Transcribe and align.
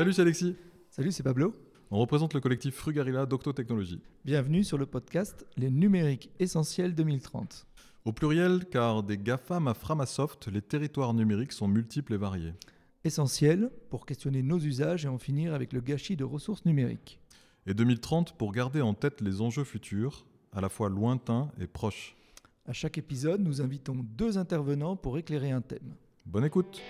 Salut, 0.00 0.14
c'est 0.14 0.22
Alexis. 0.22 0.56
Salut, 0.88 1.12
c'est 1.12 1.22
Pablo. 1.22 1.54
On 1.90 1.98
représente 1.98 2.32
le 2.32 2.40
collectif 2.40 2.74
Frugarilla 2.74 3.26
d'Octotechnologie. 3.26 4.00
Bienvenue 4.24 4.64
sur 4.64 4.78
le 4.78 4.86
podcast 4.86 5.44
Les 5.58 5.70
numériques 5.70 6.30
essentiels 6.38 6.94
2030. 6.94 7.66
Au 8.06 8.12
pluriel, 8.14 8.64
car 8.70 9.02
des 9.02 9.18
GAFAM 9.18 9.68
à 9.68 9.74
Framasoft, 9.74 10.48
les 10.48 10.62
territoires 10.62 11.12
numériques 11.12 11.52
sont 11.52 11.68
multiples 11.68 12.14
et 12.14 12.16
variés. 12.16 12.54
Essentiels 13.04 13.70
pour 13.90 14.06
questionner 14.06 14.42
nos 14.42 14.58
usages 14.58 15.04
et 15.04 15.08
en 15.08 15.18
finir 15.18 15.52
avec 15.52 15.74
le 15.74 15.82
gâchis 15.82 16.16
de 16.16 16.24
ressources 16.24 16.64
numériques. 16.64 17.20
Et 17.66 17.74
2030 17.74 18.38
pour 18.38 18.52
garder 18.52 18.80
en 18.80 18.94
tête 18.94 19.20
les 19.20 19.42
enjeux 19.42 19.64
futurs, 19.64 20.24
à 20.54 20.62
la 20.62 20.70
fois 20.70 20.88
lointains 20.88 21.52
et 21.60 21.66
proches. 21.66 22.16
À 22.64 22.72
chaque 22.72 22.96
épisode, 22.96 23.42
nous 23.42 23.60
invitons 23.60 23.96
deux 24.16 24.38
intervenants 24.38 24.96
pour 24.96 25.18
éclairer 25.18 25.50
un 25.50 25.60
thème. 25.60 25.94
Bonne 26.24 26.46
écoute 26.46 26.80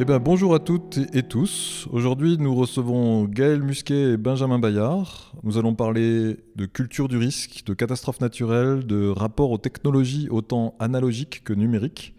Eh 0.00 0.04
bien, 0.04 0.20
bonjour 0.20 0.54
à 0.54 0.60
toutes 0.60 0.96
et 1.12 1.24
tous. 1.24 1.88
Aujourd'hui, 1.90 2.38
nous 2.38 2.54
recevons 2.54 3.24
Gaël 3.24 3.64
Musquet 3.64 4.12
et 4.12 4.16
Benjamin 4.16 4.60
Bayard. 4.60 5.32
Nous 5.42 5.58
allons 5.58 5.74
parler 5.74 6.36
de 6.54 6.66
culture 6.66 7.08
du 7.08 7.16
risque, 7.16 7.64
de 7.66 7.74
catastrophes 7.74 8.20
naturelles, 8.20 8.86
de 8.86 9.08
rapport 9.08 9.50
aux 9.50 9.58
technologies 9.58 10.28
autant 10.30 10.76
analogiques 10.78 11.42
que 11.42 11.52
numériques, 11.52 12.14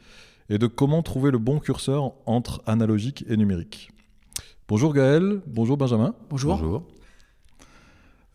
et 0.50 0.58
de 0.58 0.68
comment 0.68 1.02
trouver 1.04 1.32
le 1.32 1.38
bon 1.38 1.60
curseur 1.60 2.16
entre 2.26 2.62
analogique 2.66 3.24
et 3.30 3.38
numérique. 3.38 3.92
Bonjour 4.68 4.94
Gaël, 4.94 5.40
bonjour 5.48 5.78
Benjamin. 5.78 6.16
Bonjour. 6.30 6.58
bonjour. 6.58 6.84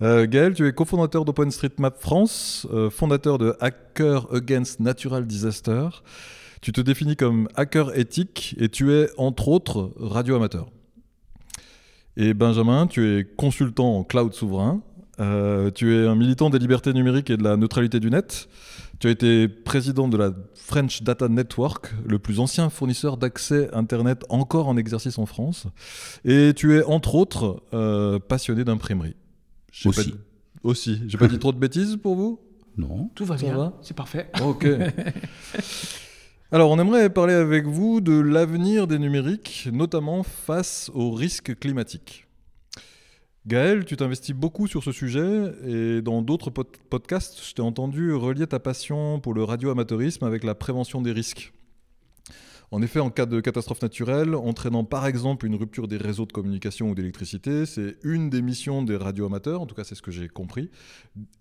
Euh, 0.01 0.27
Gaël, 0.27 0.55
tu 0.55 0.67
es 0.67 0.73
cofondateur 0.73 1.27
d'OpenStreetMap 1.27 2.01
France, 2.01 2.67
euh, 2.73 2.89
fondateur 2.89 3.37
de 3.37 3.55
Hacker 3.61 4.27
Against 4.33 4.81
Natural 4.81 5.27
Disaster. 5.27 5.89
Tu 6.65 6.73
te 6.73 6.81
définis 6.81 7.15
comme 7.15 7.47
hacker 7.57 7.95
éthique 7.95 8.57
et 8.59 8.71
tu 8.71 8.91
es 8.95 9.11
entre 9.19 9.49
autres 9.49 9.93
radio-amateur. 9.99 10.71
Et 12.17 12.33
Benjamin, 12.33 12.87
tu 12.87 13.07
es 13.07 13.25
consultant 13.25 13.99
en 13.99 14.03
cloud 14.03 14.33
souverain. 14.33 14.83
Euh, 15.21 15.71
tu 15.71 15.95
es 15.95 16.07
un 16.07 16.15
militant 16.15 16.49
des 16.49 16.59
libertés 16.59 16.95
numériques 16.95 17.29
et 17.29 17.37
de 17.37 17.43
la 17.43 17.59
neutralité 17.59 18.01
du 18.01 18.09
net. 18.09 18.49
Tu 18.99 19.09
as 19.09 19.11
été 19.11 19.47
président 19.47 20.09
de 20.09 20.17
la 20.17 20.33
French 20.55 21.03
Data 21.03 21.29
Network, 21.29 21.93
le 22.07 22.19
plus 22.19 22.41
ancien 22.41 22.71
fournisseur 22.71 23.19
d'accès 23.19 23.69
Internet 23.75 24.25
encore 24.31 24.67
en 24.67 24.79
exercice 24.79 25.19
en 25.19 25.27
France. 25.27 25.67
Et 26.25 26.55
tu 26.57 26.79
es 26.79 26.85
entre 26.85 27.15
autres 27.15 27.63
euh, 27.75 28.19
passionné 28.19 28.65
d'imprimerie. 28.65 29.17
Aussi. 29.85 30.13
Pas... 30.13 30.19
Aussi. 30.63 31.03
J'ai 31.09 31.19
pas 31.19 31.29
dit 31.29 31.39
trop 31.39 31.53
de 31.53 31.59
bêtises 31.59 31.99
pour 32.03 32.17
vous? 32.17 32.41
Non. 32.79 33.11
Tout 33.15 33.27
va 33.27 33.37
bien. 33.37 33.75
C'est 33.83 33.95
parfait. 33.95 34.31
Ok. 34.41 34.67
Alors, 36.55 36.71
on 36.71 36.79
aimerait 36.79 37.11
parler 37.11 37.35
avec 37.35 37.67
vous 37.67 38.01
de 38.01 38.13
l'avenir 38.13 38.87
des 38.87 39.01
numériques, 39.01 39.69
notamment 39.73 40.23
face 40.23 40.89
aux 40.95 41.11
risques 41.11 41.59
climatiques. 41.59 42.29
Gaël, 43.45 43.85
tu 43.85 43.97
t'investis 43.97 44.37
beaucoup 44.37 44.69
sur 44.69 44.85
ce 44.85 44.93
sujet 44.93 45.51
et 45.67 46.01
dans 46.01 46.23
d'autres 46.23 46.51
podcasts, 46.51 47.45
je 47.45 47.55
t'ai 47.55 47.61
entendu 47.61 48.13
relier 48.13 48.47
ta 48.47 48.61
passion 48.61 49.19
pour 49.19 49.35
le 49.35 49.43
radioamateurisme 49.43 50.25
avec 50.25 50.45
la 50.45 50.55
prévention 50.55 51.03
des 51.03 51.11
risques. 51.11 51.53
En 52.75 52.83
effet, 52.83 52.99
en 52.99 53.09
cas 53.09 53.25
de 53.25 53.39
catastrophe 53.39 53.83
naturelle, 53.83 54.35
entraînant 54.35 54.83
par 54.83 55.07
exemple 55.07 55.47
une 55.47 55.55
rupture 55.55 55.87
des 55.87 55.97
réseaux 55.97 56.27
de 56.27 56.33
communication 56.33 56.91
ou 56.91 56.97
d'électricité, 56.97 57.67
c'est 57.67 57.95
une 58.03 58.31
des 58.31 58.43
missions 58.43 58.83
des 58.83 58.97
radioamateurs, 58.97 59.61
en 59.61 59.67
tout 59.67 59.77
cas 59.77 59.85
c'est 59.85 59.95
ce 59.95 60.03
que 60.03 60.11
j'ai 60.11 60.27
compris, 60.27 60.73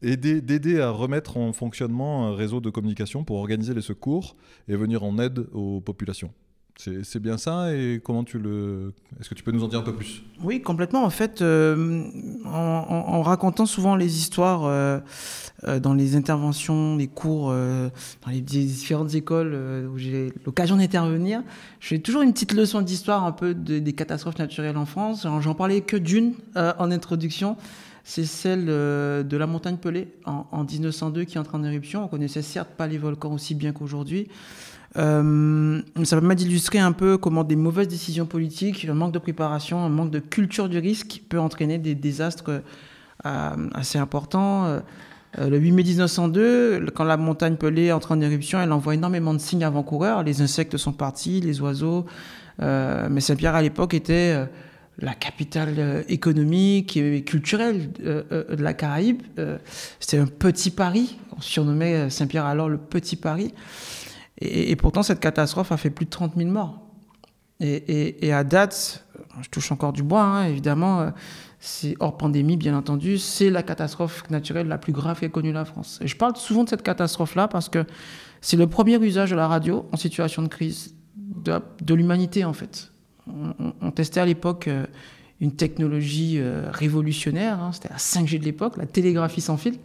d'aider 0.03 0.79
à 0.79 0.91
remettre 0.91 1.37
en 1.37 1.51
fonctionnement 1.51 2.27
un 2.27 2.35
réseau 2.35 2.61
de 2.61 2.69
communication 2.69 3.23
pour 3.23 3.37
organiser 3.37 3.73
les 3.73 3.81
secours 3.81 4.35
et 4.67 4.75
venir 4.75 5.03
en 5.03 5.17
aide 5.17 5.47
aux 5.53 5.81
populations. 5.81 6.31
C'est 6.75 7.19
bien 7.19 7.37
ça 7.37 7.73
et 7.73 8.01
comment 8.03 8.23
tu 8.23 8.39
le... 8.39 8.93
Est-ce 9.19 9.29
que 9.29 9.35
tu 9.35 9.43
peux 9.43 9.51
nous 9.51 9.63
en 9.63 9.67
dire 9.67 9.79
un 9.79 9.83
peu 9.83 9.93
plus? 9.93 10.23
Oui, 10.43 10.61
complètement. 10.61 11.03
En 11.03 11.09
fait, 11.11 11.41
euh, 11.41 12.03
en, 12.45 13.21
racontant 13.21 13.65
souvent 13.67 13.95
les 13.95 14.17
histoires 14.17 14.65
euh, 14.65 14.99
euh, 15.65 15.79
dans 15.79 15.93
les 15.93 16.15
interventions, 16.15 16.97
les 16.97 17.07
cours, 17.07 17.49
dans 17.51 18.31
les 18.31 18.41
différentes 18.41 19.13
écoles 19.13 19.53
où 19.93 19.97
j'ai 19.97 20.33
l'occasion 20.45 20.75
d'intervenir, 20.75 21.43
je 21.79 21.89
fais 21.89 21.99
toujours 21.99 22.23
une 22.23 22.33
petite 22.33 22.53
leçon 22.53 22.81
d'histoire 22.81 23.23
un 23.23 23.31
peu 23.31 23.53
des 23.53 23.93
catastrophes 23.93 24.39
naturelles 24.39 24.77
en 24.77 24.85
France. 24.85 25.27
J'en 25.41 25.53
parlais 25.53 25.81
que 25.81 25.95
d'une 25.95 26.33
en 26.55 26.91
introduction. 26.91 27.55
C'est 28.03 28.25
celle 28.25 28.65
de 28.65 29.37
la 29.37 29.47
montagne 29.47 29.77
Pelée 29.77 30.09
en, 30.25 30.45
en 30.51 30.63
1902 30.65 31.23
qui 31.23 31.39
entre 31.39 31.55
en 31.55 31.63
éruption. 31.63 32.03
On 32.03 32.07
connaissait 32.09 32.41
certes 32.41 32.71
pas 32.75 32.87
les 32.87 32.97
volcans 32.97 33.31
aussi 33.31 33.55
bien 33.55 33.71
qu'aujourd'hui. 33.71 34.27
Euh, 34.97 35.81
ça 36.03 36.17
permet 36.17 36.35
d'illustrer 36.35 36.79
un 36.79 36.91
peu 36.91 37.17
comment 37.17 37.43
des 37.43 37.55
mauvaises 37.55 37.87
décisions 37.87 38.25
politiques, 38.25 38.85
un 38.89 38.93
manque 38.93 39.13
de 39.13 39.19
préparation, 39.19 39.79
un 39.79 39.89
manque 39.89 40.11
de 40.11 40.19
culture 40.19 40.69
du 40.69 40.77
risque 40.77 41.21
peut 41.29 41.39
entraîner 41.39 41.77
des 41.77 41.95
désastres 41.95 42.61
euh, 43.25 43.69
assez 43.73 43.97
importants. 43.97 44.65
Euh, 44.65 44.79
le 45.39 45.57
8 45.57 45.71
mai 45.71 45.83
1902, 45.83 46.85
quand 46.93 47.05
la 47.05 47.17
montagne 47.17 47.55
Pelée 47.55 47.91
entre 47.91 48.11
en 48.11 48.21
éruption, 48.21 48.61
elle 48.61 48.71
envoie 48.71 48.93
énormément 48.93 49.33
de 49.33 49.39
signes 49.39 49.63
avant-coureurs. 49.63 50.21
Les 50.21 50.43
insectes 50.43 50.77
sont 50.77 50.93
partis, 50.93 51.41
les 51.41 51.59
oiseaux. 51.59 52.05
mais 52.59 53.19
Saint-Pierre, 53.19 53.55
à 53.55 53.63
l'époque, 53.63 53.95
était 53.95 54.37
la 54.99 55.15
capitale 55.15 56.05
économique 56.07 56.97
et 56.97 57.23
culturelle 57.23 57.91
de 57.93 58.63
la 58.63 58.75
Caraïbe. 58.75 59.23
C'était 59.99 60.19
un 60.19 60.27
petit 60.27 60.69
Paris. 60.69 61.17
On 61.35 61.41
surnommait 61.41 62.11
Saint-Pierre 62.11 62.45
alors 62.45 62.69
le 62.69 62.77
petit 62.77 63.15
Paris. 63.15 63.55
Et, 64.39 64.75
pourtant, 64.75 65.03
cette 65.03 65.19
catastrophe 65.19 65.71
a 65.71 65.77
fait 65.77 65.89
plus 65.89 66.05
de 66.05 66.09
30 66.09 66.35
000 66.35 66.49
morts. 66.49 66.81
Et, 67.59 68.33
à 68.33 68.43
date, 68.43 69.05
je 69.41 69.49
touche 69.49 69.71
encore 69.71 69.93
du 69.93 70.03
bois, 70.03 70.23
hein, 70.23 70.45
évidemment, 70.45 71.01
euh, 71.01 71.09
c'est 71.59 71.95
hors 71.99 72.17
pandémie, 72.17 72.57
bien 72.57 72.75
entendu, 72.75 73.17
c'est 73.17 73.49
la 73.49 73.63
catastrophe 73.63 74.29
naturelle 74.29 74.67
la 74.67 74.77
plus 74.77 74.91
grave 74.91 75.19
qu'ait 75.19 75.29
connue 75.29 75.53
la 75.53 75.63
France. 75.63 75.99
Et 76.01 76.07
je 76.07 76.17
parle 76.17 76.35
souvent 76.35 76.65
de 76.65 76.69
cette 76.69 76.83
catastrophe-là 76.83 77.47
parce 77.47 77.69
que 77.69 77.85
c'est 78.41 78.57
le 78.57 78.67
premier 78.67 78.97
usage 78.97 79.31
de 79.31 79.35
la 79.35 79.47
radio 79.47 79.87
en 79.93 79.97
situation 79.97 80.41
de 80.41 80.49
crise 80.49 80.93
de, 81.15 81.93
l'humanité, 81.93 82.43
en 82.43 82.53
fait. 82.53 82.91
On, 83.81 83.91
testait 83.91 84.19
à 84.19 84.25
l'époque 84.25 84.67
euh, 84.67 84.85
une 85.39 85.55
technologie 85.55 86.39
euh, 86.39 86.69
révolutionnaire, 86.69 87.61
hein, 87.61 87.71
c'était 87.71 87.89
la 87.89 87.97
5G 87.97 88.39
de 88.39 88.45
l'époque, 88.45 88.75
la 88.75 88.85
télégraphie 88.85 89.41
sans 89.41 89.55
fil. 89.55 89.75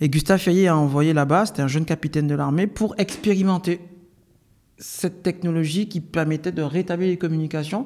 Et 0.00 0.08
Gustave 0.08 0.40
Fayet 0.40 0.66
a 0.66 0.76
envoyé 0.76 1.12
là-bas, 1.12 1.46
c'était 1.46 1.62
un 1.62 1.68
jeune 1.68 1.84
capitaine 1.84 2.26
de 2.26 2.34
l'armée, 2.34 2.66
pour 2.66 2.94
expérimenter 2.98 3.80
cette 4.78 5.22
technologie 5.22 5.88
qui 5.88 6.00
permettait 6.00 6.52
de 6.52 6.62
rétablir 6.62 7.08
les 7.08 7.16
communications 7.16 7.84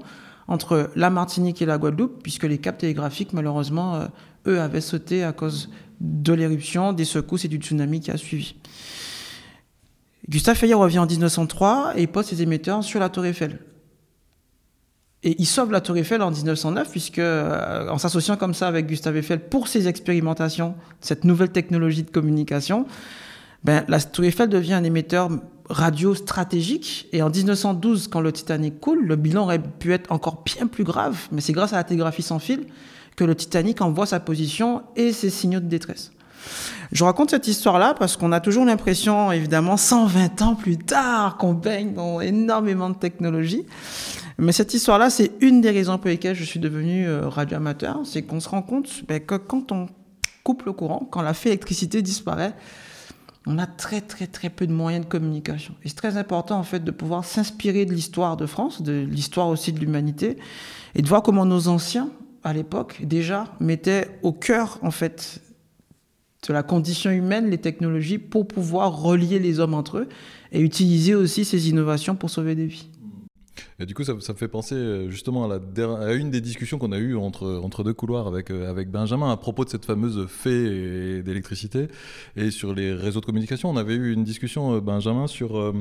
entre 0.49 0.91
la 0.97 1.11
Martinique 1.11 1.61
et 1.61 1.67
la 1.67 1.77
Guadeloupe, 1.77 2.23
puisque 2.23 2.45
les 2.45 2.59
caps 2.59 2.79
télégraphiques, 2.79 3.35
malheureusement, 3.35 3.97
euh, 3.97 4.07
eux, 4.47 4.61
avaient 4.61 4.81
sauté 4.81 5.23
à 5.23 5.33
cause 5.33 5.71
de 6.01 6.33
l'éruption, 6.33 6.95
des 6.95 7.05
secousses 7.05 7.45
et 7.45 7.49
du 7.49 7.59
tsunami 7.59 8.01
qui 8.01 8.11
a 8.11 8.17
suivi. 8.17 8.55
Gustave 10.29 10.57
Fayet 10.57 10.75
revient 10.75 11.01
en 11.01 11.07
1903 11.07 11.93
et 11.97 12.07
pose 12.07 12.27
ses 12.27 12.43
émetteurs 12.43 12.83
sur 12.83 13.01
la 13.01 13.09
Tour 13.11 13.27
Eiffel. 13.27 13.59
Et 15.25 15.35
il 15.41 15.47
sauve 15.47 15.73
la 15.73 15.81
Tour 15.81 15.97
Eiffel 15.97 16.23
en 16.23 16.31
1909, 16.31 16.91
puisque 16.91 17.19
euh, 17.19 17.89
en 17.89 17.99
s'associant 17.99 18.37
comme 18.37 18.55
ça 18.55 18.69
avec 18.69 18.87
Gustave 18.87 19.17
Eiffel 19.17 19.41
pour 19.41 19.67
ses 19.67 19.89
expérimentations, 19.89 20.75
cette 21.01 21.25
nouvelle 21.25 21.51
technologie 21.51 22.05
de 22.05 22.11
communication, 22.11 22.87
ben, 23.65 23.85
la 23.89 24.01
Tour 24.01 24.27
Eiffel 24.27 24.49
devient 24.49 24.75
un 24.75 24.85
émetteur 24.85 25.29
radio 25.69 26.15
stratégique. 26.15 27.09
Et 27.13 27.23
en 27.23 27.31
1912, 27.31 28.09
quand 28.09 28.21
le 28.21 28.33
Titanic 28.33 28.81
coule, 28.81 29.05
le 29.05 29.17
bilan 29.17 29.43
aurait 29.43 29.59
pu 29.59 29.93
être 29.93 30.13
encore 30.13 30.45
bien 30.45 30.67
plus 30.67 30.85
grave, 30.85 31.19
mais 31.33 31.41
c'est 31.41 31.53
grâce 31.53 31.73
à 31.73 31.77
la 31.77 31.85
télégraphie 31.85 32.23
sans 32.23 32.39
fil 32.39 32.67
que 33.17 33.25
le 33.25 33.35
Titanic 33.35 33.81
envoie 33.81 34.07
sa 34.07 34.21
position 34.21 34.83
et 34.95 35.13
ses 35.13 35.31
signaux 35.31 35.59
de 35.59 35.67
détresse. 35.67 36.13
Je 36.93 37.03
raconte 37.03 37.31
cette 37.31 37.49
histoire-là 37.49 37.95
parce 37.99 38.17
qu'on 38.17 38.31
a 38.31 38.39
toujours 38.41 38.65
l'impression, 38.65 39.33
évidemment, 39.33 39.77
120 39.77 40.41
ans 40.43 40.55
plus 40.55 40.79
tard, 40.79 41.37
qu'on 41.37 41.53
baigne 41.53 41.95
dans 41.95 42.21
énormément 42.21 42.89
de 42.91 42.95
technologies. 42.95 43.67
Mais 44.39 44.53
cette 44.53 44.73
histoire-là, 44.73 45.11
c'est 45.11 45.33
une 45.41 45.61
des 45.61 45.71
raisons 45.71 45.99
pour 45.99 46.09
lesquelles 46.09 46.37
je 46.37 46.45
suis 46.45 46.61
devenu 46.61 47.09
euh, 47.09 47.29
radioamateur. 47.29 48.01
C'est 48.05 48.23
qu'on 48.23 48.39
se 48.39 48.49
rend 48.49 48.63
compte 48.63 49.05
ben, 49.09 49.19
que 49.19 49.35
quand 49.35 49.73
on 49.73 49.89
coupe 50.45 50.65
le 50.65 50.73
courant, 50.73 51.09
quand 51.11 51.23
la 51.23 51.35
fée 51.35 51.51
électricité 51.51 52.03
disparaît, 52.03 52.55
on 53.47 53.59
a 53.59 53.67
très 53.67 54.01
très 54.01 54.27
très 54.27 54.51
peu 54.51 54.67
de 54.67 54.73
moyens 54.73 55.05
de 55.05 55.11
communication. 55.11 55.75
Et 55.83 55.89
c'est 55.89 55.97
très 55.97 56.17
important 56.17 56.59
en 56.59 56.63
fait 56.63 56.85
de 56.85 56.91
pouvoir 56.91 57.25
s'inspirer 57.25 57.85
de 57.87 57.93
l'histoire 57.93 58.37
de 58.37 58.47
France, 58.47 58.83
de 58.83 59.07
l'histoire 59.11 59.49
aussi 59.49 59.73
de 59.73 59.81
l'humanité, 59.81 60.37
et 60.95 61.03
de 61.03 61.09
voir 61.09 61.23
comment 61.23 61.47
nos 61.47 61.67
anciens 61.69 62.11
à 62.45 62.53
l'époque 62.53 63.01
déjà 63.03 63.47
mettaient 63.59 64.19
au 64.23 64.33
cœur 64.33 64.79
en 64.83 64.91
fait 64.91 65.41
de 66.47 66.53
la 66.53 66.63
condition 66.63 67.11
humaine 67.11 67.51
les 67.51 67.59
technologies 67.59 68.19
pour 68.19 68.47
pouvoir 68.47 69.03
relier 69.03 69.39
les 69.39 69.59
hommes 69.59 69.75
entre 69.75 69.99
eux 69.99 70.09
et 70.53 70.61
utiliser 70.61 71.15
aussi 71.15 71.45
ces 71.45 71.69
innovations 71.69 72.15
pour 72.15 72.31
sauver 72.31 72.55
des 72.55 72.67
vies. 72.67 72.89
Et 73.81 73.87
du 73.87 73.95
coup, 73.95 74.05
ça, 74.05 74.15
me 74.15 74.21
fait 74.21 74.49
penser 74.49 74.75
euh, 74.75 75.11
justement 75.11 75.45
à, 75.45 75.49
la 75.49 76.15
une 76.15 76.31
des 76.31 76.41
discussions 76.41 76.79
qu'on 76.79 76.93
a 76.93 76.99
eues 76.99 77.17
entre, 77.17 77.61
entre 77.63 77.85
deux 77.85 77.95
couloirs 77.95 78.27
avec, 78.27 78.51
euh, 78.51 78.69
avec 78.69 78.91
Benjamin 78.91 79.31
à 79.31 79.37
propos 79.37 79.65
de 79.65 79.71
cette 79.71 79.85
fameuse 79.85 80.27
fée 80.29 81.23
d'électricité 81.23 81.89
et 82.37 82.51
sur 82.51 82.75
les 82.75 82.93
réseaux 82.93 83.21
de 83.21 83.27
communication. 83.27 83.71
On 83.71 83.77
avait 83.77 83.95
eu 83.95 84.13
une 84.13 84.25
discussion, 84.25 84.75
euh, 84.75 84.81
Benjamin, 84.81 85.27
sur 85.27 85.75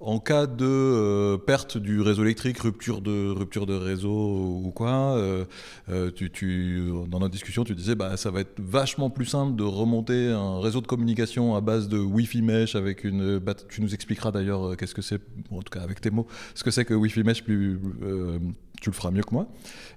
en 0.00 0.18
cas 0.18 0.46
de 0.46 0.64
euh, 0.64 1.36
perte 1.36 1.76
du 1.76 2.00
réseau 2.00 2.22
électrique, 2.24 2.58
rupture 2.58 3.02
de, 3.02 3.28
rupture 3.30 3.66
de 3.66 3.74
réseau 3.74 4.62
ou 4.64 4.72
quoi, 4.74 5.16
euh, 5.16 5.44
euh, 5.90 6.10
dans 7.06 7.20
notre 7.20 7.32
discussion, 7.32 7.64
tu 7.64 7.74
disais 7.74 7.94
bah, 7.94 8.16
ça 8.16 8.30
va 8.30 8.40
être 8.40 8.58
vachement 8.58 9.10
plus 9.10 9.26
simple 9.26 9.56
de 9.56 9.62
remonter 9.62 10.28
un 10.28 10.58
réseau 10.60 10.80
de 10.80 10.86
communication 10.86 11.54
à 11.54 11.60
base 11.60 11.88
de 11.88 11.98
Wi-Fi 11.98 12.40
mesh 12.40 12.74
avec 12.74 13.04
une. 13.04 13.38
bat- 13.38 13.54
tu 13.68 13.82
nous 13.82 13.92
expliqueras 13.92 14.30
d'ailleurs 14.30 14.76
qu'est-ce 14.76 14.94
que 14.94 15.02
c'est, 15.02 15.20
en 15.50 15.60
tout 15.60 15.70
cas 15.70 15.82
avec 15.82 16.00
tes 16.00 16.10
mots, 16.10 16.26
ce 16.54 16.64
que 16.64 16.70
c'est 16.70 16.86
que 16.86 16.94
Wi-Fi 16.94 17.22
mesh. 17.22 17.44
Plus, 17.44 17.80
tu 18.80 18.90
le 18.90 18.94
feras 18.94 19.10
mieux 19.10 19.22
que 19.22 19.34
moi. 19.34 19.48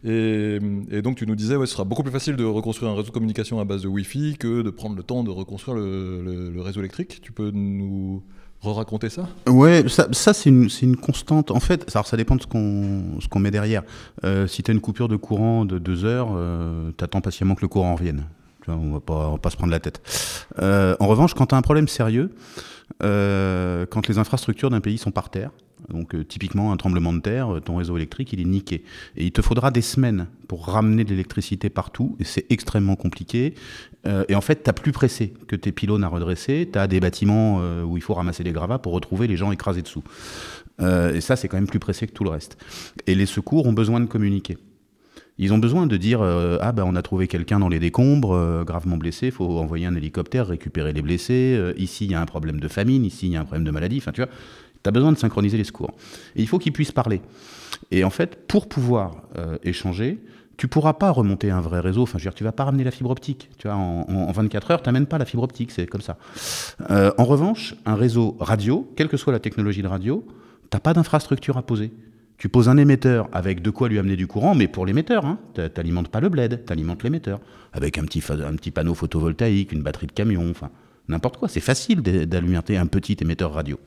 Et, 0.04 0.60
donc 1.02 1.18
tu 1.18 1.26
nous 1.26 1.36
disais 1.36 1.56
ouais, 1.56 1.66
ce 1.66 1.74
sera 1.74 1.84
beaucoup 1.86 2.04
plus 2.04 2.12
facile 2.12 2.36
de 2.36 2.44
reconstruire 2.44 2.92
un 2.92 2.96
réseau 2.96 3.08
de 3.08 3.14
communication 3.14 3.60
à 3.60 3.66
base 3.66 3.84
de 3.84 3.88
Wi-Fi 3.88 4.38
que 4.38 4.62
de 4.62 4.70
prendre 4.70 4.96
le 4.96 5.04
temps 5.04 5.24
de 5.24 5.30
reconstruire 5.30 5.78
le 5.78 6.62
réseau 6.62 6.82
électrique. 6.82 7.20
Tu 7.22 7.32
peux 7.32 7.52
nous 7.52 8.24
re-raconter 8.64 9.10
ça? 9.10 9.28
Ouais, 9.48 9.84
ça, 9.88 10.08
ça 10.12 10.34
c'est 10.34 10.50
une, 10.50 10.70
une 10.82 10.96
constante. 10.96 11.52
En 11.52 11.60
fait, 11.60 11.90
alors 11.94 12.08
ça 12.08 12.18
dépend 12.18 12.36
de 12.36 12.42
ce 12.42 12.48
qu'on 12.48 13.20
qu'on 13.30 13.40
met 13.40 13.52
derrière. 13.52 13.84
Euh, 14.24 14.48
si 14.48 14.64
tu 14.64 14.72
as 14.72 14.74
une 14.74 14.82
coupure 14.82 15.08
de 15.08 15.16
courant 15.16 15.66
de 15.66 15.78
deux 15.78 16.06
heures, 16.06 16.30
euh, 16.36 16.92
t'attends 16.92 17.22
patiemment 17.22 17.56
que 17.56 17.62
le 17.62 17.68
courant 17.68 17.96
revienne. 17.96 18.24
Tu 18.64 18.72
on 18.72 18.94
va 18.94 19.00
pas, 19.00 19.28
on 19.28 19.32
va 19.34 19.38
pas 19.38 19.50
se 19.50 19.58
prendre 19.58 19.72
la 19.72 19.80
tête. 19.80 20.02
Euh, 20.60 20.96
en 21.00 21.08
revanche, 21.08 21.34
quand 21.34 21.48
tu 21.48 21.56
as 21.56 21.58
un 21.58 21.62
problème 21.62 21.88
sérieux, 21.88 22.32
euh, 23.04 23.86
quand 23.90 24.08
les 24.08 24.18
infrastructures 24.18 24.70
d'un 24.70 24.80
pays 24.80 24.98
sont 24.98 25.12
par 25.12 25.30
terre, 25.30 25.52
donc 25.90 26.16
euh, 26.16 26.24
typiquement 26.24 26.72
un 26.72 26.78
tremblement 26.78 27.14
de 27.14 27.20
terre, 27.20 27.56
euh, 27.56 27.60
ton 27.60 27.78
réseau 27.78 27.98
électrique 27.98 28.34
il 28.34 28.42
est 28.42 28.46
niqué. 28.46 28.84
Et 29.16 29.26
il 29.26 29.32
te 29.32 29.42
faudra 29.42 29.72
des 29.72 29.82
semaines 29.82 30.28
pour 30.48 30.68
ramener 30.68 31.04
de 31.04 31.10
l'électricité 31.10 31.70
partout, 31.70 32.16
et 32.20 32.24
c'est 32.24 32.46
extrêmement 32.50 32.96
compliqué. 32.96 33.56
Euh, 34.06 34.26
et 34.30 34.36
en 34.36 34.42
fait, 34.42 34.64
tu 34.64 34.70
as 34.70 34.74
plus 34.74 34.92
pressé 34.92 35.34
que 35.48 35.56
tes 35.56 35.72
pylônes 35.72 36.04
à 36.04 36.08
redresser, 36.08 36.70
tu 36.72 36.78
as 36.78 36.88
des 36.88 37.00
bâtiments 37.00 37.62
où 37.84 37.98
il 37.98 38.04
faut 38.04 38.14
ramasser 38.14 38.44
des 38.44 38.52
gravats 38.52 38.80
pour 38.80 38.94
retrouver 38.94 39.28
les 39.28 39.38
gens 39.38 39.52
écrasés 39.52 39.82
dessous. 39.82 40.04
Et 40.80 41.22
ça, 41.22 41.36
c'est 41.36 41.48
quand 41.48 41.58
même 41.58 41.68
plus 41.68 41.80
pressé 41.80 42.08
que 42.08 42.12
tout 42.12 42.24
le 42.24 42.30
reste. 42.30 42.58
Et 43.08 43.16
les 43.16 43.26
secours 43.26 43.66
ont 43.66 43.74
besoin 43.74 44.00
de 44.00 44.06
communiquer. 44.06 44.58
Ils 45.38 45.54
ont 45.54 45.58
besoin 45.58 45.88
de 45.88 45.98
dire 45.98 46.22
ah 46.22 46.72
ben 46.72 46.84
on 46.86 46.96
a 46.96 47.02
trouvé 47.02 47.28
quelqu'un 47.28 47.60
dans 47.60 47.70
les 47.70 47.80
décombres 47.80 48.64
gravement 48.66 48.98
blessé, 48.98 49.32
faut 49.32 49.58
envoyer 49.60 49.86
un 49.86 49.96
hélicoptère 49.96 50.48
récupérer 50.48 50.94
les 50.94 51.02
blessés. 51.02 51.74
Ici 51.78 52.06
il 52.06 52.12
y 52.12 52.16
a 52.16 52.22
un 52.22 52.26
problème 52.26 52.60
de 52.60 52.68
famine, 52.68 53.06
ici 53.06 53.28
il 53.28 53.34
y 53.34 53.38
a 53.38 53.42
un 53.42 53.46
problème 53.46 53.66
de 53.66 53.72
maladie. 53.72 53.98
Enfin 53.98 54.12
tu 54.12 54.22
vois, 54.22 54.30
tu 54.84 54.88
as 54.88 54.92
besoin 54.92 55.12
de 55.12 55.18
synchroniser 55.18 55.58
les 55.58 55.64
secours. 55.64 55.92
Et 56.36 56.42
il 56.42 56.48
faut 56.48 56.60
qu'ils 56.60 56.74
puissent 56.74 56.92
parler. 56.92 57.22
Et 57.92 58.04
en 58.04 58.10
fait, 58.10 58.48
pour 58.48 58.68
pouvoir 58.68 59.24
euh, 59.38 59.58
échanger, 59.64 60.20
tu 60.58 60.68
pourras 60.68 60.94
pas 60.94 61.10
remonter 61.10 61.50
un 61.52 61.62
vrai 61.62 61.80
réseau. 61.80 62.04
Enfin, 62.04 62.18
je 62.20 62.24
veux 62.24 62.30
dire, 62.30 62.36
tu 62.36 62.44
vas 62.44 62.52
pas 62.52 62.66
ramener 62.66 62.84
la 62.84 62.92
fibre 62.92 63.10
optique. 63.10 63.50
Tu 63.58 63.68
vois, 63.68 63.76
en, 63.78 64.06
en- 64.08 64.14
en 64.28 64.32
24 64.32 64.72
heures, 64.72 64.82
tu 64.84 65.06
pas 65.06 65.18
la 65.18 65.26
fibre 65.26 65.44
optique. 65.44 65.72
C'est 65.72 65.88
comme 65.88 66.02
ça. 66.02 66.18
Euh, 66.92 67.12
en 67.18 67.24
revanche, 67.26 67.76
un 67.86 67.96
réseau 67.96 68.38
radio, 68.40 68.92
quelle 68.96 69.08
que 69.10 69.18
soit 69.18 69.34
la 69.34 69.40
technologie 69.40 69.82
de 69.82 69.88
radio, 69.88 70.26
t'as 70.70 70.80
pas 70.80 70.94
d'infrastructure 70.94 71.58
à 71.58 71.64
poser. 71.64 71.92
Tu 72.38 72.50
poses 72.50 72.68
un 72.68 72.78
émetteur 72.78 73.30
avec 73.32 73.62
de 73.62 73.70
quoi 73.70 73.88
lui 73.90 74.00
amener 74.00 74.16
du 74.16 74.28
courant, 74.28 74.54
mais 74.54 74.68
pour 74.68 74.86
l'émetteur, 74.86 75.26
hein, 75.26 75.40
T'a- 75.54 75.70
t'alimentes 75.70 76.10
pas 76.10 76.20
le 76.20 76.30
bled, 76.30 76.66
t'alimentes 76.66 77.04
l'émetteur 77.04 77.40
avec 77.74 77.98
un 77.98 78.04
petit, 78.04 78.22
un 78.30 78.56
petit 78.56 78.72
panneau 78.72 78.94
photovoltaïque, 78.94 79.72
une 79.72 79.82
batterie 79.82 80.08
de 80.08 80.12
camion, 80.12 80.50
enfin 80.50 80.70
n'importe 81.08 81.38
quoi. 81.38 81.48
C'est 81.48 81.60
facile 81.60 82.02
d'a- 82.02 82.26
d'alimenter 82.26 82.78
un 82.78 82.88
petit 82.88 83.18
émetteur 83.22 83.54
radio. 83.54 83.80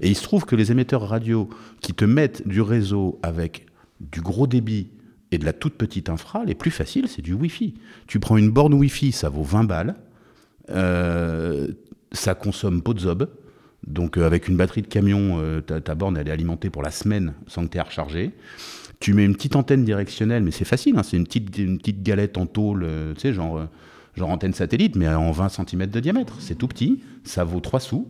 Et 0.00 0.08
il 0.08 0.16
se 0.16 0.22
trouve 0.22 0.44
que 0.44 0.56
les 0.56 0.72
émetteurs 0.72 1.06
radio 1.08 1.48
qui 1.80 1.94
te 1.94 2.04
mettent 2.04 2.46
du 2.48 2.60
réseau 2.60 3.18
avec 3.22 3.66
du 4.00 4.20
gros 4.20 4.46
débit 4.46 4.88
et 5.30 5.38
de 5.38 5.44
la 5.44 5.52
toute 5.52 5.74
petite 5.74 6.08
infra, 6.10 6.44
les 6.44 6.54
plus 6.54 6.70
faciles, 6.70 7.08
c'est 7.08 7.22
du 7.22 7.32
Wi-Fi. 7.32 7.74
Tu 8.06 8.20
prends 8.20 8.36
une 8.36 8.50
borne 8.50 8.74
Wi-Fi, 8.74 9.12
ça 9.12 9.28
vaut 9.28 9.42
20 9.42 9.64
balles. 9.64 9.94
Euh, 10.70 11.68
ça 12.12 12.34
consomme 12.34 12.82
peu 12.82 12.94
de 12.94 13.00
zob. 13.00 13.28
Donc 13.86 14.16
euh, 14.16 14.24
avec 14.26 14.48
une 14.48 14.56
batterie 14.56 14.82
de 14.82 14.86
camion, 14.86 15.38
euh, 15.40 15.60
ta, 15.60 15.94
borne 15.94 16.16
elle 16.16 16.28
est 16.28 16.32
alimentée 16.32 16.70
pour 16.70 16.82
la 16.82 16.90
semaine 16.90 17.34
sans 17.46 17.64
que 17.66 17.70
tu 17.72 17.76
aies 17.76 17.80
à 17.80 17.84
recharger. 17.84 18.30
Tu 19.00 19.12
mets 19.12 19.24
une 19.24 19.34
petite 19.34 19.56
antenne 19.56 19.84
directionnelle, 19.84 20.42
mais 20.42 20.50
c'est 20.52 20.64
facile, 20.64 20.96
hein, 20.96 21.02
c'est 21.02 21.16
une 21.18 21.24
petite, 21.24 21.58
une 21.58 21.78
petite 21.78 22.02
galette 22.02 22.38
en 22.38 22.46
tôle, 22.46 22.86
tu 23.14 23.20
sais, 23.20 23.32
genre, 23.34 23.66
genre 24.16 24.30
antenne 24.30 24.54
satellite, 24.54 24.96
mais 24.96 25.08
en 25.08 25.30
20 25.30 25.48
cm 25.48 25.86
de 25.86 26.00
diamètre. 26.00 26.36
C'est 26.40 26.56
tout 26.56 26.68
petit, 26.68 27.02
ça 27.24 27.44
vaut 27.44 27.60
3 27.60 27.80
sous. 27.80 28.08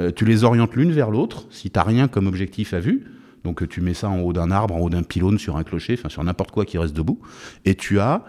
Euh, 0.00 0.10
tu 0.14 0.24
les 0.24 0.44
orientes 0.44 0.74
l'une 0.74 0.92
vers 0.92 1.10
l'autre, 1.10 1.46
si 1.50 1.70
tu 1.70 1.78
rien 1.78 2.08
comme 2.08 2.26
objectif 2.26 2.74
à 2.74 2.80
vue. 2.80 3.06
Donc 3.44 3.62
euh, 3.62 3.66
tu 3.66 3.80
mets 3.80 3.94
ça 3.94 4.08
en 4.08 4.20
haut 4.20 4.32
d'un 4.32 4.50
arbre, 4.50 4.74
en 4.74 4.80
haut 4.80 4.90
d'un 4.90 5.02
pylône, 5.02 5.38
sur 5.38 5.56
un 5.56 5.64
clocher, 5.64 5.94
enfin 5.94 6.08
sur 6.08 6.24
n'importe 6.24 6.50
quoi 6.50 6.64
qui 6.64 6.78
reste 6.78 6.94
debout. 6.94 7.20
Et 7.64 7.74
tu 7.74 8.00
as 8.00 8.24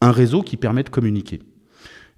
un 0.00 0.10
réseau 0.10 0.42
qui 0.42 0.56
permet 0.56 0.82
de 0.82 0.88
communiquer. 0.88 1.40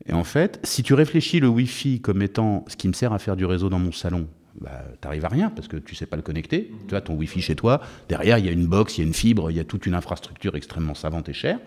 Et 0.07 0.13
en 0.13 0.25
fait, 0.25 0.61
si 0.65 0.83
tu 0.83 0.95
réfléchis 0.95 1.41
le 1.41 1.49
Wi-Fi 1.49 2.01
comme 2.01 2.23
étant 2.23 2.65
ce 2.69 2.77
qui 2.77 2.89
me 2.89 2.93
sert 2.93 3.13
à 3.13 3.19
faire 3.19 3.37
du 3.37 3.45
réseau 3.45 3.69
dans 3.69 3.79
mon 3.79 3.93
salon, 3.93 4.29
bah, 4.61 4.85
t'arrives 5.01 5.25
à 5.25 5.29
rien 5.29 5.51
parce 5.51 5.69
que 5.69 5.77
tu 5.77 5.95
sais 5.95 6.07
pas 6.07 6.17
le 6.17 6.23
connecter. 6.23 6.73
Tu 6.89 6.95
as 6.95 7.01
ton 7.01 7.15
Wi-Fi 7.15 7.41
chez 7.41 7.57
toi, 7.57 7.81
derrière 8.09 8.39
il 8.39 8.47
y 8.47 8.49
a 8.49 8.53
une 8.53 8.67
box, 8.67 8.97
il 8.97 9.01
y 9.01 9.05
a 9.05 9.07
une 9.07 9.15
fibre, 9.15 9.51
il 9.51 9.57
y 9.57 9.61
a 9.61 9.65
toute 9.65 9.87
une 9.87 9.95
infrastructure 9.95 10.55
extrêmement 10.57 10.95
savante 10.95 11.29
et 11.29 11.33
chère. 11.33 11.59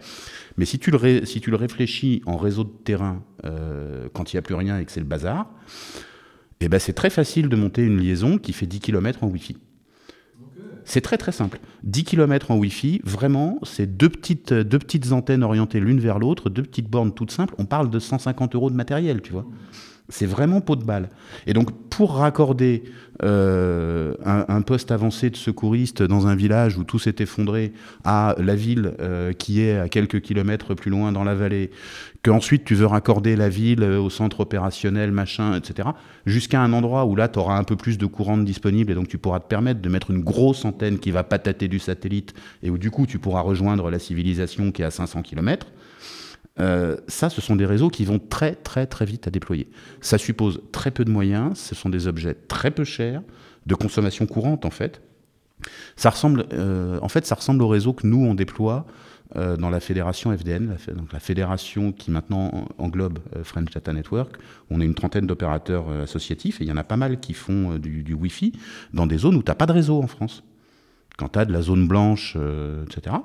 Mais 0.57 0.65
si 0.65 0.79
tu 0.79 0.91
le, 0.91 1.25
si 1.25 1.41
tu 1.41 1.51
le 1.51 1.57
réfléchis 1.57 2.21
en 2.25 2.37
réseau 2.37 2.63
de 2.63 2.69
terrain 2.69 3.23
euh, 3.45 4.07
quand 4.13 4.31
il 4.31 4.35
n'y 4.35 4.39
a 4.39 4.41
plus 4.41 4.55
rien 4.55 4.79
et 4.79 4.85
que 4.85 4.91
c'est 4.91 4.99
le 4.99 5.05
bazar, 5.05 5.49
eh 6.59 6.69
ben 6.69 6.79
c'est 6.79 6.93
très 6.93 7.09
facile 7.09 7.49
de 7.49 7.55
monter 7.55 7.83
une 7.83 7.99
liaison 7.99 8.37
qui 8.37 8.53
fait 8.53 8.65
10 8.65 8.79
km 8.79 9.23
en 9.23 9.27
Wi-Fi. 9.27 9.57
C'est 10.85 11.01
très 11.01 11.17
très 11.17 11.33
simple. 11.33 11.59
10 11.83 12.05
km 12.05 12.51
en 12.51 12.55
Wi-Fi, 12.55 13.01
vraiment, 13.03 13.59
c'est 13.63 13.97
deux 13.97 14.07
petites, 14.07 14.53
deux 14.53 14.79
petites 14.79 15.11
antennes 15.11 15.43
orientées 15.43 15.81
l'une 15.81 15.99
vers 15.99 16.17
l'autre, 16.17 16.49
deux 16.49 16.63
petites 16.63 16.89
bornes 16.89 17.13
toutes 17.13 17.31
simples. 17.31 17.53
On 17.57 17.65
parle 17.65 17.89
de 17.89 17.99
150 17.99 18.55
euros 18.55 18.69
de 18.69 18.75
matériel, 18.75 19.21
tu 19.21 19.33
vois. 19.33 19.45
C'est 20.09 20.25
vraiment 20.25 20.61
pot 20.61 20.77
de 20.77 20.85
balle. 20.85 21.09
Et 21.47 21.53
donc, 21.53 21.71
pour 21.89 22.15
raccorder 22.15 22.83
euh, 23.23 24.13
un, 24.23 24.61
poste 24.61 24.91
avancé 24.91 25.29
de 25.29 25.35
secouriste 25.35 26.03
dans 26.03 26.27
un 26.27 26.35
village 26.35 26.77
où 26.77 26.83
tout 26.83 26.99
s'est 26.99 27.15
effondré 27.19 27.73
à 28.03 28.35
la 28.37 28.55
ville 28.55 28.93
euh, 28.99 29.33
qui 29.33 29.61
est 29.61 29.77
à 29.79 29.89
quelques 29.89 30.21
kilomètres 30.21 30.75
plus 30.75 30.91
loin 30.91 31.11
dans 31.11 31.23
la 31.23 31.33
vallée, 31.33 31.71
qu'ensuite 32.23 32.63
tu 32.63 32.75
veux 32.75 32.85
raccorder 32.85 33.35
la 33.35 33.49
ville 33.49 33.81
euh, 33.81 33.99
au 33.99 34.09
centre 34.11 34.41
opérationnel, 34.41 35.11
machin, 35.11 35.55
etc., 35.55 35.89
jusqu'à 36.25 36.61
un 36.61 36.71
endroit 36.73 37.05
où 37.05 37.15
là, 37.15 37.27
tu 37.27 37.39
auras 37.39 37.57
un 37.57 37.63
peu 37.63 37.75
plus 37.75 37.97
de 37.97 38.05
courant 38.05 38.37
disponible 38.37 38.91
et 38.91 38.95
donc 38.95 39.07
tu 39.07 39.17
pourras 39.17 39.39
te 39.39 39.47
permettre 39.47 39.81
de 39.81 39.89
mettre 39.89 40.11
une 40.11 40.23
grosse 40.23 40.63
antenne 40.63 40.99
qui 40.99 41.11
va 41.11 41.23
patater 41.23 41.67
du 41.67 41.79
satellite 41.79 42.33
et 42.61 42.69
où 42.69 42.77
du 42.77 42.91
coup 42.91 43.07
tu 43.07 43.17
pourras 43.17 43.41
rejoindre 43.41 43.89
la 43.89 43.99
civilisation 43.99 44.71
qui 44.71 44.83
est 44.83 44.85
à 44.85 44.91
500 44.91 45.23
km. 45.23 45.67
Euh, 46.59 46.97
ça, 47.07 47.29
ce 47.29 47.41
sont 47.41 47.55
des 47.55 47.65
réseaux 47.65 47.89
qui 47.89 48.05
vont 48.05 48.19
très 48.19 48.55
très 48.55 48.87
très 48.87 49.05
vite 49.05 49.27
à 49.27 49.31
déployer. 49.31 49.69
Ça 50.01 50.17
suppose 50.17 50.61
très 50.71 50.91
peu 50.91 51.05
de 51.05 51.11
moyens, 51.11 51.57
ce 51.57 51.75
sont 51.75 51.89
des 51.89 52.07
objets 52.07 52.33
très 52.33 52.71
peu 52.71 52.83
chers, 52.83 53.21
de 53.65 53.75
consommation 53.75 54.25
courante 54.25 54.65
en 54.65 54.71
fait. 54.71 55.01
Ça 55.95 56.09
ressemble, 56.09 56.45
euh, 56.53 56.99
en 57.01 57.09
fait, 57.09 57.25
ça 57.25 57.35
ressemble 57.35 57.63
au 57.63 57.67
réseau 57.67 57.93
que 57.93 58.05
nous 58.05 58.23
on 58.25 58.35
déploie 58.35 58.85
euh, 59.35 59.57
dans 59.57 59.69
la 59.69 59.79
fédération 59.79 60.35
FDN, 60.35 60.77
la, 60.87 60.93
donc 60.93 61.11
la 61.11 61.19
fédération 61.19 61.91
qui 61.91 62.11
maintenant 62.11 62.67
englobe 62.77 63.19
French 63.43 63.71
Data 63.71 63.91
Network. 63.93 64.35
On 64.69 64.81
est 64.81 64.85
une 64.85 64.95
trentaine 64.95 65.27
d'opérateurs 65.27 65.89
associatifs 65.89 66.61
et 66.61 66.63
il 66.63 66.69
y 66.69 66.71
en 66.71 66.77
a 66.77 66.83
pas 66.83 66.97
mal 66.97 67.19
qui 67.19 67.33
font 67.33 67.77
du, 67.77 68.03
du 68.03 68.13
Wi-Fi 68.13 68.53
dans 68.93 69.07
des 69.07 69.17
zones 69.17 69.35
où 69.35 69.43
tu 69.43 69.51
n'as 69.51 69.55
pas 69.55 69.65
de 69.65 69.73
réseau 69.73 70.01
en 70.01 70.07
France 70.07 70.43
quand 71.17 71.29
tu 71.33 71.39
as 71.39 71.45
de 71.45 71.51
la 71.53 71.61
zone 71.61 71.87
blanche, 71.87 72.35
euh, 72.39 72.83
etc. 72.85 73.15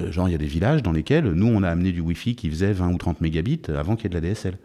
Euh, 0.00 0.12
genre, 0.12 0.28
il 0.28 0.32
y 0.32 0.34
a 0.34 0.38
des 0.38 0.46
villages 0.46 0.82
dans 0.82 0.92
lesquels 0.92 1.30
nous, 1.32 1.46
on 1.46 1.62
a 1.62 1.68
amené 1.70 1.92
du 1.92 2.00
Wi-Fi 2.00 2.34
qui 2.34 2.50
faisait 2.50 2.72
20 2.72 2.92
ou 2.92 2.98
30 2.98 3.20
mégabits 3.20 3.62
avant 3.76 3.96
qu'il 3.96 4.04
y 4.04 4.06
ait 4.16 4.20
de 4.20 4.26
la 4.26 4.32
DSL. 4.34 4.58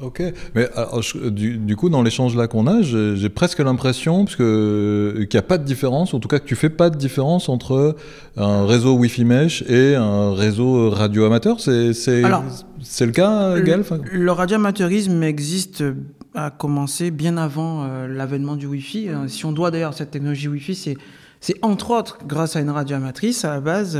Ok, 0.00 0.22
mais 0.54 0.68
alors, 0.76 1.02
je- 1.02 1.28
du, 1.28 1.56
du 1.58 1.74
coup, 1.74 1.88
dans 1.90 2.02
l'échange 2.04 2.36
là 2.36 2.46
qu'on 2.46 2.68
a, 2.68 2.82
j'ai 2.82 3.28
presque 3.30 3.58
l'impression 3.58 4.24
parce 4.24 4.36
que- 4.36 5.26
qu'il 5.28 5.36
n'y 5.36 5.44
a 5.44 5.46
pas 5.46 5.58
de 5.58 5.64
différence, 5.64 6.14
en 6.14 6.20
tout 6.20 6.28
cas 6.28 6.38
que 6.38 6.44
tu 6.46 6.54
fais 6.54 6.70
pas 6.70 6.88
de 6.88 6.96
différence 6.96 7.48
entre 7.48 7.96
un 8.36 8.64
réseau 8.64 8.94
Wi-Fi 8.94 9.24
mesh 9.24 9.62
et 9.62 9.96
un 9.96 10.34
réseau 10.34 10.90
radio 10.90 11.24
amateur. 11.24 11.58
C'est 11.60 12.22
le 12.22 13.10
cas, 13.10 13.58
Gaël 13.60 13.80
Enfin, 13.80 13.98
Le, 14.12 14.18
le 14.24 14.30
radioamateurisme 14.32 15.20
existe, 15.24 15.80
euh, 15.80 15.94
a 16.34 16.50
commencé 16.50 17.10
bien 17.10 17.36
avant 17.36 17.82
euh, 17.84 18.06
l'avènement 18.06 18.54
du 18.54 18.66
Wi-Fi. 18.66 19.08
Euh, 19.08 19.26
Si 19.26 19.44
on 19.46 19.52
doit 19.52 19.72
d'ailleurs 19.72 19.94
cette 19.94 20.12
technologie 20.12 20.46
Wi-Fi, 20.46 20.74
c'est 20.76 20.96
c'est 21.40 21.56
entre 21.62 21.90
autres 21.90 22.18
grâce 22.26 22.56
à 22.56 22.60
une 22.60 22.70
radioamatrice 22.70 23.44
à 23.44 23.54
la 23.54 23.60
base, 23.60 23.96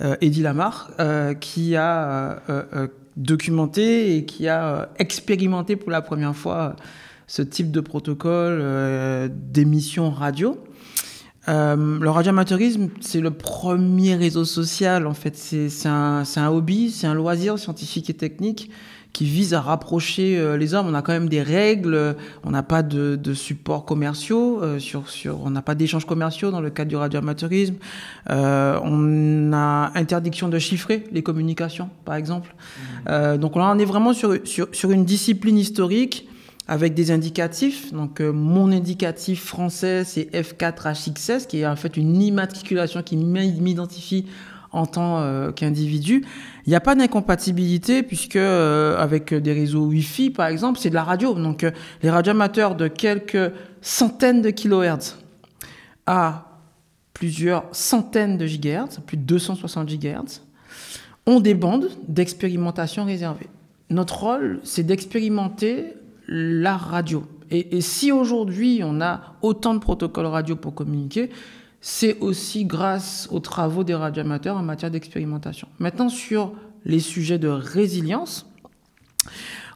euh, 0.00 0.16
Eddie 0.20 0.42
Lamar, 0.42 0.90
euh, 1.00 1.34
qui 1.34 1.76
a 1.76 2.42
euh, 2.48 2.62
euh, 2.74 2.88
documenté 3.16 4.16
et 4.16 4.24
qui 4.24 4.48
a 4.48 4.90
expérimenté 4.98 5.76
pour 5.76 5.90
la 5.90 6.02
première 6.02 6.36
fois 6.36 6.76
ce 7.26 7.42
type 7.42 7.70
de 7.70 7.80
protocole 7.80 9.30
d'émission 9.30 10.10
radio. 10.10 10.62
Le 11.48 12.08
radioamateurisme, 12.08 12.90
c'est 13.00 13.20
le 13.20 13.30
premier 13.30 14.16
réseau 14.16 14.44
social, 14.44 15.06
en 15.06 15.14
fait. 15.14 15.34
C'est 15.34 15.88
un 15.88 16.48
hobby, 16.50 16.90
c'est 16.90 17.06
un 17.06 17.14
loisir 17.14 17.58
scientifique 17.58 18.10
et 18.10 18.14
technique 18.14 18.70
qui 19.16 19.24
vise 19.24 19.54
à 19.54 19.62
rapprocher 19.62 20.36
euh, 20.36 20.58
les 20.58 20.74
hommes. 20.74 20.88
On 20.88 20.92
a 20.92 21.00
quand 21.00 21.14
même 21.14 21.30
des 21.30 21.40
règles, 21.40 22.16
on 22.44 22.50
n'a 22.50 22.62
pas 22.62 22.82
de, 22.82 23.16
de 23.16 23.32
supports 23.32 23.86
commerciaux, 23.86 24.62
euh, 24.62 24.78
sur, 24.78 25.08
sur, 25.08 25.40
on 25.42 25.48
n'a 25.48 25.62
pas 25.62 25.74
d'échanges 25.74 26.04
commerciaux 26.04 26.50
dans 26.50 26.60
le 26.60 26.68
cadre 26.68 26.90
du 26.90 26.96
radioamateurisme. 26.96 27.76
Euh, 28.28 28.78
on 28.82 29.54
a 29.54 29.90
interdiction 29.94 30.50
de 30.50 30.58
chiffrer 30.58 31.04
les 31.12 31.22
communications, 31.22 31.88
par 32.04 32.16
exemple. 32.16 32.54
Euh, 33.08 33.38
donc 33.38 33.56
là, 33.56 33.72
on 33.74 33.78
est 33.78 33.86
vraiment 33.86 34.12
sur, 34.12 34.36
sur, 34.44 34.68
sur 34.72 34.90
une 34.90 35.06
discipline 35.06 35.56
historique 35.56 36.28
avec 36.68 36.92
des 36.92 37.10
indicatifs. 37.10 37.94
Donc, 37.94 38.20
mon 38.20 38.70
indicatif 38.70 39.44
français, 39.44 40.04
c'est 40.04 40.28
F4HXS, 40.34 41.46
qui 41.46 41.60
est 41.60 41.66
en 41.66 41.76
fait 41.76 41.96
une 41.96 42.20
immatriculation 42.20 43.02
qui 43.02 43.16
m'identifie 43.16 44.26
en 44.76 44.86
tant 44.86 45.20
euh, 45.20 45.52
qu'individu. 45.52 46.24
Il 46.66 46.70
n'y 46.70 46.76
a 46.76 46.80
pas 46.80 46.94
d'incompatibilité 46.94 48.02
puisque 48.02 48.36
euh, 48.36 48.96
avec 48.98 49.32
des 49.32 49.52
réseaux 49.52 49.86
Wi-Fi, 49.86 50.30
par 50.30 50.48
exemple, 50.48 50.78
c'est 50.78 50.90
de 50.90 50.94
la 50.94 51.02
radio. 51.02 51.34
Donc, 51.34 51.64
euh, 51.64 51.70
les 52.02 52.10
radioamateurs 52.10 52.74
de 52.74 52.86
quelques 52.86 53.52
centaines 53.80 54.42
de 54.42 54.50
kilohertz 54.50 55.18
à 56.04 56.60
plusieurs 57.14 57.64
centaines 57.72 58.36
de 58.36 58.46
gigahertz, 58.46 59.00
plus 59.06 59.16
de 59.16 59.22
260 59.22 59.88
gigahertz, 59.88 60.42
ont 61.26 61.40
des 61.40 61.54
bandes 61.54 61.88
d'expérimentation 62.06 63.04
réservées. 63.04 63.48
Notre 63.88 64.18
rôle, 64.20 64.60
c'est 64.62 64.82
d'expérimenter 64.82 65.94
la 66.28 66.76
radio. 66.76 67.24
Et, 67.50 67.78
et 67.78 67.80
si 67.80 68.12
aujourd'hui 68.12 68.82
on 68.84 69.00
a 69.00 69.36
autant 69.40 69.72
de 69.72 69.78
protocoles 69.78 70.26
radio 70.26 70.56
pour 70.56 70.74
communiquer, 70.74 71.30
c'est 71.80 72.18
aussi 72.20 72.64
grâce 72.64 73.28
aux 73.30 73.40
travaux 73.40 73.84
des 73.84 73.94
radioamateurs 73.94 74.56
en 74.56 74.62
matière 74.62 74.90
d'expérimentation. 74.90 75.68
Maintenant, 75.78 76.08
sur 76.08 76.52
les 76.84 77.00
sujets 77.00 77.38
de 77.38 77.48
résilience, 77.48 78.46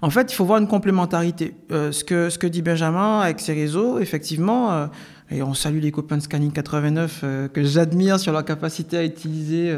en 0.03 0.11
fait, 0.11 0.33
il 0.33 0.35
faut 0.35 0.45
voir 0.45 0.59
une 0.59 0.67
complémentarité. 0.69 1.55
Euh, 1.73 1.93
ce, 1.93 2.05
que, 2.05 2.31
ce 2.31 2.39
que 2.39 2.47
dit 2.47 2.63
Benjamin 2.63 3.21
avec 3.21 3.41
ses 3.41 3.53
réseaux, 3.53 3.99
effectivement, 3.99 4.73
euh, 4.73 4.87
et 5.31 5.43
on 5.43 5.55
salue 5.55 5.79
les 5.79 5.93
copains 5.93 6.19
Scanning 6.19 6.51
89 6.51 7.21
euh, 7.23 7.49
que 7.49 7.63
j'admire 7.63 8.19
sur 8.19 8.33
leur 8.33 8.45
capacité 8.45 8.97
à 8.97 9.05
utiliser 9.05 9.77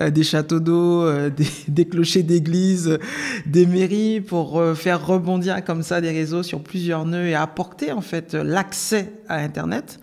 des 0.00 0.22
châteaux 0.22 0.60
d'eau, 0.60 1.10
des, 1.30 1.48
des 1.68 1.84
clochers 1.84 2.22
d'église, 2.22 2.98
des 3.44 3.66
mairies 3.66 4.20
pour 4.20 4.62
faire 4.74 5.04
rebondir 5.04 5.62
comme 5.64 5.82
ça 5.82 6.00
des 6.00 6.12
réseaux 6.12 6.42
sur 6.42 6.62
plusieurs 6.62 7.04
nœuds 7.04 7.26
et 7.26 7.34
apporter 7.34 7.92
en 7.92 8.00
fait 8.00 8.34
l'accès 8.34 9.12
à 9.28 9.36
Internet. 9.36 10.00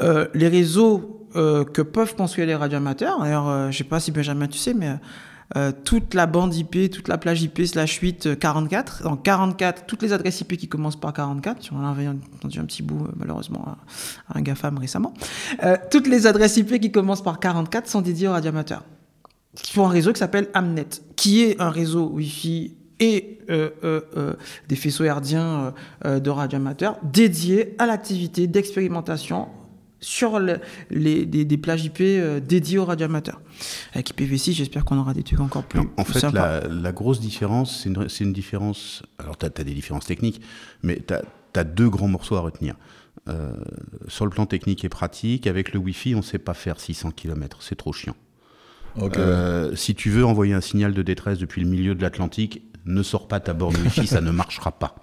Euh, 0.00 0.28
les 0.34 0.48
réseaux 0.48 1.26
euh, 1.36 1.64
que 1.64 1.82
peuvent 1.82 2.14
construire 2.14 2.46
les 2.46 2.54
radioamateurs, 2.54 3.20
d'ailleurs, 3.20 3.48
euh, 3.48 3.70
je 3.70 3.78
sais 3.78 3.84
pas 3.84 4.00
si 4.00 4.12
Benjamin 4.12 4.46
tu 4.46 4.58
sais, 4.58 4.74
mais 4.74 4.96
euh, 5.56 5.72
toute 5.84 6.12
la 6.12 6.26
bande 6.26 6.54
IP, 6.54 6.90
toute 6.90 7.08
la 7.08 7.16
plage 7.16 7.42
IP 7.42 7.64
slash 7.64 7.98
8 7.98 8.26
euh, 8.26 8.34
44, 8.34 9.06
en 9.06 9.16
44, 9.16 9.86
toutes 9.86 10.02
les 10.02 10.12
adresses 10.12 10.40
IP 10.42 10.58
qui 10.58 10.68
commencent 10.68 11.00
par 11.00 11.12
44, 11.14 11.70
on 11.72 11.78
en 11.78 11.86
avait 11.90 12.06
entendu 12.06 12.58
un 12.58 12.64
petit 12.64 12.82
bout 12.82 13.06
euh, 13.06 13.12
malheureusement 13.16 13.64
à, 14.28 14.38
un 14.38 14.42
GAFAM 14.42 14.76
récemment, 14.76 15.14
euh, 15.64 15.76
toutes 15.90 16.06
les 16.06 16.26
adresses 16.26 16.58
IP 16.58 16.78
qui 16.80 16.92
commencent 16.92 17.22
par 17.22 17.40
44 17.40 17.88
sont 17.88 18.02
dédiées 18.02 18.28
aux 18.28 18.32
radioamateurs, 18.32 18.84
qui 19.56 19.72
font 19.72 19.86
un 19.86 19.90
réseau 19.90 20.12
qui 20.12 20.18
s'appelle 20.18 20.48
Amnet, 20.52 20.88
qui 21.16 21.42
est 21.42 21.60
un 21.62 21.70
réseau 21.70 22.08
Wi-Fi 22.08 22.74
et 23.00 23.38
euh, 23.48 23.70
euh, 23.84 24.00
euh, 24.16 24.32
des 24.68 24.76
faisceaux 24.76 25.04
herdiens 25.04 25.46
euh, 25.46 25.70
euh, 26.04 26.20
de 26.20 26.30
radioamateurs 26.30 26.98
dédiés 27.02 27.74
à 27.78 27.86
l'activité 27.86 28.46
d'expérimentation 28.46 29.48
sur 30.00 30.38
le- 30.38 30.60
les, 30.90 31.26
des, 31.26 31.44
des 31.44 31.58
plages 31.58 31.84
IP 31.84 32.00
euh, 32.00 32.40
dédiées 32.40 32.78
aux 32.78 32.84
radioamateurs. 32.84 33.40
Avec 33.94 34.10
IPv6, 34.14 34.52
j'espère 34.52 34.84
qu'on 34.84 34.98
aura 34.98 35.14
des 35.14 35.22
trucs 35.22 35.40
encore 35.40 35.64
plus, 35.64 35.80
En 35.96 36.04
fait, 36.04 36.30
la, 36.32 36.60
la 36.68 36.92
grosse 36.92 37.20
différence, 37.20 37.86
c'est 38.08 38.24
une, 38.24 38.32
différence. 38.32 39.02
Alors, 39.18 39.36
tu 39.36 39.46
as, 39.46 39.50
des 39.50 39.74
différences 39.74 40.06
techniques, 40.06 40.40
mais 40.82 41.02
tu 41.06 41.14
as, 41.14 41.64
deux 41.64 41.88
grands 41.88 42.08
morceaux 42.08 42.36
à 42.36 42.40
retenir. 42.40 42.74
Euh, 43.28 43.52
sur 44.06 44.24
le 44.24 44.30
plan 44.30 44.46
technique 44.46 44.84
et 44.84 44.88
pratique, 44.88 45.46
avec 45.48 45.72
le 45.72 45.80
Wi-Fi, 45.80 46.14
on 46.14 46.18
ne 46.18 46.22
sait 46.22 46.38
pas 46.38 46.54
faire 46.54 46.78
600 46.78 47.10
km. 47.10 47.62
C'est 47.62 47.74
trop 47.74 47.92
chiant. 47.92 48.14
Euh, 49.16 49.74
si 49.76 49.94
tu 49.94 50.10
veux 50.10 50.24
envoyer 50.24 50.54
un 50.54 50.60
signal 50.60 50.92
de 50.92 51.02
détresse 51.02 51.38
depuis 51.38 51.60
le 51.60 51.68
milieu 51.68 51.94
de 51.94 52.02
l'Atlantique, 52.02 52.62
ne 52.88 53.02
sors 53.02 53.28
pas 53.28 53.38
ta 53.38 53.52
borne 53.52 53.76
Wi-Fi, 53.76 54.06
ça 54.06 54.20
ne 54.20 54.30
marchera 54.30 54.72
pas. 54.72 54.96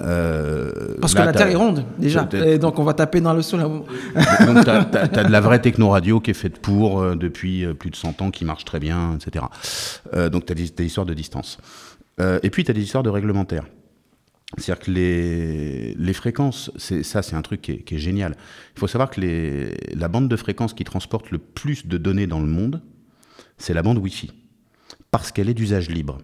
Euh, 0.00 0.96
Parce 1.00 1.14
là, 1.14 1.20
que 1.20 1.26
la 1.26 1.32
Terre 1.32 1.48
est 1.48 1.54
ronde, 1.54 1.84
déjà. 1.98 2.28
Et 2.32 2.58
donc, 2.58 2.78
on 2.78 2.84
va 2.84 2.94
taper 2.94 3.20
dans 3.20 3.34
le 3.34 3.42
sol. 3.42 3.60
donc, 3.60 4.64
tu 4.64 4.70
as, 4.70 5.24
de 5.24 5.30
la 5.30 5.40
vraie 5.40 5.60
techno-radio 5.60 6.20
qui 6.20 6.30
est 6.30 6.34
faite 6.34 6.60
pour 6.60 7.00
euh, 7.00 7.14
depuis 7.14 7.64
euh, 7.64 7.74
plus 7.74 7.90
de 7.90 7.96
100 7.96 8.22
ans, 8.22 8.30
qui 8.30 8.44
marche 8.44 8.64
très 8.64 8.80
bien, 8.80 9.16
etc. 9.16 9.44
Euh, 10.14 10.30
donc, 10.30 10.46
tu 10.46 10.52
as 10.52 10.54
des, 10.54 10.68
des 10.70 10.84
histoires 10.84 11.06
de 11.06 11.14
distance. 11.14 11.58
Et 12.42 12.50
puis, 12.50 12.64
tu 12.64 12.70
as 12.70 12.74
des 12.74 12.82
histoires 12.82 13.02
de 13.02 13.08
réglementaire. 13.08 13.64
C'est-à-dire 14.58 14.84
que 14.84 14.90
les, 14.90 15.94
les 15.94 16.12
fréquences, 16.12 16.70
c'est, 16.76 17.02
ça, 17.02 17.22
c'est 17.22 17.34
un 17.34 17.40
truc 17.40 17.62
qui 17.62 17.72
est, 17.72 17.78
qui 17.78 17.94
est 17.94 17.98
génial. 17.98 18.36
Il 18.76 18.80
faut 18.80 18.88
savoir 18.88 19.08
que 19.08 19.22
les, 19.22 19.74
la 19.94 20.08
bande 20.08 20.28
de 20.28 20.36
fréquences 20.36 20.74
qui 20.74 20.84
transporte 20.84 21.30
le 21.30 21.38
plus 21.38 21.86
de 21.86 21.96
données 21.96 22.26
dans 22.26 22.40
le 22.40 22.46
monde, 22.46 22.82
c'est 23.56 23.72
la 23.72 23.82
bande 23.82 23.96
Wi-Fi. 23.96 24.32
Parce 25.10 25.32
qu'elle 25.32 25.48
est 25.48 25.54
d'usage 25.54 25.88
libre. 25.88 26.18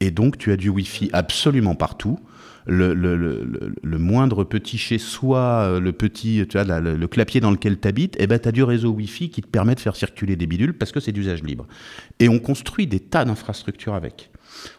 Et 0.00 0.10
donc, 0.10 0.38
tu 0.38 0.50
as 0.52 0.56
du 0.56 0.68
Wi-Fi 0.70 1.10
absolument 1.12 1.74
partout. 1.74 2.18
Le, 2.66 2.92
le, 2.94 3.16
le, 3.16 3.42
le- 3.44 3.74
le 3.82 3.98
moindre 3.98 4.44
petit 4.44 4.76
chez 4.78 4.98
soi, 4.98 5.38
euh, 5.62 5.80
le 5.80 5.92
petit, 5.92 6.44
tu 6.48 6.58
vois, 6.58 6.64
la- 6.64 6.80
le, 6.80 7.06
clapier 7.08 7.40
dans 7.40 7.50
lequel 7.50 7.80
tu 7.80 7.88
habites, 7.88 8.16
eh 8.18 8.26
ben, 8.26 8.38
tu 8.38 8.48
as 8.48 8.52
du 8.52 8.62
réseau 8.62 8.90
Wi-Fi 8.90 9.30
qui 9.30 9.40
te 9.42 9.48
permet 9.48 9.74
de 9.74 9.80
faire 9.80 9.96
circuler 9.96 10.36
des 10.36 10.46
bidules 10.46 10.74
parce 10.74 10.92
que 10.92 11.00
c'est 11.00 11.12
d'usage 11.12 11.42
libre. 11.42 11.66
Et 12.18 12.28
on 12.28 12.38
construit 12.38 12.86
des 12.86 13.00
tas 13.00 13.24
d'infrastructures 13.24 13.94
avec. 13.94 14.30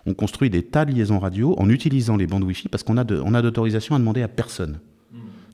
On 0.05 0.13
construit 0.13 0.49
des 0.49 0.63
tas 0.63 0.85
de 0.85 0.91
liaisons 0.93 1.19
radio 1.19 1.55
en 1.57 1.69
utilisant 1.69 2.17
les 2.17 2.27
bandes 2.27 2.43
Wi-Fi 2.43 2.69
parce 2.69 2.83
qu'on 2.83 2.97
a, 2.97 3.03
d'autorisation 3.03 3.95
à 3.95 3.99
demander 3.99 4.21
à 4.21 4.27
personne. 4.27 4.79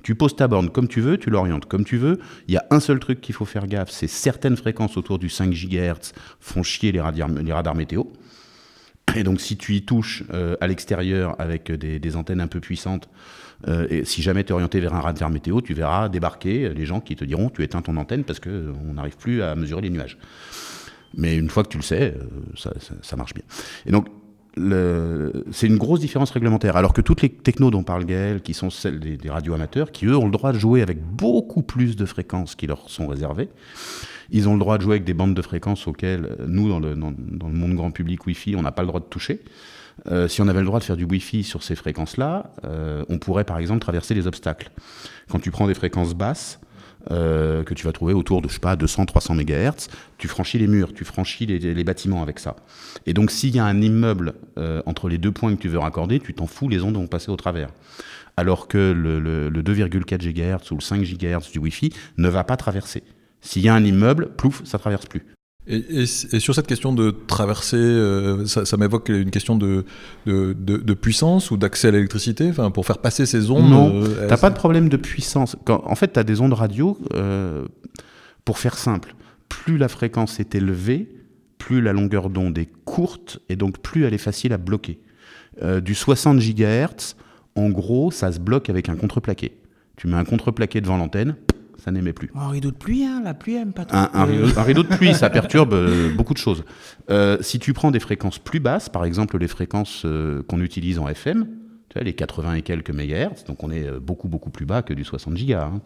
Tu 0.04 0.16
poses 0.16 0.36
ta 0.36 0.48
borne 0.48 0.70
comme 0.70 0.88
tu 0.88 1.02
veux, 1.02 1.18
tu 1.18 1.30
l'orientes 1.30 1.66
comme 1.66 1.84
tu 1.84 1.98
veux. 1.98 2.20
Il 2.48 2.54
y 2.54 2.58
a 2.58 2.66
un 2.72 2.80
seul 2.80 3.00
truc 3.00 3.20
qu'il 3.20 3.36
faut 3.36 3.46
faire 3.46 3.68
gaffe, 3.68 3.90
c'est 3.90 4.08
certaines 4.08 4.56
fréquences 4.56 4.96
autour 4.96 5.18
du 5.20 5.28
5 5.28 5.52
GHz 5.52 6.14
font 6.40 6.64
chier 6.64 6.92
les, 6.94 7.02
radars- 7.02 7.28
les 7.44 7.52
radars 7.54 7.76
météo. 7.76 8.04
Et 9.16 9.24
donc, 9.24 9.40
si 9.42 9.58
tu 9.58 9.74
y 9.76 9.84
touches 9.84 10.24
euh, 10.34 10.56
à 10.62 10.68
l'extérieur 10.68 11.36
avec 11.40 11.72
des, 11.72 12.00
des 12.00 12.16
antennes 12.16 12.42
un 12.42 12.48
peu 12.48 12.60
puissantes, 12.60 13.10
euh, 13.68 13.88
et 13.90 14.06
si 14.06 14.22
jamais 14.22 14.44
tu 14.44 14.50
es 14.50 14.54
orienté 14.54 14.80
vers 14.80 14.94
un 14.94 15.02
radar 15.02 15.30
météo, 15.30 15.62
tu 15.62 15.74
verras 15.74 16.10
débarquer 16.10 16.66
euh, 16.66 16.74
les 16.74 16.86
gens 16.86 17.00
qui 17.00 17.16
te 17.16 17.26
diront 17.26 17.50
tu 17.50 17.64
éteins 17.64 17.82
ton 17.82 17.98
antenne 17.98 18.24
parce 18.24 18.40
qu'on 18.40 18.94
n'arrive 18.94 19.18
plus 19.18 19.42
à 19.42 19.56
mesurer 19.56 19.82
les 19.82 19.90
nuages. 19.90 20.18
Mais 21.16 21.36
une 21.38 21.50
fois 21.50 21.64
que 21.64 21.70
tu 21.70 21.78
le 21.78 21.84
sais, 21.84 22.14
euh, 22.16 22.24
ça, 22.56 22.72
ça- 23.02 23.16
marche 23.16 23.34
bien. 23.34 23.44
Et 23.88 23.92
donc, 23.92 24.08
c'est 25.52 25.68
une 25.68 25.78
grosse 25.78 26.00
différence 26.00 26.32
réglementaire. 26.32 26.76
Alors 26.76 26.94
que 26.94 27.02
toutes 27.02 27.22
les 27.22 27.30
technos 27.30 27.72
dont 27.72 27.84
parle 27.84 28.06
Gaël, 28.06 28.42
qui 28.42 28.54
sont 28.54 28.70
celles 28.70 29.00
des, 29.00 29.18
des 29.18 29.30
radioamateurs, 29.30 29.92
qui 29.92 30.06
eux 30.06 30.18
ont 30.18 30.26
le 30.26 30.32
droit 30.32 30.52
de 30.52 30.60
jouer 30.60 30.82
avec 30.82 31.02
beaucoup 31.02 31.62
plus 31.62 31.96
de 31.96 32.06
fréquences 32.06 32.56
qui 32.56 32.68
leur 32.68 32.90
sont 32.90 33.08
réservées, 33.08 33.50
ils 34.30 34.50
ont 34.50 34.54
le 34.54 34.60
droit 34.60 34.78
de 34.78 34.84
jouer 34.84 34.96
avec 34.96 35.04
des 35.04 35.14
bandes 35.14 35.34
de 35.34 35.42
fréquences 35.42 35.88
auxquelles 35.88 36.26
euh, 36.40 36.46
nous, 36.48 36.70
dans 36.70 36.80
le, 36.80 36.96
dans 36.96 37.48
le 37.48 37.54
monde 37.54 37.76
grand 37.76 37.92
public 37.92 38.26
Wi-Fi, 38.26 38.56
on 38.56 38.62
n'a 38.62 38.72
pas 38.72 38.82
le 38.82 38.88
droit 38.88 39.00
de 39.00 39.06
toucher. 39.06 39.42
Euh, 40.08 40.28
si 40.28 40.42
on 40.42 40.48
avait 40.48 40.60
le 40.60 40.66
droit 40.66 40.80
de 40.80 40.84
faire 40.84 40.98
du 40.98 41.06
Wi-Fi 41.06 41.44
sur 41.44 41.64
ces 41.64 41.76
fréquences-là, 41.76 42.52
euh, 42.66 43.04
on 43.10 43.18
pourrait 43.18 43.46
par 43.46 43.58
exemple 43.58 43.80
traverser 43.80 44.14
les 44.14 44.28
obstacles. 44.28 44.70
Quand 45.30 45.40
tu 45.40 45.52
prends 45.52 45.68
des 45.68 45.74
fréquences 45.74 46.14
basses, 46.14 46.60
euh, 47.12 47.64
que 47.64 47.74
tu 47.74 47.86
vas 47.86 47.92
trouver 47.92 48.14
autour 48.14 48.42
de, 48.42 48.48
je 48.48 48.54
sais 48.54 48.60
pas, 48.60 48.76
200-300 48.76 49.36
MHz, 49.36 49.88
tu 50.18 50.28
franchis 50.28 50.58
les 50.58 50.68
murs, 50.68 50.94
tu 50.94 51.06
franchis 51.06 51.46
les, 51.46 51.84
bâtiments 51.84 52.22
avec 52.22 52.40
ça. 52.40 52.56
Et 53.06 53.14
donc 53.14 53.32
s'il 53.32 53.56
y 53.56 53.60
a 53.60 53.66
un 53.66 53.82
immeuble 53.82 54.34
euh, 54.58 54.82
entre 54.86 55.10
les 55.10 55.18
deux 55.18 55.32
points 55.32 55.56
que 55.56 55.62
tu 55.62 55.70
veux 55.70 55.80
raccorder, 55.80 56.20
tu 56.20 56.34
t'en 56.34 56.48
fous, 56.48 56.68
les 56.70 56.84
ondes 56.84 56.96
vont 56.96 57.08
passer 57.08 57.30
au 57.32 57.36
travers. 57.38 57.70
Alors 58.36 58.68
que 58.68 58.78
le, 58.96 59.20
le- 59.20 59.50
le 59.50 59.64
2,4 59.64 60.18
GHz 60.18 60.72
ou 60.72 60.76
le 60.76 60.82
5 60.82 61.02
GHz 61.02 61.52
du 61.52 61.60
Wi-Fi 61.60 61.92
ne 62.18 62.30
va 62.30 62.44
pas 62.44 62.58
traverser. 62.58 63.04
S'il 63.42 63.64
y 63.64 63.70
a 63.70 63.74
un 63.74 63.84
immeuble, 63.84 64.30
plouf, 64.36 64.64
ça 64.66 64.78
traverse 64.78 65.06
plus. 65.06 65.26
Et, 65.70 65.76
et- 65.78 66.02
et 66.04 66.40
sur 66.40 66.56
cette 66.56 66.68
question 66.68 66.94
de 66.94 67.12
traverser, 67.12 67.76
euh, 67.78 68.46
ça, 68.46 68.66
ça 68.66 68.78
m'évoque 68.78 69.10
une 69.10 69.32
question 69.32 69.56
de, 69.58 69.84
de, 70.26 70.54
de- 70.58 70.78
de 70.78 70.94
puissance 70.94 71.52
ou 71.52 71.58
d'accès 71.58 71.90
à 71.90 71.92
l'électricité, 71.92 72.50
enfin, 72.50 72.72
pour 72.72 72.86
faire 72.86 73.00
passer 73.00 73.26
ces 73.26 73.52
ondes. 73.52 73.70
Non, 73.70 73.92
euh, 74.04 74.28
T'as 74.30 74.38
pas 74.38 74.50
de 74.50 74.56
problème 74.56 74.88
de 74.88 74.98
puissance. 74.98 75.56
Quand, 75.66 75.84
en 75.86 75.96
fait, 75.96 76.14
tu 76.14 76.20
as 76.20 76.24
des 76.24 76.40
ondes 76.42 76.54
radio, 76.54 76.98
euh, 77.14 77.66
pour 78.46 78.60
faire 78.60 78.78
simple, 78.78 79.14
plus 79.50 79.78
la 79.78 79.90
fréquence 79.90 80.40
est 80.40 80.56
élevée, 80.56 81.10
plus 81.58 81.82
la 81.82 81.92
longueur 81.92 82.30
d'onde 82.30 82.58
est 82.58 82.70
courte, 82.86 83.40
et 83.50 83.56
donc 83.58 83.80
plus 83.80 84.06
elle 84.06 84.14
est 84.14 84.18
facile 84.20 84.54
à 84.54 84.58
bloquer. 84.58 85.00
Euh, 85.64 85.82
du 85.82 85.96
60 85.96 86.40
GHz, 86.40 87.16
en 87.56 87.70
gros, 87.70 88.12
ça 88.12 88.32
se 88.32 88.40
bloque 88.40 88.70
avec 88.70 88.88
un 88.90 88.96
contreplaqué. 88.96 89.58
Tu 89.98 90.08
mets 90.08 90.16
un 90.16 90.24
contreplaqué 90.24 90.80
devant 90.80 90.96
l'antenne, 90.98 91.36
ça 91.77 91.91
n'émet 91.91 92.13
plus. 92.13 92.31
Un 92.36 92.50
rideau 92.50 92.72
de 92.72 92.75
pluie, 92.75 93.03
hein, 93.03 93.22
la 93.24 93.34
pluie 93.34 93.55
aime 93.55 93.74
pas 93.74 93.86
trop. 93.86 93.98
Un, 93.98 94.10
un 94.13 94.25
rideau, 94.25 94.57
un 94.57 94.63
rideau 94.63 94.84
de 94.84 94.88
pluie, 94.88 95.13
ça 95.13 95.29
perturbe 95.29 95.74
euh, 95.74 96.13
beaucoup 96.15 96.34
de 96.34 96.39
choses. 96.39 96.63
Euh, 97.10 97.38
si 97.41 97.60
tu 97.60 97.74
prends 97.74 97.91
des 97.91 98.00
fréquences 98.00 98.39
plus 98.39 98.60
basses, 98.60 98.89
par 98.89 99.05
exemple 99.05 99.38
les 99.38 99.48
fréquences 99.48 100.03
euh, 100.05 100.43
qu'on 100.43 100.62
utilise 100.62 101.00
en 101.00 101.07
FM, 101.07 101.48
tu 101.89 101.93
vois, 101.93 102.03
les 102.03 102.13
80 102.13 102.55
et 102.55 102.62
quelques 102.62 102.89
mégahertz, 102.91 103.43
donc 103.46 103.63
on 103.63 103.72
est 103.72 103.89
beaucoup 104.00 104.27
beaucoup 104.27 104.50
plus 104.50 104.65
bas 104.65 104.81
que 104.81 104.93
du 104.93 105.03
60 105.03 105.38
gigas. 105.38 105.65
hein, 105.65 105.81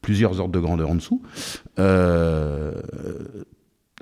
plusieurs 0.00 0.38
ordres 0.40 0.52
de 0.52 0.60
grandeur 0.60 0.90
en 0.90 0.96
dessous. 0.96 1.22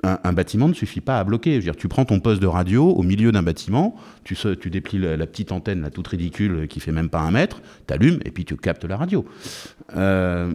Un, 0.03 0.19
un 0.23 0.33
bâtiment 0.33 0.67
ne 0.67 0.73
suffit 0.73 0.99
pas 1.01 1.17
à 1.19 1.23
bloquer. 1.23 1.51
Je 1.53 1.57
veux 1.57 1.63
dire, 1.63 1.75
tu 1.77 1.87
prends 1.87 2.03
ton 2.05 2.19
poste 2.19 2.41
de 2.41 2.47
radio 2.47 2.89
au 2.89 3.03
milieu 3.03 3.31
d'un 3.31 3.41
bâtiment, 3.43 3.95
tu, 4.25 4.35
se- 4.35 4.49
tu 4.53 4.69
déplies 4.69 4.99
la, 4.99 5.15
la 5.15 5.25
petite 5.25 5.51
antenne, 5.53 5.81
là, 5.81 5.89
toute 5.89 6.07
ridicule, 6.09 6.67
qui 6.67 6.79
fait 6.81 6.91
même 6.91 7.09
pas 7.09 7.21
un 7.21 7.31
mètre, 7.31 7.61
t'allumes 7.87 8.19
et 8.25 8.31
puis 8.31 8.43
tu 8.43 8.57
captes 8.57 8.83
la 8.85 8.97
radio. 8.97 9.25
Euh, 9.95 10.53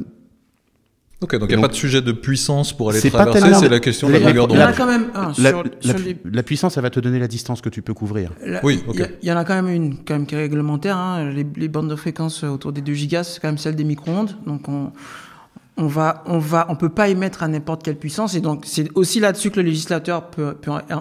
Ok, 1.21 1.35
donc 1.37 1.51
il 1.51 1.57
n'y 1.57 1.59
a 1.59 1.67
pas 1.67 1.73
de 1.73 1.77
sujet 1.77 2.01
de 2.01 2.13
puissance 2.13 2.73
pour 2.77 2.91
aller 2.91 3.01
traverser, 3.11 3.41
tellement- 3.41 3.59
c'est 3.59 3.69
la 3.69 3.81
question 3.81 4.07
de 4.07 4.13
La- 4.13 4.19
la 4.21 4.33
longueur 4.33 4.47
Il 4.51 4.55
y 4.55 4.63
en 4.63 4.63
a 4.63 4.67
d'onde. 4.69 4.77
quand 4.77 4.87
même 4.87 5.07
un 5.17 5.29
la, 5.39 5.51
sur, 5.51 5.65
la 5.65 5.71
sur 5.81 5.95
pu- 5.97 6.03
les- 6.05 6.17
la 6.33 6.43
puissance, 6.45 6.75
ça 6.75 6.81
va 6.81 6.91
te 6.91 7.01
donner 7.01 7.19
la 7.19 7.27
distance 7.27 7.61
que 7.61 7.69
tu 7.69 7.83
peux 7.83 7.93
couvrir. 7.93 8.31
la- 8.47 8.65
Oui, 8.65 8.85
ok. 8.87 9.03
Il 9.23 9.29
y 9.29 9.33
en 9.33 9.37
a 9.37 9.45
quand 9.45 9.61
même 9.61 9.69
une 9.69 9.97
quand 10.05 10.15
même 10.15 10.27
qui 10.27 10.37
est 10.37 10.39
réglementaire. 10.39 10.97
hein. 10.97 11.29
Les, 11.31 11.45
les 11.57 11.67
bandes 11.69 11.91
de 11.91 11.97
fréquence 11.97 12.45
autour 12.45 12.73
des 12.73 12.83
2 12.83 12.93
gigas, 12.93 13.25
c'est 13.25 13.41
quand 13.41 13.49
même 13.49 13.59
celle 13.59 13.75
des 13.75 13.83
micro-ondes. 13.83 14.37
Donc 14.47 14.69
on 14.69 14.93
on 15.79 15.87
va 15.87 16.23
on 16.27 16.39
va 16.39 16.67
on 16.69 16.77
peut 16.77 16.89
pas 16.89 17.09
émettre 17.09 17.43
à 17.43 17.49
n'importe 17.49 17.83
quelle 17.83 17.97
puissance. 17.97 18.35
Et 18.35 18.41
donc 18.41 18.65
c'est 18.67 18.91
aussi 18.95 19.21
là-dessus 19.21 19.51
que 19.51 19.61
le 19.61 19.67
législateur 19.67 20.29
peut, 20.29 20.57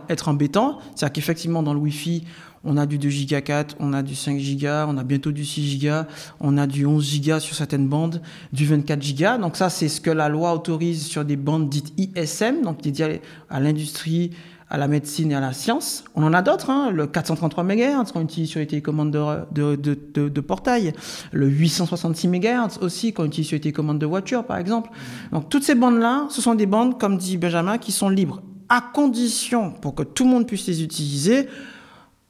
être 0.10 0.30
embêtant. 0.30 0.80
C'est-à-dire 0.96 1.14
qu'effectivement 1.14 1.64
dans 1.64 1.74
le 1.74 1.80
Wi-Fi 1.80 2.24
on 2.64 2.76
a 2.76 2.86
du 2.86 2.98
2 2.98 3.10
giga 3.10 3.42
4, 3.42 3.78
on 3.80 3.94
a 3.94 4.04
du 4.04 4.16
5 4.16 4.40
giga, 4.40 4.88
on 4.90 4.98
a 4.98 5.04
bientôt 5.04 5.32
du 5.32 5.46
6 5.46 5.64
giga, 5.64 6.08
on 6.40 6.58
a 6.58 6.68
du 6.68 6.86
11 6.86 7.04
giga 7.04 7.40
sur 7.40 7.56
certaines 7.56 7.88
bandes, 7.88 8.22
du 8.52 8.66
24 8.66 9.02
giga. 9.02 9.38
Donc 9.38 9.56
ça, 9.56 9.70
c'est 9.70 9.88
ce 9.88 10.02
que 10.02 10.10
la 10.10 10.28
loi 10.28 10.54
autorise 10.54 11.06
sur 11.06 11.24
des 11.24 11.38
bandes 11.38 11.70
dites 11.70 11.94
ISM, 11.98 12.64
donc 12.64 12.82
dédiées 12.82 13.22
à 13.50 13.60
l'industrie, 13.60 14.32
à 14.70 14.78
la 14.78 14.88
médecine 14.88 15.32
et 15.32 15.36
à 15.36 15.40
la 15.40 15.54
science. 15.54 16.04
On 16.16 16.24
en 16.24 16.34
a 16.34 16.42
d'autres, 16.42 16.70
hein, 16.70 16.92
le 16.92 17.08
433 17.08 17.64
MHz 17.64 18.12
qu'on 18.12 18.22
utilise 18.22 18.50
sur 18.50 18.60
les 18.60 18.68
télécommandes 18.68 19.12
de, 19.12 19.76
de, 19.76 19.76
de, 19.76 20.28
de- 20.30 20.42
portail, 20.42 20.94
le 21.32 21.48
866 21.48 22.28
MHz 22.28 22.80
aussi 22.82 23.14
qu'on 23.14 23.26
utilise 23.26 23.48
sur 23.48 23.56
les 23.56 23.62
télécommandes 23.62 24.00
de 24.00 24.06
voiture, 24.06 24.44
par 24.46 24.58
exemple. 24.58 24.90
Donc 25.32 25.50
toutes 25.50 25.64
ces 25.64 25.76
bandes-là, 25.76 26.26
ce 26.30 26.42
sont 26.42 26.54
des 26.56 26.66
bandes, 26.66 27.00
comme 27.00 27.18
dit 27.18 27.38
Benjamin, 27.38 27.78
qui 27.78 27.92
sont 27.94 28.10
libres, 28.10 28.42
à 28.68 28.82
condition, 28.82 29.72
pour 29.72 29.96
que 29.96 30.04
tout 30.04 30.26
le 30.26 30.32
monde 30.32 30.46
puisse 30.48 30.68
les 30.68 30.84
utiliser, 30.84 31.48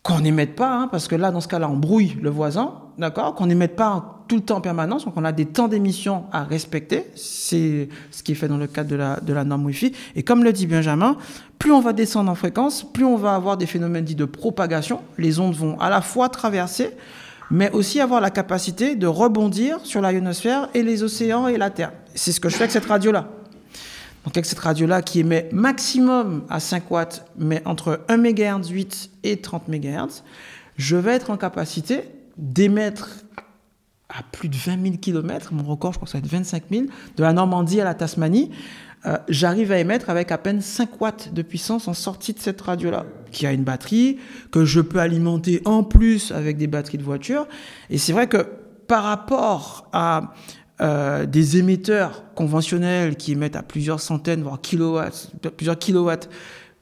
qu'on 0.03 0.19
n'émette 0.19 0.55
pas, 0.55 0.73
hein, 0.73 0.87
parce 0.91 1.07
que 1.07 1.15
là, 1.15 1.31
dans 1.31 1.41
ce 1.41 1.47
cas-là, 1.47 1.67
on 1.69 1.75
brouille 1.77 2.17
le 2.21 2.29
voisin, 2.29 2.75
d'accord 2.97 3.35
Qu'on 3.35 3.47
n'émette 3.47 3.75
pas 3.75 4.23
tout 4.27 4.35
le 4.35 4.41
temps 4.41 4.57
en 4.57 4.61
permanence, 4.61 5.05
donc 5.05 5.13
on 5.15 5.23
a 5.23 5.31
des 5.31 5.45
temps 5.45 5.67
d'émission 5.67 6.25
à 6.31 6.43
respecter. 6.43 7.05
C'est 7.15 7.87
ce 8.11 8.23
qui 8.23 8.33
est 8.33 8.35
fait 8.35 8.47
dans 8.47 8.57
le 8.57 8.67
cadre 8.67 8.89
de 8.89 8.95
la, 8.95 9.19
de 9.19 9.33
la 9.33 9.43
norme 9.43 9.65
Wi-Fi. 9.65 9.93
Et 10.15 10.23
comme 10.23 10.43
le 10.43 10.51
dit 10.51 10.67
Benjamin, 10.67 11.17
plus 11.59 11.71
on 11.71 11.79
va 11.79 11.93
descendre 11.93 12.29
en 12.29 12.35
fréquence, 12.35 12.83
plus 12.83 13.05
on 13.05 13.15
va 13.15 13.35
avoir 13.35 13.57
des 13.57 13.65
phénomènes 13.65 14.05
dits 14.05 14.15
de 14.15 14.25
propagation. 14.25 15.01
Les 15.17 15.39
ondes 15.39 15.55
vont 15.55 15.79
à 15.79 15.89
la 15.89 16.01
fois 16.01 16.29
traverser, 16.29 16.91
mais 17.49 17.71
aussi 17.71 18.01
avoir 18.01 18.19
la 18.19 18.29
capacité 18.29 18.95
de 18.95 19.07
rebondir 19.07 19.79
sur 19.83 20.01
la 20.01 20.11
ionosphère 20.11 20.69
et 20.73 20.83
les 20.83 21.03
océans 21.03 21.47
et 21.47 21.57
la 21.57 21.69
Terre. 21.69 21.93
C'est 22.13 22.31
ce 22.31 22.39
que 22.39 22.49
je 22.49 22.55
fais 22.55 22.63
avec 22.63 22.71
cette 22.71 22.85
radio-là. 22.85 23.29
Donc 24.25 24.35
avec 24.35 24.45
cette 24.45 24.59
radio-là 24.59 25.01
qui 25.01 25.21
émet 25.21 25.47
maximum 25.53 26.43
à 26.49 26.59
5 26.59 26.91
watts, 26.91 27.25
mais 27.37 27.61
entre 27.65 28.01
1 28.09 28.17
MHz 28.17 28.69
8 28.69 29.11
et 29.23 29.37
30 29.37 29.69
MHz, 29.69 30.23
je 30.75 30.97
vais 30.97 31.13
être 31.13 31.29
en 31.29 31.37
capacité 31.37 32.01
d'émettre 32.37 33.25
à 34.09 34.23
plus 34.23 34.49
de 34.49 34.55
20 34.55 34.81
000 34.81 34.97
km, 34.97 35.53
mon 35.53 35.63
record 35.63 35.93
je 35.93 35.97
crois 35.97 36.05
que 36.05 36.11
ça 36.11 36.17
va 36.17 36.25
être 36.25 36.31
25 36.31 36.63
000, 36.71 36.85
de 37.17 37.23
la 37.23 37.33
Normandie 37.33 37.81
à 37.81 37.83
la 37.83 37.93
Tasmanie, 37.93 38.51
euh, 39.05 39.17
j'arrive 39.29 39.71
à 39.71 39.79
émettre 39.79 40.09
avec 40.09 40.31
à 40.31 40.37
peine 40.37 40.61
5 40.61 40.99
watts 40.99 41.33
de 41.33 41.41
puissance 41.41 41.87
en 41.87 41.93
sortie 41.93 42.33
de 42.33 42.39
cette 42.39 42.59
radio-là, 42.61 43.05
qui 43.31 43.45
a 43.45 43.51
une 43.51 43.63
batterie, 43.63 44.17
que 44.51 44.65
je 44.65 44.81
peux 44.81 44.99
alimenter 44.99 45.61
en 45.65 45.83
plus 45.83 46.31
avec 46.31 46.57
des 46.57 46.67
batteries 46.67 46.97
de 46.97 47.03
voiture. 47.03 47.47
Et 47.89 47.97
c'est 47.97 48.13
vrai 48.13 48.27
que 48.27 48.47
par 48.87 49.03
rapport 49.03 49.87
à 49.93 50.33
euh, 50.81 51.25
des 51.25 51.57
émetteurs 51.57 52.23
conventionnels 52.33 53.15
qui 53.15 53.33
émettent 53.33 53.55
à 53.55 53.63
plusieurs 53.63 53.99
centaines, 53.99 54.41
voire 54.41 54.61
kilowatts, 54.61 55.31
plusieurs 55.55 55.77
kilowatts, 55.77 56.29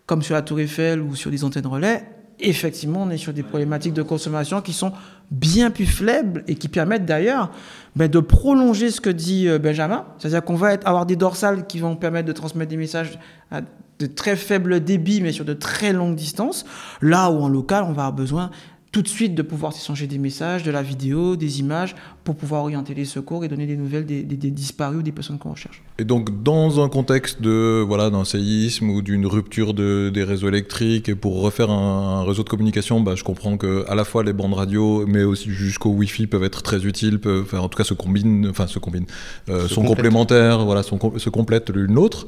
comme 0.06 0.22
sur 0.22 0.36
la 0.36 0.42
Tour 0.42 0.60
Eiffel 0.60 1.02
ou 1.02 1.16
sur 1.16 1.32
des 1.32 1.44
antennes 1.44 1.68
relais, 1.68 2.06
effectivement, 2.40 3.04
on 3.04 3.10
est 3.10 3.18
sur 3.18 3.34
des 3.34 3.44
problématiques 3.44 3.94
de 3.94 4.04
consommation 4.04 4.62
qui 4.62 4.74
sont 4.74 4.92
bien 5.32 5.72
plus 5.72 5.86
faibles 5.86 6.44
et 6.48 6.56
qui 6.56 6.68
permettent 6.68 7.06
d'ailleurs 7.06 7.52
ben, 7.96 8.10
de 8.10 8.20
prolonger 8.20 8.92
ce 8.92 9.02
que 9.02 9.10
dit 9.10 9.48
euh, 9.48 9.60
Benjamin. 9.60 10.06
C'est-à-dire 10.18 10.44
qu'on 10.44 10.56
va 10.56 10.74
avoir 10.86 11.06
des 11.06 11.16
dorsales 11.16 11.66
qui 11.68 11.80
vont 11.80 11.96
permettre 11.96 12.28
de 12.28 12.34
transmettre 12.34 12.70
des 12.70 12.78
messages 12.78 13.20
à 13.52 13.62
de 14.00 14.08
très 14.08 14.36
faibles 14.36 14.84
débits, 14.84 15.22
mais 15.22 15.32
sur 15.32 15.46
de 15.46 15.54
très 15.54 15.94
longues 15.94 16.16
distances. 16.16 16.66
Là 17.02 17.32
où 17.32 17.42
en 17.42 17.48
local, 17.48 17.84
on 17.84 17.94
va 17.94 18.04
avoir 18.04 18.14
besoin 18.14 18.52
tout 18.96 19.02
de 19.02 19.10
suite 19.10 19.36
de 19.36 19.42
pouvoir 19.42 19.74
s'échanger 19.74 20.08
des 20.08 20.18
messages, 20.18 20.64
de 20.64 20.72
la 20.72 20.82
vidéo, 20.82 21.36
des 21.36 21.60
images, 21.60 21.98
pour 22.24 22.38
pouvoir 22.38 22.62
orienter 22.62 22.94
les 22.94 23.04
secours 23.04 23.44
et 23.44 23.50
donner 23.50 23.66
des 23.68 23.76
nouvelles 23.76 24.06
des, 24.06 24.24
des- 24.24 24.38
des 24.38 24.52
disparus 24.52 25.00
ou 25.00 25.02
des 25.02 25.12
personnes 25.12 25.38
qu'on 25.38 25.52
recherche. 25.52 25.84
Et 26.00 26.06
donc, 26.06 26.42
dans 26.44 26.82
un 26.82 26.88
contexte 26.88 27.42
de 27.42 27.84
voilà 27.86 28.10
d'un 28.10 28.24
séisme 28.24 28.90
ou 28.90 29.02
d'une 29.02 29.26
rupture 29.26 29.74
de- 29.74 30.10
des 30.14 30.24
réseaux 30.24 30.48
électriques, 30.48 31.10
et 31.10 31.16
pour 31.16 31.42
refaire 31.42 31.70
un, 31.72 32.22
un 32.22 32.24
réseau 32.24 32.44
de 32.44 32.48
communication, 32.50 33.02
bah, 33.02 33.16
je 33.18 33.26
comprends 33.26 33.58
que 33.58 33.84
à 33.90 33.96
la 33.96 34.06
fois 34.06 34.24
les 34.24 34.32
bandes 34.32 34.54
radio, 34.54 35.04
mais 35.06 35.24
aussi 35.24 35.50
jusqu'au 35.52 35.90
Wi-Fi 35.90 36.28
peuvent 36.28 36.46
être 36.46 36.64
très 36.64 36.86
utiles, 36.86 37.20
peuvent, 37.20 37.44
enfin, 37.44 37.60
en 37.60 37.68
tout 37.68 37.78
cas 37.78 37.84
se 37.84 37.94
combinent, 37.96 38.48
enfin 38.50 38.66
se 38.68 38.80
combinent, 38.80 39.08
euh, 39.50 39.64
Se 39.64 39.74
sont 39.74 39.82
complètent. 39.82 39.98
complémentaires, 39.98 40.64
voilà, 40.64 40.84
sont, 40.84 40.98
se 41.18 41.30
complètent 41.30 41.70
l'une 41.70 41.94
l'autre. 41.96 42.28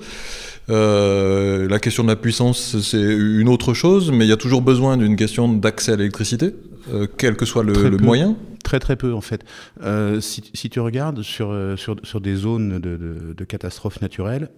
Euh, 0.69 1.67
la 1.69 1.79
question 1.79 2.03
de 2.03 2.09
la 2.09 2.17
puissance, 2.17 2.77
c'est 2.81 3.01
une 3.01 3.47
autre 3.47 3.73
chose, 3.73 4.11
mais 4.11 4.25
il 4.25 4.27
y 4.29 4.33
a 4.33 4.37
toujours 4.37 4.61
besoin 4.61 4.97
d'une 4.97 5.15
question 5.15 5.47
d'accès 5.47 5.93
à 5.93 5.95
l'électricité, 5.95 6.53
euh, 6.93 7.07
quel 7.17 7.35
que 7.35 7.45
soit 7.45 7.63
le, 7.63 7.73
Très 7.73 7.89
le 7.89 7.97
peu. 7.97 8.03
moyen. 8.05 8.35
Très 8.63 8.79
très 8.79 8.95
peu 8.95 9.13
en 9.13 9.21
fait. 9.21 9.43
Euh, 9.81 10.19
si, 10.19 10.43
si 10.53 10.69
tu 10.69 10.79
regardes 10.79 11.21
sur, 11.21 11.51
euh, 11.51 11.75
sur, 11.77 11.95
sur 12.03 12.19
des 12.21 12.35
zones 12.35 12.79
de, 12.79 12.97
de, 12.97 13.33
de 13.33 13.43
catastrophes 13.45 14.01
naturelles, 14.01 14.49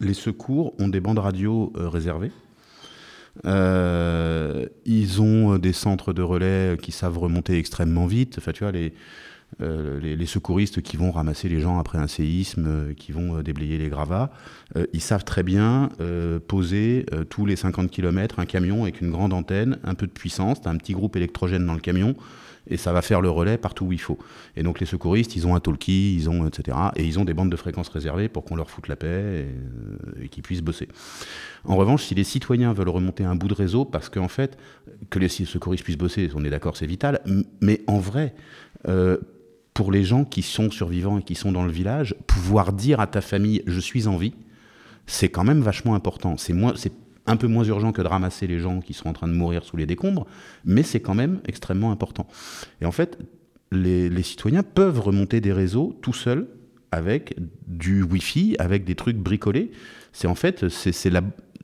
les 0.00 0.14
secours 0.14 0.74
ont 0.78 0.88
des 0.88 1.00
bandes 1.00 1.18
radio 1.18 1.72
euh, 1.76 1.88
réservées. 1.88 2.32
Ils 3.44 5.22
ont 5.22 5.58
des 5.58 5.72
centres 5.72 6.12
de 6.12 6.22
relais 6.22 6.76
qui 6.82 6.92
savent 6.92 7.18
remonter 7.18 7.58
extrêmement 7.58 8.06
vite. 8.06 8.36
Enfin, 8.38 8.52
tu 8.52 8.64
vois, 8.64 8.72
les, 8.72 8.92
les, 9.58 10.16
les 10.16 10.26
secouristes 10.26 10.80
qui 10.82 10.96
vont 10.96 11.10
ramasser 11.10 11.48
les 11.48 11.60
gens 11.60 11.78
après 11.78 11.98
un 11.98 12.06
séisme, 12.06 12.66
euh, 12.66 12.94
qui 12.94 13.12
vont 13.12 13.36
euh, 13.36 13.42
déblayer 13.42 13.78
les 13.78 13.88
gravats, 13.88 14.30
euh, 14.76 14.86
ils 14.92 15.00
savent 15.00 15.24
très 15.24 15.42
bien 15.42 15.90
euh, 16.00 16.38
poser 16.38 17.06
euh, 17.12 17.24
tous 17.24 17.46
les 17.46 17.56
50 17.56 17.90
km 17.90 18.38
un 18.38 18.46
camion 18.46 18.82
avec 18.82 19.00
une 19.00 19.10
grande 19.10 19.32
antenne, 19.32 19.78
un 19.84 19.94
peu 19.94 20.06
de 20.06 20.12
puissance, 20.12 20.58
un 20.64 20.76
petit 20.76 20.92
groupe 20.92 21.16
électrogène 21.16 21.66
dans 21.66 21.74
le 21.74 21.80
camion, 21.80 22.14
et 22.68 22.76
ça 22.76 22.92
va 22.92 23.02
faire 23.02 23.20
le 23.20 23.30
relais 23.30 23.58
partout 23.58 23.86
où 23.86 23.92
il 23.92 24.00
faut. 24.00 24.18
Et 24.56 24.62
donc 24.62 24.80
les 24.80 24.86
secouristes, 24.86 25.34
ils 25.36 25.46
ont 25.46 25.54
un 25.54 25.60
talkie, 25.60 26.14
ils 26.14 26.30
ont 26.30 26.46
etc. 26.46 26.76
Et 26.96 27.04
ils 27.04 27.18
ont 27.18 27.24
des 27.24 27.34
bandes 27.34 27.50
de 27.50 27.56
fréquences 27.56 27.88
réservées 27.88 28.28
pour 28.28 28.44
qu'on 28.44 28.56
leur 28.56 28.70
foute 28.70 28.88
la 28.88 28.96
paix 28.96 29.06
et, 29.06 30.22
euh, 30.22 30.26
qu'ils 30.30 30.42
puissent 30.42 30.62
bosser. 30.62 30.88
En 31.64 31.76
revanche, 31.76 32.04
si 32.04 32.14
les 32.14 32.24
citoyens 32.24 32.72
veulent 32.72 32.88
remonter 32.88 33.24
un 33.24 33.34
bout 33.34 33.48
de 33.48 33.54
réseau, 33.54 33.84
parce 33.84 34.08
qu'en 34.08 34.28
fait, 34.28 34.56
que 35.10 35.18
les 35.18 35.28
secouristes 35.28 35.84
puissent 35.84 35.98
bosser, 35.98 36.30
on 36.34 36.44
est 36.44 36.50
d'accord, 36.50 36.76
c'est 36.76 36.86
vital, 36.86 37.20
mais 37.60 37.80
en 37.86 37.98
vrai, 37.98 38.34
euh, 38.88 39.18
pour 39.74 39.92
les 39.92 40.04
gens 40.04 40.24
qui 40.24 40.42
sont 40.42 40.70
survivants 40.70 41.18
et 41.18 41.22
qui 41.22 41.34
sont 41.34 41.52
dans 41.52 41.64
le 41.64 41.72
village, 41.72 42.14
pouvoir 42.26 42.72
dire 42.72 43.00
à 43.00 43.06
ta 43.06 43.20
famille 43.20 43.62
je 43.66 43.80
suis 43.80 44.06
en 44.06 44.16
vie, 44.16 44.34
c'est 45.06 45.28
quand 45.28 45.44
même 45.44 45.60
vachement 45.60 45.94
important. 45.94 46.36
C'est 46.36 46.52
moins, 46.52 46.74
c'est 46.76 46.92
un 47.26 47.36
peu 47.36 47.46
moins 47.46 47.64
urgent 47.64 47.92
que 47.92 48.02
de 48.02 48.08
ramasser 48.08 48.46
les 48.46 48.60
gens 48.60 48.80
qui 48.80 48.94
sont 48.94 49.08
en 49.08 49.12
train 49.12 49.28
de 49.28 49.32
mourir 49.32 49.64
sous 49.64 49.76
les 49.76 49.86
décombres, 49.86 50.26
mais 50.64 50.82
c'est 50.82 51.00
quand 51.00 51.14
même 51.14 51.40
extrêmement 51.46 51.92
important. 51.92 52.26
Et 52.80 52.86
en 52.86 52.92
fait, 52.92 53.18
les, 53.72 54.08
les 54.08 54.22
citoyens 54.22 54.62
peuvent 54.62 55.00
remonter 55.00 55.40
des 55.40 55.52
réseaux 55.52 55.96
tout 56.02 56.12
seuls 56.12 56.48
avec 56.92 57.36
du 57.66 58.02
Wi-Fi, 58.02 58.56
avec 58.58 58.84
des 58.84 58.94
trucs 58.94 59.16
bricolés. 59.16 59.70
C'est 60.12 60.26
en 60.26 60.34
fait, 60.34 60.68
c'est 60.68 61.10
la 61.10 61.22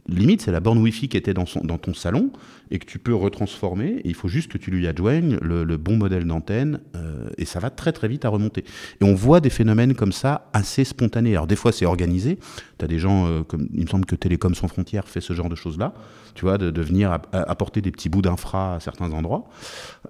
limite, 0.09 0.43
c'est 0.43 0.53
la 0.53 0.61
borne 0.61 0.79
Wi-Fi 0.79 1.09
qui 1.09 1.17
était 1.17 1.35
dans, 1.35 1.45
ton 1.45 1.95
salon 1.95 2.31
et 2.71 2.79
que 2.79 2.87
tu 2.87 2.99
peux 2.99 3.15
retransformer. 3.15 4.01
Et 4.05 4.09
il 4.09 4.15
faut 4.15 4.29
juste 4.29 4.51
que 4.51 4.59
tu 4.59 4.71
lui 4.71 4.87
adjoignes 4.87 5.39
le, 5.43 5.77
bon 5.77 5.97
modèle 5.97 6.27
d'antenne 6.27 6.81
euh, 6.95 7.29
et 7.39 7.45
ça 7.45 7.61
va 7.61 7.71
très 7.71 7.93
très 7.93 8.09
vite 8.09 8.25
à 8.25 8.29
remonter. 8.29 8.65
Et 9.01 9.05
on 9.05 9.15
voit 9.15 9.41
des 9.41 9.51
phénomènes 9.51 9.95
comme 9.95 10.13
ça 10.13 10.49
assez 10.53 10.85
spontanés. 10.85 11.33
Alors 11.33 11.47
des 11.47 11.57
fois 11.57 11.73
c'est 11.73 11.87
organisé. 11.87 12.39
Tu 12.79 12.87
des 12.87 12.99
gens, 12.99 13.27
euh, 13.27 13.43
comme 13.43 13.69
il 13.75 13.83
me 13.83 13.89
semble 13.89 14.07
que 14.07 14.15
Télécom 14.15 14.55
sans 14.55 14.69
frontières 14.69 15.09
fait 15.09 15.21
ce 15.21 15.33
genre 15.33 15.49
de 15.49 15.57
choses-là. 15.57 15.95
Tu 16.35 16.43
vois, 16.43 16.59
de, 16.59 16.83
venir 16.83 17.11
app- 17.13 17.29
apporter 17.33 17.81
des 17.81 17.91
petits 17.91 18.11
bouts 18.11 18.23
d'infra 18.23 18.75
à 18.75 18.81
certains 18.81 19.11
endroits, 19.13 19.49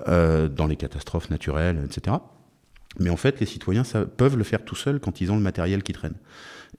euh, 0.09 0.49
dans 0.49 0.67
les 0.67 0.75
catastrophes 0.75 1.31
naturelles, 1.31 1.81
etc. 1.85 2.17
Mais 2.99 3.11
en 3.11 3.17
fait, 3.17 3.41
les 3.41 3.47
citoyens 3.47 3.85
peuvent 4.17 4.37
le 4.37 4.45
faire 4.45 4.65
tout 4.65 4.75
seuls 4.75 5.01
quand 5.01 5.21
ils 5.21 5.31
ont 5.31 5.37
le 5.37 5.43
matériel 5.43 5.83
qui 5.83 5.93
traîne. 5.93 6.15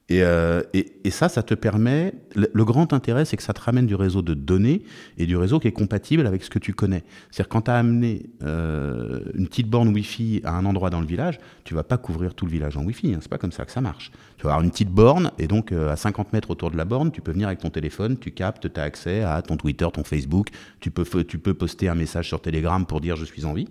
Et, 0.09 0.23
euh, 0.23 0.61
et, 0.73 1.11
ça, 1.11 1.27
ça 1.27 1.43
te 1.43 1.53
permet. 1.53 2.13
Le, 2.35 2.63
grand 2.63 2.93
intérêt, 2.93 3.25
c'est 3.25 3.35
que 3.35 3.43
ça 3.43 3.53
te 3.53 3.59
ramène 3.59 3.87
du 3.87 3.95
réseau 3.95 4.21
de 4.21 4.33
données 4.33 4.83
et 5.17 5.25
du 5.25 5.35
réseau 5.35 5.59
qui 5.59 5.67
est 5.67 5.73
compatible 5.73 6.25
avec 6.25 6.43
ce 6.43 6.49
que 6.49 6.59
tu 6.59 6.73
connais. 6.73 7.03
C'est-à-dire, 7.29 7.49
quand 7.49 7.63
tu 7.63 7.71
as 7.71 7.75
amené 7.75 8.29
euh, 8.43 9.19
une 9.33 9.47
petite 9.47 9.69
borne 9.69 9.89
Wi-Fi 9.89 10.41
à 10.45 10.53
un 10.53 10.65
endroit 10.65 10.89
dans 10.89 11.01
le 11.01 11.05
village, 11.05 11.39
tu 11.65 11.73
vas 11.73 11.83
pas 11.83 11.97
couvrir 11.97 12.35
tout 12.35 12.45
le 12.45 12.51
village 12.51 12.77
en 12.77 12.85
Wi-Fi. 12.85 13.15
Hein, 13.15 13.19
c'est 13.21 13.29
pas 13.29 13.37
comme 13.37 13.51
ça 13.51 13.65
que 13.65 13.71
ça 13.71 13.81
marche. 13.81 14.11
Tu 14.37 14.43
vas 14.43 14.51
avoir 14.51 14.63
une 14.63 14.71
petite 14.71 14.91
borne 14.91 15.31
et 15.39 15.47
donc 15.47 15.73
euh, 15.73 15.91
à 15.91 15.97
50 15.97 16.31
mètres 16.31 16.51
autour 16.51 16.71
de 16.71 16.77
la 16.77 16.85
borne, 16.85 17.11
tu 17.11 17.21
peux 17.21 17.33
venir 17.33 17.47
avec 17.47 17.59
ton 17.59 17.69
téléphone, 17.69 18.17
tu 18.17 18.31
captes, 18.31 18.71
tu 18.73 18.79
as 18.79 18.83
accès 18.83 19.23
à 19.23 19.41
ton 19.41 19.57
Twitter, 19.57 19.87
ton 19.91 20.05
Facebook. 20.05 20.49
Tu 20.79 20.89
peux, 20.89 21.03
tu 21.25 21.37
peux 21.37 21.53
poster 21.53 21.89
un 21.89 21.95
message 21.95 22.29
sur 22.29 22.41
Telegram 22.41 22.85
pour 22.85 23.01
dire 23.01 23.17
je 23.17 23.25
suis 23.25 23.43
en 23.43 23.53
vie. 23.53 23.67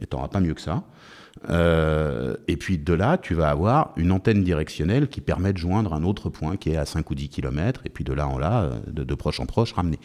et 0.00 0.06
tu 0.06 0.16
n'auras 0.16 0.28
pas 0.28 0.40
mieux 0.40 0.54
que 0.54 0.60
ça. 0.60 0.84
Euh, 1.50 2.34
et 2.48 2.56
puis 2.56 2.78
de 2.78 2.92
là, 2.92 3.18
tu 3.18 3.34
vas 3.34 3.50
avoir 3.50 3.92
une 3.96 4.12
antenne 4.12 4.42
directionnelle 4.44 5.08
qui 5.08 5.20
permet 5.20 5.52
de 5.52 5.58
joindre 5.58 5.92
un 5.94 6.02
autre 6.04 6.30
point 6.30 6.56
qui 6.56 6.70
est 6.70 6.76
à 6.76 6.84
5 6.86 7.10
ou 7.10 7.14
10 7.14 7.28
km, 7.28 7.82
et 7.84 7.90
puis 7.90 8.04
de 8.04 8.12
là 8.12 8.26
en 8.28 8.38
là, 8.38 8.62
euh, 8.62 8.70
de, 8.90 9.04
de 9.04 9.14
proche 9.14 9.40
en 9.40 9.46
proche, 9.46 9.72
ramener. 9.72 9.98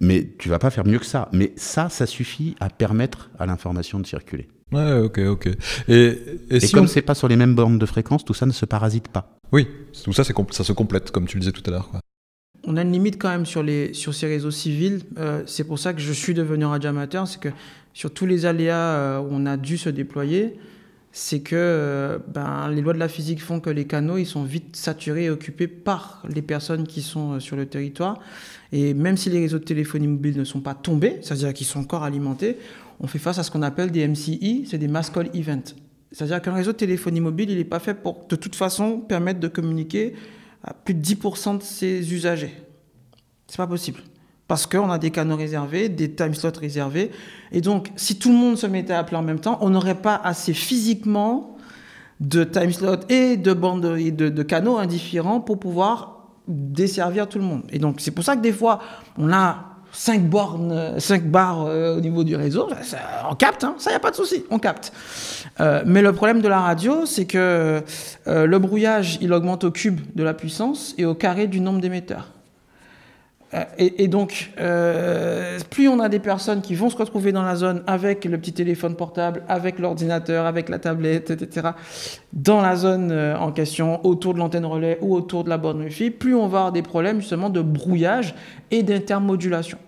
Mais 0.00 0.28
tu 0.38 0.48
vas 0.48 0.58
pas 0.58 0.70
faire 0.70 0.86
mieux 0.86 0.98
que 0.98 1.06
ça. 1.06 1.28
Mais 1.32 1.52
ça, 1.56 1.88
ça 1.88 2.06
suffit 2.06 2.56
à 2.58 2.70
permettre 2.70 3.30
à 3.38 3.46
l'information 3.46 4.00
de 4.00 4.06
circuler. 4.06 4.48
Ouais, 4.72 4.98
ok, 5.00 5.18
ok. 5.18 5.48
Et, 5.88 5.94
et, 5.94 6.16
Et 6.56 6.60
si 6.60 6.72
comme 6.72 6.84
on- 6.84 6.86
c'est 6.88 7.02
pas 7.02 7.14
sur 7.14 7.28
les 7.28 7.36
mêmes 7.36 7.54
bornes 7.54 7.78
de 7.78 7.86
fréquence, 7.86 8.24
tout 8.24 8.34
ça 8.34 8.46
ne 8.46 8.52
se 8.52 8.64
parasite 8.64 9.08
pas. 9.08 9.36
Oui, 9.52 9.68
tout 10.04 10.12
ça, 10.12 10.22
ça 10.24 10.64
se 10.64 10.72
complète, 10.72 11.10
comme 11.10 11.26
tu 11.26 11.36
le 11.36 11.40
disais 11.40 11.52
tout 11.52 11.62
à 11.66 11.70
l'heure. 11.70 11.90
On 12.64 12.76
a 12.76 12.82
une 12.82 12.92
limite 12.92 13.18
quand 13.20 13.30
même 13.30 13.46
sur, 13.46 13.62
les, 13.62 13.92
sur 13.94 14.14
ces 14.14 14.26
réseaux 14.26 14.50
civils. 14.50 15.00
Euh, 15.18 15.42
c'est 15.46 15.64
pour 15.64 15.78
ça 15.78 15.92
que 15.92 16.00
je 16.00 16.12
suis 16.12 16.34
devenu 16.34 16.66
radioamateur. 16.66 17.26
C'est 17.26 17.40
que 17.40 17.48
sur 17.92 18.12
tous 18.12 18.26
les 18.26 18.46
aléas 18.46 18.76
euh, 18.76 19.20
où 19.20 19.28
on 19.30 19.46
a 19.46 19.56
dû 19.56 19.78
se 19.78 19.88
déployer, 19.88 20.58
c'est 21.12 21.40
que 21.40 21.56
euh, 21.56 22.18
ben, 22.28 22.70
les 22.70 22.80
lois 22.82 22.92
de 22.92 22.98
la 22.98 23.08
physique 23.08 23.42
font 23.42 23.58
que 23.58 23.70
les 23.70 23.84
canaux 23.84 24.16
ils 24.16 24.26
sont 24.26 24.44
vite 24.44 24.76
saturés 24.76 25.24
et 25.24 25.30
occupés 25.30 25.66
par 25.66 26.22
les 26.28 26.42
personnes 26.42 26.86
qui 26.86 27.02
sont 27.02 27.32
euh, 27.32 27.40
sur 27.40 27.56
le 27.56 27.66
territoire. 27.66 28.20
Et 28.72 28.94
même 28.94 29.16
si 29.16 29.28
les 29.30 29.40
réseaux 29.40 29.58
de 29.58 29.64
téléphonie 29.64 30.06
mobile 30.06 30.38
ne 30.38 30.44
sont 30.44 30.60
pas 30.60 30.74
tombés, 30.74 31.18
c'est-à-dire 31.22 31.52
qu'ils 31.52 31.66
sont 31.66 31.80
encore 31.80 32.04
alimentés, 32.04 32.58
on 33.00 33.06
fait 33.06 33.18
face 33.18 33.38
à 33.38 33.42
ce 33.42 33.50
qu'on 33.50 33.62
appelle 33.62 33.90
des 33.90 34.06
MCI, 34.06 34.66
c'est 34.70 34.78
des 34.78 34.88
mass 34.88 35.10
call 35.10 35.30
events. 35.34 35.74
C'est-à-dire 36.12 36.42
qu'un 36.42 36.54
réseau 36.54 36.72
de 36.72 36.76
téléphonie 36.76 37.20
mobile, 37.20 37.50
il 37.50 37.56
n'est 37.56 37.64
pas 37.64 37.78
fait 37.78 37.94
pour, 37.94 38.26
de 38.28 38.36
toute 38.36 38.54
façon, 38.54 38.98
permettre 38.98 39.40
de 39.40 39.48
communiquer 39.48 40.14
à 40.62 40.74
plus 40.74 40.94
de 40.94 41.02
10% 41.02 41.58
de 41.58 41.62
ses 41.62 42.12
usagers. 42.12 42.52
C'est 43.46 43.56
pas 43.56 43.66
possible. 43.66 44.00
Parce 44.50 44.66
qu'on 44.66 44.90
a 44.90 44.98
des 44.98 45.12
canaux 45.12 45.36
réservés, 45.36 45.88
des 45.88 46.10
time 46.10 46.34
slots 46.34 46.58
réservés. 46.60 47.12
Et 47.52 47.60
donc, 47.60 47.92
si 47.94 48.18
tout 48.18 48.30
le 48.30 48.34
monde 48.36 48.56
se 48.56 48.66
mettait 48.66 48.92
à 48.92 48.98
appeler 48.98 49.16
en 49.16 49.22
même 49.22 49.38
temps, 49.38 49.58
on 49.60 49.70
n'aurait 49.70 49.94
pas 49.94 50.20
assez 50.24 50.54
physiquement 50.54 51.56
de 52.18 52.42
time 52.42 52.72
slots 52.72 52.96
et 53.08 53.36
de 53.36 53.52
bandes 53.52 53.80
de, 53.80 54.42
canaux 54.42 54.76
indifférents 54.78 55.38
pour 55.40 55.60
pouvoir 55.60 56.30
desservir 56.48 57.28
tout 57.28 57.38
le 57.38 57.44
monde. 57.44 57.62
Et 57.70 57.78
donc, 57.78 58.00
c'est 58.00 58.10
pour 58.10 58.24
ça 58.24 58.34
que 58.34 58.40
des 58.40 58.52
fois, 58.52 58.80
on 59.16 59.32
a 59.32 59.66
5 59.92 60.28
bornes, 60.28 60.98
5 60.98 61.30
barres 61.30 61.66
euh, 61.66 61.98
au 61.98 62.00
niveau 62.00 62.24
du 62.24 62.34
réseau. 62.34 62.68
Ça- 62.82 62.98
on 63.30 63.36
capte, 63.36 63.62
hein, 63.62 63.76
ça, 63.78 63.90
n'y 63.90 63.96
a 63.96 64.00
pas 64.00 64.10
de 64.10 64.16
souci, 64.16 64.44
on 64.50 64.58
capte. 64.58 64.92
Euh, 65.60 65.84
mais 65.86 66.02
le 66.02 66.12
problème 66.12 66.40
de 66.40 66.48
la 66.48 66.58
radio, 66.58 67.06
c'est 67.06 67.26
que 67.26 67.84
euh, 68.26 68.46
le 68.46 68.58
brouillage, 68.58 69.16
il 69.20 69.32
augmente 69.32 69.62
au 69.62 69.70
cube 69.70 70.00
de 70.16 70.24
la 70.24 70.34
puissance 70.34 70.96
et 70.98 71.04
au 71.04 71.14
carré 71.14 71.46
du 71.46 71.60
nombre 71.60 71.80
d'émetteurs. 71.80 72.26
Euh, 73.54 73.64
Et, 73.78 74.08
donc, 74.08 74.52
euh, 74.60 75.58
plus 75.70 75.88
on 75.88 75.98
a 75.98 76.08
des 76.08 76.20
personnes 76.20 76.60
qui 76.62 76.74
vont 76.74 76.88
se 76.88 76.96
retrouver 76.96 77.32
dans 77.32 77.42
la 77.42 77.56
zone 77.56 77.82
avec 77.86 78.24
le 78.24 78.38
petit 78.38 78.52
téléphone 78.52 78.94
portable, 78.94 79.42
avec 79.48 79.78
l'ordinateur, 79.78 80.46
avec 80.46 80.68
la 80.68 80.78
tablette, 80.78 81.30
etc., 81.30 81.70
dans 82.32 82.60
la 82.60 82.76
zone 82.76 83.10
euh, 83.10 83.36
en 83.36 83.50
question, 83.50 84.04
autour 84.06 84.34
de 84.34 84.38
l'antenne 84.38 84.64
relais 84.64 84.98
ou 85.00 85.14
autour 85.14 85.44
de 85.44 85.48
la 85.48 85.58
borne 85.58 85.82
Wi-Fi, 85.82 86.10
plus 86.10 86.34
on 86.34 86.46
va 86.46 86.58
avoir 86.58 86.72
des 86.72 86.82
problèmes 86.82 87.20
justement 87.20 87.50
de 87.50 87.60
brouillage 87.60 88.34
et 88.70 88.82
d'intermodulation. 88.82 89.78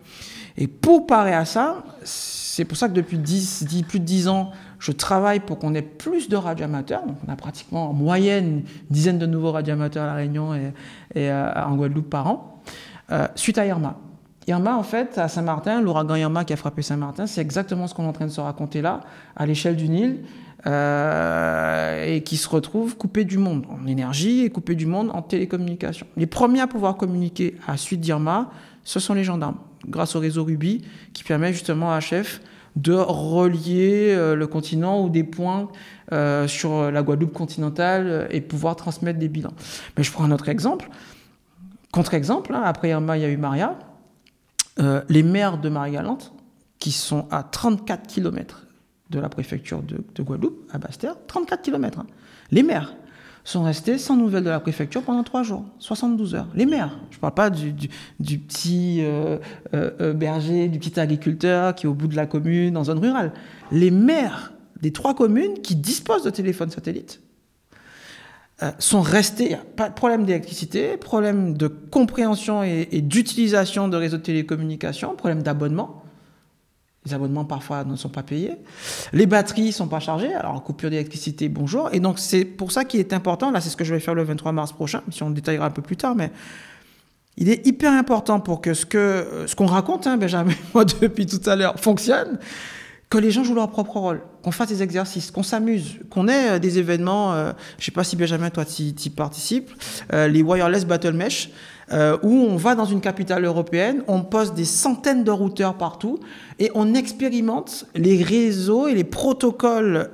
Et 0.58 0.66
pour 0.66 1.06
parer 1.06 1.34
à 1.34 1.44
ça, 1.44 1.84
c'est 2.04 2.64
pour 2.64 2.76
ça 2.76 2.88
que 2.88 2.92
depuis 2.92 3.18
10, 3.18 3.64
10 3.64 3.82
plus 3.84 4.00
de 4.00 4.04
10 4.04 4.28
ans, 4.28 4.50
je 4.78 4.92
travaille 4.92 5.40
pour 5.40 5.58
qu'on 5.58 5.74
ait 5.74 5.80
plus 5.82 6.28
de 6.28 6.36
radioamateurs. 6.36 7.06
Donc 7.06 7.16
on 7.26 7.32
a 7.32 7.36
pratiquement 7.36 7.90
en 7.90 7.92
moyenne 7.92 8.46
une 8.46 8.62
dizaine 8.90 9.18
de 9.18 9.26
nouveaux 9.26 9.52
radioamateurs 9.52 10.02
à 10.02 10.06
La 10.08 10.14
Réunion 10.14 10.54
et, 10.54 10.72
euh, 11.16 11.52
en 11.54 11.76
Guadeloupe 11.76 12.10
par 12.10 12.26
an. 12.26 12.62
Euh, 13.10 13.26
suite 13.34 13.58
à 13.58 13.66
Irma. 13.66 13.98
Irma, 14.46 14.76
en 14.76 14.82
fait, 14.82 15.18
à 15.18 15.28
Saint-Martin, 15.28 15.80
l'ouragan 15.80 16.16
Irma 16.16 16.44
qui 16.44 16.52
a 16.52 16.56
frappé 16.56 16.82
Saint-Martin, 16.82 17.26
c'est 17.26 17.40
exactement 17.40 17.86
ce 17.86 17.94
qu'on 17.94 18.04
est 18.04 18.08
en 18.08 18.12
train 18.12 18.26
de 18.26 18.30
se 18.30 18.40
raconter 18.40 18.82
là, 18.82 19.00
à 19.36 19.46
l'échelle 19.46 19.76
du 19.76 19.88
Nil, 19.88 20.24
euh, 20.66 22.04
et 22.06 22.22
qui 22.22 22.36
se 22.36 22.48
retrouve 22.48 22.96
coupé 22.96 23.24
du 23.24 23.38
monde 23.38 23.64
en 23.68 23.86
énergie 23.86 24.44
et 24.44 24.50
coupé 24.50 24.74
du 24.74 24.86
monde 24.86 25.10
en 25.12 25.22
télécommunication. 25.22 26.06
Les 26.16 26.26
premiers 26.26 26.60
à 26.60 26.66
pouvoir 26.66 26.96
communiquer 26.96 27.56
à 27.66 27.76
suite 27.76 28.00
d'Irma, 28.00 28.50
ce 28.84 28.98
sont 28.98 29.14
les 29.14 29.24
gendarmes, 29.24 29.58
grâce 29.86 30.16
au 30.16 30.20
réseau 30.20 30.44
Ruby, 30.44 30.84
qui 31.12 31.22
permet 31.24 31.52
justement 31.52 31.92
à 31.92 32.00
HF 32.00 32.40
de 32.74 32.94
relier 32.94 34.14
euh, 34.16 34.34
le 34.34 34.46
continent 34.46 35.04
ou 35.04 35.08
des 35.08 35.24
points 35.24 35.68
sur 36.46 36.90
la 36.90 37.02
Guadeloupe 37.02 37.32
continentale 37.32 38.28
et 38.30 38.42
pouvoir 38.42 38.76
transmettre 38.76 39.18
des 39.18 39.28
bilans. 39.28 39.54
Mais 39.96 40.02
je 40.02 40.12
prends 40.12 40.24
un 40.24 40.30
autre 40.30 40.50
exemple. 40.50 40.90
Contre-exemple, 41.92 42.54
hein, 42.54 42.62
après 42.64 42.88
Irma, 42.88 43.18
il 43.18 43.22
y 43.22 43.26
a 43.26 43.28
eu 43.28 43.36
Maria. 43.36 43.78
Euh, 44.80 45.02
les 45.10 45.22
maires 45.22 45.58
de 45.58 45.68
Marie-Galante, 45.68 46.32
qui 46.78 46.90
sont 46.90 47.28
à 47.30 47.42
34 47.42 48.06
km 48.06 48.66
de 49.10 49.20
la 49.20 49.28
préfecture 49.28 49.82
de, 49.82 50.02
de 50.14 50.22
Guadeloupe, 50.22 50.68
à 50.72 50.78
Basse-Terre, 50.78 51.16
34 51.26 51.60
km. 51.60 52.02
Les 52.50 52.62
maires 52.62 52.94
sont 53.44 53.62
restés 53.64 53.98
sans 53.98 54.16
nouvelles 54.16 54.44
de 54.44 54.48
la 54.48 54.60
préfecture 54.60 55.02
pendant 55.02 55.22
trois 55.22 55.42
jours, 55.42 55.64
72 55.80 56.34
heures. 56.34 56.48
Les 56.54 56.64
maires, 56.64 56.98
je 57.10 57.16
ne 57.16 57.20
parle 57.20 57.34
pas 57.34 57.50
du, 57.50 57.88
petit 58.18 59.00
euh, 59.02 59.38
euh, 59.74 60.14
berger, 60.14 60.68
du 60.68 60.78
petit 60.78 60.98
agriculteur 60.98 61.74
qui 61.74 61.84
est 61.84 61.88
au 61.88 61.94
bout 61.94 62.06
de 62.06 62.16
la 62.16 62.26
commune, 62.26 62.76
en 62.78 62.84
zone 62.84 63.00
rurale. 63.00 63.32
Les 63.70 63.90
maires 63.90 64.54
des 64.80 64.92
trois 64.92 65.14
communes 65.14 65.60
qui 65.62 65.76
disposent 65.76 66.24
de 66.24 66.30
téléphones 66.30 66.70
satellites 66.70 67.20
sont 68.78 69.00
restés, 69.00 69.56
pas 69.76 69.90
problème 69.90 70.24
d'électricité, 70.24 70.96
problème 70.96 71.56
de 71.56 71.68
compréhension 71.68 72.62
et, 72.62 73.00
d'utilisation 73.00 73.88
de 73.88 73.96
réseaux 73.96 74.18
de 74.18 74.22
télécommunications, 74.22 75.14
problème 75.14 75.42
d'abonnement. 75.42 76.02
Les 77.04 77.14
abonnements 77.14 77.44
parfois 77.44 77.82
ne 77.82 77.96
sont 77.96 78.08
pas 78.08 78.22
payés. 78.22 78.52
Les 79.12 79.26
batteries 79.26 79.66
ne 79.66 79.72
sont 79.72 79.88
pas 79.88 79.98
chargées, 79.98 80.32
alors 80.32 80.62
coupure 80.62 80.90
d'électricité, 80.90 81.48
bonjour. 81.48 81.88
Et 81.92 81.98
donc 81.98 82.18
c'est 82.20 82.44
pour 82.44 82.70
ça 82.70 82.84
qu'il 82.84 83.00
est 83.00 83.12
important, 83.12 83.50
là 83.50 83.60
c'est 83.60 83.70
ce 83.70 83.76
que 83.76 83.84
je 83.84 83.92
vais 83.92 84.00
faire 84.00 84.14
le 84.14 84.22
23 84.22 84.52
mars 84.52 84.72
prochain, 84.72 85.02
si 85.10 85.22
on 85.22 85.28
le 85.28 85.34
détaillera 85.34 85.66
un 85.66 85.70
peu 85.70 85.82
plus 85.82 85.96
tard, 85.96 86.14
mais 86.14 86.30
il 87.36 87.48
est 87.48 87.66
hyper 87.66 87.92
important 87.92 88.40
pour 88.40 88.60
que 88.60 88.74
ce 88.74 88.86
que 88.86 89.44
ce 89.46 89.56
qu'on 89.56 89.66
raconte, 89.66 90.06
hein, 90.06 90.16
Benjamin, 90.16 90.52
moi 90.74 90.84
depuis 90.84 91.26
tout 91.26 91.40
à 91.48 91.56
l'heure, 91.56 91.78
fonctionne, 91.80 92.38
que 93.10 93.18
les 93.18 93.30
gens 93.30 93.42
jouent 93.42 93.54
leur 93.54 93.70
propre 93.70 93.96
rôle, 93.96 94.20
qu'on 94.42 94.50
fasse 94.50 94.68
des 94.68 94.82
exercices, 94.82 95.30
qu'on 95.30 95.42
s'amuse, 95.42 96.00
qu'on 96.10 96.28
ait 96.28 96.52
euh, 96.52 96.58
des 96.58 96.78
événements, 96.78 97.32
euh, 97.32 97.52
je 97.78 97.84
sais 97.84 97.92
pas 97.92 98.04
si 98.04 98.16
Benjamin, 98.16 98.50
toi, 98.50 98.64
tu 98.64 99.10
participes, 99.10 99.70
euh, 100.12 100.26
les 100.28 100.42
Wireless 100.42 100.84
Battle 100.84 101.12
Mesh, 101.12 101.50
euh, 101.92 102.16
où 102.22 102.30
on 102.30 102.56
va 102.56 102.74
dans 102.74 102.84
une 102.84 103.00
capitale 103.00 103.44
européenne, 103.44 104.02
on 104.08 104.22
pose 104.22 104.54
des 104.54 104.64
centaines 104.64 105.24
de 105.24 105.30
routeurs 105.30 105.74
partout 105.74 106.18
et 106.58 106.70
on 106.74 106.94
expérimente 106.94 107.86
les 107.94 108.22
réseaux 108.22 108.88
et 108.88 108.94
les 108.94 109.04
protocoles 109.04 110.08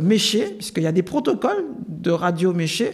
méchés, 0.00 0.54
puisqu'il 0.56 0.84
y 0.84 0.86
a 0.86 0.92
des 0.92 1.02
protocoles 1.02 1.64
de 1.88 2.10
radio 2.10 2.54
méchés 2.54 2.92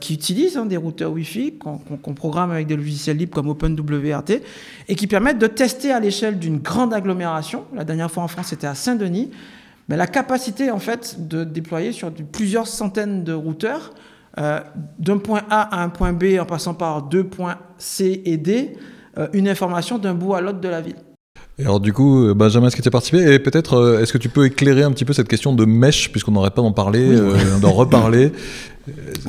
qui 0.00 0.14
utilisent 0.14 0.56
hein, 0.56 0.66
des 0.66 0.76
routeurs 0.76 1.12
Wi-Fi 1.12 1.54
qu'on 1.58 2.14
programme 2.14 2.50
avec 2.50 2.66
des 2.66 2.76
logiciels 2.76 3.16
libres 3.16 3.32
comme 3.32 3.48
OpenWRT 3.48 4.42
et 4.88 4.94
qui 4.94 5.06
permettent 5.06 5.38
de 5.38 5.46
tester 5.46 5.92
à 5.92 6.00
l'échelle 6.00 6.38
d'une 6.38 6.58
grande 6.58 6.92
agglomération. 6.92 7.64
La 7.74 7.84
dernière 7.84 8.10
fois 8.10 8.24
en 8.24 8.28
France, 8.28 8.48
c'était 8.48 8.66
à 8.66 8.74
Saint-Denis. 8.74 9.30
Mais 9.88 9.96
la 9.96 10.06
capacité 10.06 10.70
en 10.70 10.78
fait 10.78 11.26
de 11.28 11.44
déployer 11.44 11.92
sur 11.92 12.10
plusieurs 12.12 12.66
centaines 12.66 13.24
de 13.24 13.32
routeurs 13.32 13.92
euh, 14.38 14.60
d'un 14.98 15.18
point 15.18 15.42
A 15.50 15.80
à 15.80 15.82
un 15.82 15.88
point 15.88 16.12
B 16.12 16.38
en 16.40 16.44
passant 16.46 16.74
par 16.74 17.02
deux 17.02 17.24
points 17.24 17.56
C 17.78 18.22
et 18.24 18.36
D, 18.36 18.76
euh, 19.18 19.28
une 19.34 19.48
information 19.48 19.98
d'un 19.98 20.14
bout 20.14 20.34
à 20.34 20.40
l'autre 20.40 20.60
de 20.60 20.68
la 20.68 20.80
ville. 20.80 20.96
Et 21.58 21.62
alors 21.64 21.80
du 21.80 21.92
coup, 21.92 22.24
euh, 22.28 22.32
Benjamin, 22.34 22.68
est-ce 22.68 22.76
que 22.76 22.80
tu 22.82 22.88
as 22.88 22.92
participé? 22.92 23.34
Et 23.34 23.38
peut-être, 23.38 23.98
est-ce 24.00 24.12
que 24.12 24.18
tu 24.18 24.30
peux 24.30 24.46
éclairer 24.46 24.84
un 24.84 24.92
petit 24.92 25.04
peu 25.04 25.12
cette 25.12 25.28
question 25.28 25.52
de 25.54 25.64
mèche, 25.66 26.10
puisqu'on 26.10 26.32
n'arrête 26.32 26.54
pas 26.54 26.62
d'en 26.62 26.72
parler, 26.72 27.06
euh, 27.10 27.58
d'en 27.60 27.72
reparler? 27.72 28.32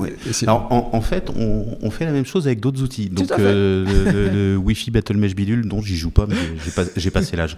Alors, 0.43 0.67
en, 0.71 0.89
en 0.93 1.01
fait, 1.01 1.29
on, 1.37 1.77
on 1.81 1.91
fait 1.91 2.05
la 2.05 2.11
même 2.11 2.25
chose 2.25 2.47
avec 2.47 2.59
d'autres 2.59 2.81
outils. 2.81 3.09
Donc, 3.09 3.29
à 3.29 3.35
fait. 3.35 3.41
euh, 3.43 4.31
le, 4.33 4.57
Wi-Fi 4.63 4.89
Battle 4.89 5.17
Mesh 5.17 5.35
Bidule, 5.35 5.67
dont 5.67 5.81
j'y 5.81 5.95
joue 5.97 6.09
pas, 6.11 6.25
mais 6.27 6.35
j'ai 6.63 6.71
pas- 6.71 6.89
j'ai 6.95 7.11
passé 7.11 7.35
l'âge. 7.35 7.57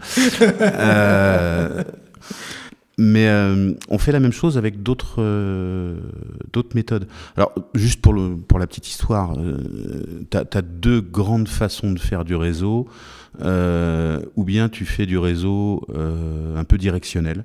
Euh, 0.62 1.84
mais 2.98 3.28
euh, 3.28 3.74
on 3.90 3.98
fait 3.98 4.12
la 4.12 4.20
même 4.20 4.32
chose 4.32 4.58
avec 4.58 4.82
d'autres 4.84 5.16
euh, 5.20 5.98
d'autres 6.54 6.76
méthodes. 6.76 7.08
Alors, 7.36 7.54
juste 7.74 8.02
pour, 8.02 8.14
le, 8.14 8.36
pour 8.36 8.60
la 8.60 8.68
petite 8.68 8.88
histoire, 8.88 9.36
tu 10.32 10.38
as, 10.38 10.62
deux 10.62 11.02
grandes 11.02 11.50
façons 11.50 11.92
de 11.92 12.00
faire 12.00 12.24
du 12.26 12.36
réseau. 12.36 12.88
Euh, 13.42 14.20
ou 14.36 14.44
bien 14.44 14.70
tu 14.70 14.86
fais 14.86 15.06
du 15.06 15.18
réseau 15.18 15.82
euh, 15.94 16.58
un 16.58 16.64
peu 16.64 16.78
directionnel. 16.78 17.44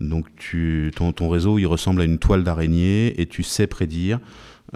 Donc 0.00 0.26
tu, 0.36 0.90
ton, 0.94 1.12
ton 1.12 1.28
réseau, 1.28 1.58
il 1.58 1.66
ressemble 1.66 2.00
à 2.00 2.04
une 2.04 2.18
toile 2.18 2.44
d'araignée 2.44 3.20
et 3.20 3.26
tu 3.26 3.42
sais 3.42 3.66
prédire. 3.66 4.20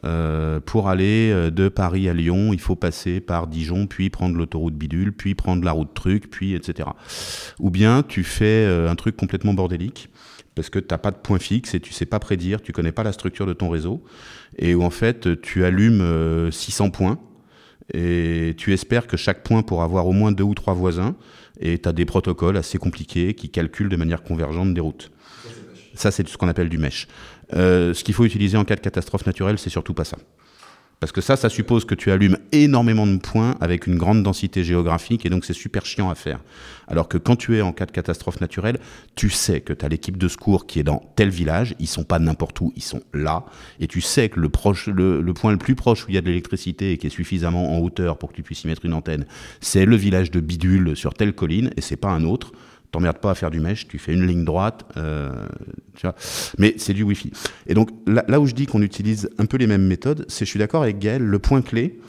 Euh, 0.04 0.60
pour 0.60 0.88
aller 0.88 1.30
euh, 1.32 1.50
de 1.50 1.68
Paris 1.68 2.08
à 2.08 2.14
Lyon, 2.14 2.52
il 2.52 2.60
faut 2.60 2.76
passer 2.76 3.20
par 3.20 3.46
Dijon, 3.46 3.86
puis 3.86 4.10
prendre 4.10 4.36
l'autoroute 4.36 4.74
bidule, 4.74 5.12
puis 5.12 5.34
prendre 5.34 5.64
la 5.64 5.72
route 5.72 5.92
truc, 5.94 6.30
puis 6.30 6.54
etc. 6.54 6.90
Ou 7.58 7.70
bien 7.70 8.02
tu 8.02 8.24
fais 8.24 8.66
euh, 8.66 8.90
un 8.90 8.96
truc 8.96 9.16
complètement 9.16 9.54
bordélique 9.54 10.08
parce 10.54 10.70
que 10.70 10.78
tu 10.78 10.88
n'as 10.90 10.98
pas 10.98 11.12
de 11.12 11.16
point 11.16 11.38
fixe 11.38 11.74
et 11.74 11.80
tu 11.80 11.92
sais 11.92 12.06
pas 12.06 12.18
prédire, 12.18 12.60
tu 12.60 12.72
connais 12.72 12.90
pas 12.90 13.04
la 13.04 13.12
structure 13.12 13.46
de 13.46 13.52
ton 13.52 13.68
réseau 13.68 14.02
et 14.56 14.74
où 14.74 14.82
en 14.82 14.90
fait 14.90 15.40
tu 15.40 15.64
allumes 15.64 16.00
euh, 16.00 16.50
600 16.50 16.90
points 16.90 17.18
et 17.94 18.54
tu 18.56 18.72
espères 18.72 19.06
que 19.06 19.16
chaque 19.16 19.42
point 19.42 19.62
pourra 19.62 19.84
avoir 19.84 20.06
au 20.06 20.12
moins 20.12 20.32
deux 20.32 20.44
ou 20.44 20.54
trois 20.54 20.74
voisins, 20.74 21.16
et 21.60 21.78
tu 21.78 21.88
as 21.88 21.92
des 21.92 22.04
protocoles 22.04 22.56
assez 22.56 22.78
compliqués 22.78 23.34
qui 23.34 23.48
calculent 23.48 23.88
de 23.88 23.96
manière 23.96 24.22
convergente 24.22 24.74
des 24.74 24.80
routes. 24.80 25.10
Ça, 25.98 26.12
c'est 26.12 26.28
ce 26.28 26.36
qu'on 26.36 26.46
appelle 26.46 26.68
du 26.68 26.78
mesh. 26.78 27.08
Euh, 27.54 27.92
ce 27.92 28.04
qu'il 28.04 28.14
faut 28.14 28.24
utiliser 28.24 28.56
en 28.56 28.64
cas 28.64 28.76
de 28.76 28.80
catastrophe 28.80 29.26
naturelle, 29.26 29.58
c'est 29.58 29.68
surtout 29.68 29.94
pas 29.94 30.04
ça. 30.04 30.16
Parce 31.00 31.10
que 31.10 31.20
ça, 31.20 31.36
ça 31.36 31.48
suppose 31.48 31.84
que 31.84 31.96
tu 31.96 32.12
allumes 32.12 32.38
énormément 32.52 33.06
de 33.06 33.18
points 33.18 33.56
avec 33.60 33.88
une 33.88 33.96
grande 33.96 34.22
densité 34.22 34.62
géographique 34.62 35.26
et 35.26 35.28
donc 35.28 35.44
c'est 35.44 35.54
super 35.54 35.84
chiant 35.86 36.08
à 36.08 36.14
faire. 36.14 36.40
Alors 36.86 37.08
que 37.08 37.18
quand 37.18 37.34
tu 37.34 37.56
es 37.56 37.62
en 37.62 37.72
cas 37.72 37.86
de 37.86 37.90
catastrophe 37.90 38.40
naturelle, 38.40 38.78
tu 39.16 39.28
sais 39.28 39.60
que 39.60 39.72
tu 39.72 39.84
as 39.84 39.88
l'équipe 39.88 40.16
de 40.16 40.28
secours 40.28 40.66
qui 40.66 40.78
est 40.78 40.84
dans 40.84 41.02
tel 41.16 41.30
village, 41.30 41.74
ils 41.80 41.86
sont 41.88 42.04
pas 42.04 42.20
n'importe 42.20 42.60
où, 42.60 42.72
ils 42.76 42.82
sont 42.82 43.02
là, 43.12 43.44
et 43.80 43.88
tu 43.88 44.00
sais 44.00 44.28
que 44.28 44.40
le, 44.40 45.20
le 45.20 45.34
point 45.34 45.52
le 45.52 45.58
plus 45.58 45.74
proche 45.74 46.04
où 46.04 46.10
il 46.10 46.14
y 46.14 46.18
a 46.18 46.20
de 46.20 46.26
l'électricité 46.26 46.92
et 46.92 46.98
qui 46.98 47.08
est 47.08 47.10
suffisamment 47.10 47.76
en 47.76 47.80
hauteur 47.80 48.18
pour 48.18 48.30
que 48.30 48.36
tu 48.36 48.42
puisses 48.42 48.64
y 48.64 48.66
mettre 48.68 48.84
une 48.84 48.94
antenne, 48.94 49.26
c'est 49.60 49.84
le 49.84 49.96
village 49.96 50.30
de 50.30 50.40
Bidule 50.40 50.96
sur 50.96 51.14
telle 51.14 51.32
colline 51.32 51.70
et 51.76 51.80
c'est 51.80 51.96
pas 51.96 52.10
un 52.10 52.24
autre 52.24 52.52
t'emmerdes 52.90 53.18
pas 53.18 53.30
à 53.30 53.34
faire 53.34 53.50
du 53.50 53.60
mesh, 53.60 53.88
tu 53.88 53.98
fais 53.98 54.12
une 54.12 54.26
ligne 54.26 54.44
droite, 54.44 54.84
euh, 54.96 55.46
tu 55.94 56.02
vois. 56.06 56.14
Mais 56.58 56.74
c'est 56.78 56.94
du 56.94 57.02
Wi-Fi. 57.02 57.32
Et 57.66 57.74
donc 57.74 57.90
là, 58.06 58.40
où 58.40 58.46
je 58.46 58.54
dis 58.54 58.66
qu'on 58.66 58.82
utilise 58.82 59.30
un 59.38 59.46
peu 59.46 59.56
les 59.56 59.66
mêmes 59.66 59.86
méthodes, 59.86 60.24
c'est 60.28 60.44
je 60.44 60.50
suis 60.50 60.58
d'accord 60.58 60.82
avec 60.82 60.98
Gaël, 60.98 61.22
le 61.22 61.38
point 61.38 61.62
clé, 61.62 62.00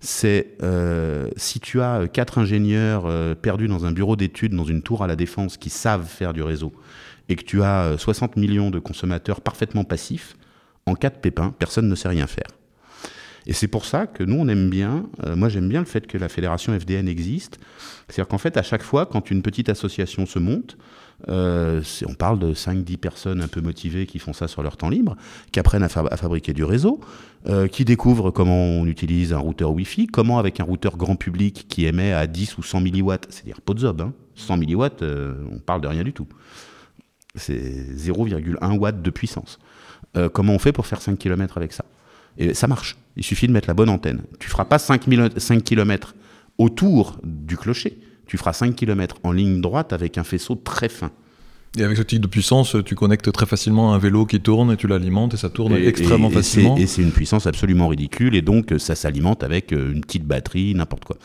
c'est 0.00 0.56
euh, 0.62 1.28
si 1.36 1.58
tu 1.58 1.80
as 1.80 2.06
quatre 2.08 2.38
ingénieurs 2.38 3.04
euh, 3.06 3.34
perdus 3.34 3.68
dans 3.68 3.86
un 3.86 3.92
bureau 3.92 4.16
d'études, 4.16 4.54
dans 4.54 4.64
une 4.64 4.82
tour 4.82 5.02
à 5.02 5.06
la 5.06 5.16
défense, 5.16 5.56
qui 5.56 5.70
savent 5.70 6.06
faire 6.06 6.32
du 6.32 6.42
réseau, 6.42 6.72
et 7.28 7.36
que 7.36 7.44
tu 7.44 7.62
as 7.62 7.96
60 7.98 8.36
millions 8.36 8.70
de 8.70 8.78
consommateurs 8.78 9.40
parfaitement 9.40 9.84
passifs, 9.84 10.36
en 10.84 10.94
cas 10.94 11.10
de 11.10 11.16
pépin, 11.16 11.54
personne 11.58 11.88
ne 11.88 11.94
sait 11.94 12.08
rien 12.08 12.26
faire. 12.26 12.55
Et 13.46 13.52
c'est 13.52 13.68
pour 13.68 13.84
ça 13.84 14.06
que 14.06 14.24
nous, 14.24 14.36
on 14.36 14.48
aime 14.48 14.68
bien, 14.70 15.06
euh, 15.24 15.36
moi 15.36 15.48
j'aime 15.48 15.68
bien 15.68 15.78
le 15.80 15.86
fait 15.86 16.06
que 16.06 16.18
la 16.18 16.28
fédération 16.28 16.78
FDN 16.78 17.06
existe. 17.08 17.58
C'est-à-dire 18.08 18.26
qu'en 18.28 18.38
fait, 18.38 18.56
à 18.56 18.62
chaque 18.62 18.82
fois, 18.82 19.06
quand 19.06 19.30
une 19.30 19.42
petite 19.42 19.68
association 19.68 20.26
se 20.26 20.38
monte, 20.38 20.76
euh, 21.28 21.80
on 22.08 22.14
parle 22.14 22.38
de 22.38 22.52
5-10 22.54 22.96
personnes 22.98 23.40
un 23.40 23.48
peu 23.48 23.60
motivées 23.60 24.06
qui 24.06 24.18
font 24.18 24.32
ça 24.32 24.48
sur 24.48 24.62
leur 24.62 24.76
temps 24.76 24.88
libre, 24.90 25.16
qui 25.52 25.60
apprennent 25.60 25.82
à, 25.84 25.88
fa- 25.88 26.06
à 26.10 26.16
fabriquer 26.16 26.52
du 26.52 26.64
réseau, 26.64 27.00
euh, 27.48 27.68
qui 27.68 27.84
découvrent 27.84 28.30
comment 28.32 28.64
on 28.64 28.86
utilise 28.86 29.32
un 29.32 29.38
routeur 29.38 29.72
Wi-Fi, 29.72 30.08
comment 30.08 30.38
avec 30.38 30.58
un 30.60 30.64
routeur 30.64 30.96
grand 30.96 31.16
public 31.16 31.66
qui 31.68 31.86
émet 31.86 32.12
à 32.12 32.26
10 32.26 32.58
ou 32.58 32.62
100 32.62 32.80
milliwatts, 32.80 33.26
c'est-à-dire 33.30 33.60
pas 33.60 33.74
de 33.74 33.78
zob, 33.80 34.00
hein, 34.02 34.12
100 34.34 34.56
milliwatts, 34.58 35.02
on 35.02 35.58
parle 35.60 35.80
de 35.80 35.88
rien 35.88 36.02
du 36.02 36.12
tout. 36.12 36.26
C'est 37.34 37.54
0,1 37.96 38.76
watt 38.78 39.00
de 39.02 39.10
puissance. 39.10 39.58
Comment 40.32 40.52
on 40.54 40.58
fait 40.58 40.72
pour 40.72 40.86
faire 40.86 41.00
5 41.00 41.18
km 41.18 41.56
avec 41.58 41.72
ça? 41.72 41.84
Et 42.38 42.54
ça 42.54 42.66
marche. 42.66 42.96
Il 43.16 43.24
suffit 43.24 43.46
de 43.46 43.52
mettre 43.52 43.68
la 43.68 43.74
bonne 43.74 43.88
antenne. 43.88 44.22
Tu 44.38 44.48
feras 44.48 44.64
pas 44.64 44.78
5, 44.78 45.02
5 45.36 45.64
km 45.64 46.14
autour 46.58 47.18
du 47.24 47.56
clocher. 47.56 47.98
Tu 48.26 48.36
feras 48.38 48.52
5 48.52 48.74
km 48.74 49.16
en 49.22 49.32
ligne 49.32 49.60
droite 49.60 49.92
avec 49.92 50.18
un 50.18 50.24
faisceau 50.24 50.54
très 50.56 50.88
fin. 50.88 51.10
Et 51.78 51.82
avec 51.84 51.96
ce 51.98 52.02
type 52.02 52.22
de 52.22 52.26
puissance, 52.26 52.74
tu 52.86 52.94
connectes 52.94 53.30
très 53.32 53.44
facilement 53.46 53.92
un 53.92 53.98
vélo 53.98 54.24
qui 54.24 54.40
tourne 54.40 54.72
et 54.72 54.76
tu 54.76 54.86
l'alimentes 54.86 55.34
et 55.34 55.36
ça 55.36 55.50
tourne 55.50 55.74
Et- 55.76 55.86
extrêmement 55.86 56.28
et- 56.28 56.32
et 56.32 56.36
facilement. 56.36 56.76
Et 56.78 56.86
c'est 56.86 57.02
une 57.02 57.12
puissance 57.12 57.46
absolument 57.46 57.88
ridicule 57.88 58.34
et 58.34 58.42
donc 58.42 58.72
euh, 58.72 58.78
ça 58.78 58.94
s'alimente 58.94 59.44
avec 59.44 59.72
euh, 59.72 59.92
une 59.92 60.00
petite 60.00 60.24
batterie, 60.24 60.74
n'importe 60.74 61.04
quoi. 61.04 61.16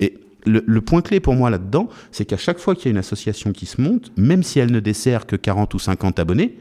Et 0.00 0.14
le, 0.46 0.64
le 0.66 0.80
point 0.80 1.02
clé 1.02 1.20
pour 1.20 1.34
moi 1.34 1.50
là-dedans, 1.50 1.88
c'est 2.10 2.24
qu'à 2.24 2.38
chaque 2.38 2.58
fois 2.58 2.74
qu'il 2.74 2.86
y 2.86 2.88
a 2.88 2.92
une 2.92 2.96
association 2.98 3.52
qui 3.52 3.66
se 3.66 3.80
monte, 3.82 4.10
même 4.16 4.42
si 4.42 4.58
elle 4.60 4.72
ne 4.72 4.80
dessert 4.80 5.26
que 5.26 5.36
40 5.36 5.74
ou 5.74 5.78
50 5.78 6.18
abonnés, 6.18 6.56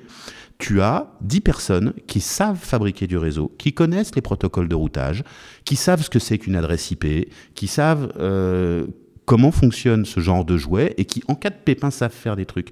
tu 0.58 0.82
as 0.82 1.08
10 1.22 1.42
personnes 1.42 1.94
qui 2.08 2.20
savent 2.20 2.58
fabriquer 2.58 3.08
du 3.08 3.18
réseau, 3.18 3.54
qui 3.58 3.74
connaissent 3.74 4.16
les 4.16 4.22
protocoles 4.22 4.68
de 4.68 4.76
routage, 4.76 5.24
qui 5.66 5.76
savent 5.76 6.04
ce 6.04 6.10
que 6.10 6.20
c'est 6.20 6.38
qu'une 6.38 6.56
adresse 6.56 6.90
IP, 6.92 7.32
qui 7.54 7.68
savent 7.68 8.12
euh, 8.20 8.88
comment 9.26 9.52
fonctionne 9.52 10.06
ce 10.06 10.20
genre 10.20 10.46
de 10.46 10.58
jouet 10.58 10.96
et 10.98 11.06
qui, 11.06 11.24
en 11.28 11.36
cas 11.36 11.52
de 11.52 11.58
pépin, 11.64 11.92
savent 11.92 12.14
faire 12.14 12.36
des 12.36 12.46
trucs. 12.46 12.70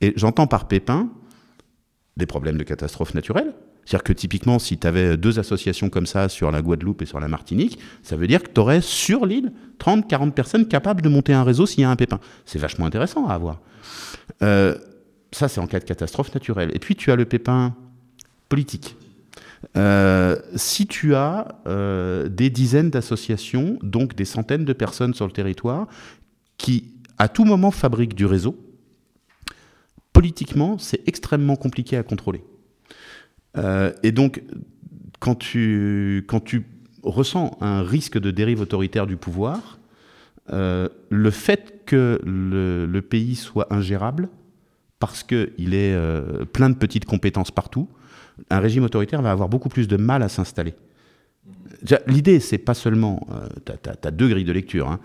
Et 0.00 0.12
j'entends 0.16 0.46
par 0.46 0.66
pépin 0.66 1.08
des 2.16 2.26
problèmes 2.26 2.58
de 2.58 2.64
catastrophe 2.64 3.14
naturelle. 3.14 3.54
C'est-à-dire 3.84 4.04
que 4.04 4.12
typiquement, 4.12 4.58
si 4.58 4.78
tu 4.78 4.86
avais 4.86 5.16
deux 5.16 5.38
associations 5.38 5.88
comme 5.88 6.06
ça 6.06 6.28
sur 6.28 6.50
la 6.50 6.62
Guadeloupe 6.62 7.02
et 7.02 7.06
sur 7.06 7.18
la 7.20 7.28
Martinique, 7.28 7.78
ça 8.02 8.16
veut 8.16 8.26
dire 8.26 8.42
que 8.42 8.50
tu 8.52 8.60
aurais 8.60 8.80
sur 8.80 9.24
l'île 9.24 9.52
30, 9.78 10.08
40 10.08 10.34
personnes 10.34 10.68
capables 10.68 11.02
de 11.02 11.08
monter 11.08 11.32
un 11.32 11.44
réseau 11.44 11.66
s'il 11.66 11.80
y 11.80 11.84
a 11.84 11.90
un 11.90 11.96
pépin. 11.96 12.20
C'est 12.44 12.58
vachement 12.58 12.86
intéressant 12.86 13.26
à 13.26 13.34
avoir. 13.34 13.60
Euh, 14.42 14.76
ça, 15.32 15.48
c'est 15.48 15.60
en 15.60 15.66
cas 15.66 15.78
de 15.78 15.84
catastrophe 15.84 16.34
naturelle. 16.34 16.70
Et 16.74 16.78
puis, 16.78 16.96
tu 16.96 17.10
as 17.10 17.16
le 17.16 17.24
pépin 17.24 17.74
politique. 18.48 18.96
Euh, 19.76 20.36
si 20.56 20.86
tu 20.86 21.14
as 21.14 21.60
euh, 21.66 22.28
des 22.28 22.50
dizaines 22.50 22.90
d'associations, 22.90 23.78
donc 23.82 24.14
des 24.14 24.24
centaines 24.24 24.64
de 24.64 24.72
personnes 24.72 25.14
sur 25.14 25.26
le 25.26 25.32
territoire, 25.32 25.86
qui 26.56 26.92
à 27.18 27.28
tout 27.28 27.44
moment 27.44 27.70
fabriquent 27.70 28.14
du 28.14 28.26
réseau, 28.26 28.56
politiquement, 30.12 30.78
c'est 30.78 31.06
extrêmement 31.06 31.56
compliqué 31.56 31.96
à 31.96 32.02
contrôler. 32.02 32.42
Euh, 33.56 33.92
et 34.02 34.12
donc, 34.12 34.42
quand 35.20 35.34
tu, 35.34 36.24
quand 36.26 36.42
ressens 37.02 37.56
un 37.60 37.82
risque 37.82 38.18
de 38.18 38.30
dérive 38.30 38.60
autoritaire 38.60 39.06
du 39.06 39.16
pouvoir, 39.16 39.78
le 40.52 41.30
fait 41.30 41.84
que 41.86 42.20
le 42.24 43.00
pays 43.02 43.36
soit 43.36 43.72
ingérable, 43.72 44.28
parce 45.00 45.24
qu'il 45.24 45.74
est 45.74 45.92
euh, 45.94 46.44
plein 46.44 46.70
de 46.70 46.76
petites 46.76 47.06
compétences 47.06 47.50
partout, 47.50 47.88
un 48.50 48.60
régime 48.60 48.84
autoritaire 48.84 49.22
va 49.22 49.32
avoir 49.32 49.48
beaucoup 49.48 49.68
plus 49.68 49.88
de 49.88 49.96
mal 49.96 50.22
à 50.22 50.28
s'installer. 50.28 50.74
L'idée, 52.06 52.38
c'est 52.38 52.58
pas 52.58 52.74
seulement. 52.74 53.26
Euh, 53.32 53.48
tu 53.64 53.72
as, 54.06 54.10
deux 54.10 54.28
grilles 54.28 54.44
de 54.44 54.52
lecture. 54.52 54.88
hein. 54.88 55.00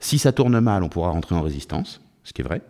Si 0.00 0.18
ça 0.18 0.32
tourne 0.32 0.58
mal, 0.60 0.82
on 0.82 0.88
pourra 0.88 1.10
rentrer 1.10 1.34
en 1.34 1.42
résistance, 1.42 2.00
ce 2.24 2.32
qui 2.32 2.40
est 2.40 2.44
vrai. 2.44 2.62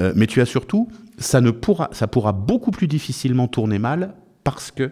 Euh, 0.00 0.14
mais 0.16 0.26
tu 0.26 0.40
as 0.40 0.46
surtout, 0.46 0.88
ça, 1.18 1.42
ne 1.42 1.50
pourra, 1.50 1.90
ça 1.92 2.06
pourra 2.06 2.32
beaucoup 2.32 2.70
plus 2.70 2.88
difficilement 2.88 3.46
tourner 3.46 3.78
mal 3.78 4.14
parce 4.42 4.70
que 4.70 4.90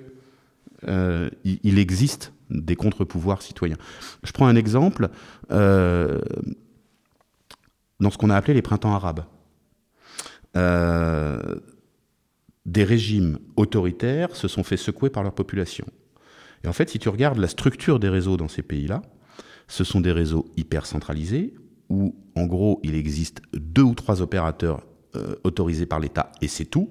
il, 1.45 1.79
existe 1.79 2.35
des 2.51 2.77
contre-pouvoirs 2.77 3.41
citoyens. 3.41 3.79
Je 4.23 4.33
prends 4.33 4.47
un 4.47 4.55
exemple 4.55 5.09
dans 5.49 6.21
ce 8.11 8.19
qu'on 8.19 8.29
a 8.29 8.37
appelé 8.37 8.53
les 8.53 8.61
printemps 8.61 8.95
arabes. 8.95 9.25
Euh, 10.57 11.57
des 12.67 12.85
régimes 12.85 13.39
autoritaires 13.57 14.35
se 14.37 14.49
sont 14.49 14.63
fait 14.63 14.77
secouer 14.77 15.11
par 15.11 15.23
leur 15.23 15.35
population. 15.35 15.87
Et 16.63 16.69
en 16.69 16.73
fait, 16.73 16.89
si 16.89 16.99
tu 16.99 17.09
regardes 17.09 17.39
la 17.39 17.49
structure 17.49 18.01
des 18.01 18.09
réseaux 18.09 18.37
dans 18.37 18.49
ces 18.49 18.63
pays-là, 18.63 19.03
ce 19.69 19.85
sont 19.85 20.01
des 20.01 20.13
réseaux 20.13 20.47
hyper 20.57 20.87
centralisés 20.87 21.55
où, 21.91 22.15
en 22.35 22.47
gros, 22.47 22.81
il 22.83 22.95
existe 22.95 23.43
deux 23.53 23.83
ou 23.83 23.95
trois 23.95 24.23
opérateurs 24.23 24.87
euh, 25.17 25.37
autorisés 25.45 25.87
par 25.87 26.01
l'État 26.01 26.33
et 26.41 26.49
c'est 26.49 26.65
tout. 26.65 26.91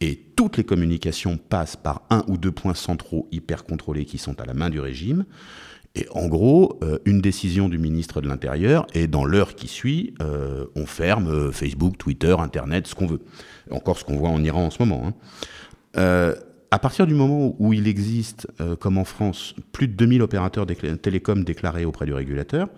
Et 0.00 0.16
toutes 0.36 0.56
les 0.56 0.64
communications 0.64 1.36
passent 1.36 1.76
par 1.76 2.02
un 2.10 2.24
ou 2.26 2.36
deux 2.36 2.50
points 2.50 2.74
centraux 2.74 3.28
hyper 3.30 3.64
contrôlés 3.64 4.04
qui 4.04 4.18
sont 4.18 4.40
à 4.40 4.44
la 4.44 4.54
main 4.54 4.70
du 4.70 4.80
régime. 4.80 5.24
Et 5.94 6.06
en 6.12 6.26
gros, 6.26 6.78
euh, 6.82 6.98
une 7.04 7.20
décision 7.20 7.68
du 7.68 7.78
ministre 7.78 8.22
de 8.22 8.28
l'Intérieur 8.28 8.86
et 8.94 9.06
dans 9.06 9.24
l'heure 9.24 9.54
qui 9.54 9.68
suit, 9.68 10.14
euh, 10.22 10.64
on 10.74 10.86
ferme 10.86 11.28
euh, 11.28 11.52
Facebook, 11.52 11.98
Twitter, 11.98 12.34
Internet, 12.38 12.86
ce 12.86 12.94
qu'on 12.94 13.06
veut. 13.06 13.20
Encore 13.70 13.98
ce 13.98 14.04
qu'on 14.04 14.16
voit 14.16 14.30
en 14.30 14.42
Iran 14.42 14.66
en 14.66 14.70
ce 14.70 14.82
moment. 14.82 15.14
hein. 15.94 16.34
À 16.70 16.78
partir 16.78 17.06
du 17.06 17.12
moment 17.12 17.54
où 17.58 17.74
il 17.74 17.86
existe, 17.86 18.46
comme 18.80 18.96
en 18.96 19.04
France, 19.04 19.54
plus 19.72 19.88
de 19.88 19.92
2000 19.92 20.22
opérateurs 20.22 20.64
télécoms 20.66 21.44
déclarés 21.44 21.84
auprès 21.84 22.06
du 22.06 22.14
régulateur, 22.14 22.68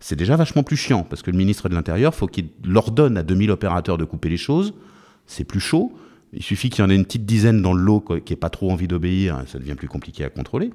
c'est 0.00 0.16
déjà 0.16 0.36
vachement 0.36 0.62
plus 0.62 0.76
chiant, 0.76 1.02
parce 1.02 1.22
que 1.22 1.30
le 1.30 1.38
ministre 1.38 1.70
de 1.70 1.74
l'Intérieur, 1.74 2.14
faut 2.14 2.26
qu'il 2.26 2.50
ordonne 2.74 3.16
à 3.16 3.22
2000 3.22 3.50
opérateurs 3.50 3.96
de 3.96 4.04
couper 4.04 4.28
les 4.28 4.36
choses, 4.36 4.74
c'est 5.24 5.44
plus 5.44 5.60
chaud, 5.60 5.92
il 6.32 6.42
suffit 6.42 6.70
qu'il 6.70 6.84
y 6.84 6.86
en 6.86 6.90
ait 6.90 6.94
une 6.94 7.04
petite 7.04 7.24
dizaine 7.24 7.62
dans 7.62 7.72
le 7.72 7.82
lot 7.82 8.00
qui 8.00 8.32
n'ait 8.32 8.36
pas 8.36 8.50
trop 8.50 8.70
envie 8.70 8.88
d'obéir, 8.88 9.42
ça 9.46 9.58
devient 9.58 9.74
plus 9.74 9.88
compliqué 9.88 10.24
à 10.24 10.30
contrôler. 10.30 10.70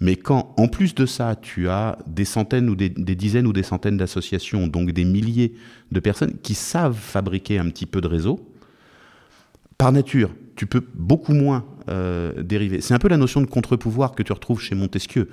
Mais 0.00 0.16
quand, 0.16 0.54
en 0.56 0.68
plus 0.68 0.94
de 0.94 1.06
ça, 1.06 1.36
tu 1.40 1.68
as 1.68 1.98
des 2.06 2.24
centaines 2.24 2.68
ou 2.68 2.76
des, 2.76 2.88
des 2.88 3.14
dizaines 3.14 3.46
ou 3.46 3.52
des 3.52 3.62
centaines 3.62 3.96
d'associations, 3.96 4.66
donc 4.68 4.90
des 4.92 5.04
milliers 5.04 5.54
de 5.90 6.00
personnes 6.00 6.34
qui 6.42 6.54
savent 6.54 6.96
fabriquer 6.96 7.58
un 7.58 7.68
petit 7.68 7.86
peu 7.86 8.00
de 8.00 8.06
réseau, 8.06 8.40
par 9.76 9.90
nature, 9.90 10.30
tu 10.54 10.66
peux 10.66 10.84
beaucoup 10.94 11.34
moins 11.34 11.64
euh, 11.88 12.40
dériver. 12.40 12.80
C'est 12.80 12.94
un 12.94 13.00
peu 13.00 13.08
la 13.08 13.16
notion 13.16 13.40
de 13.40 13.46
contre-pouvoir 13.46 14.14
que 14.14 14.22
tu 14.22 14.32
retrouves 14.32 14.60
chez 14.60 14.76
Montesquieu. 14.76 15.28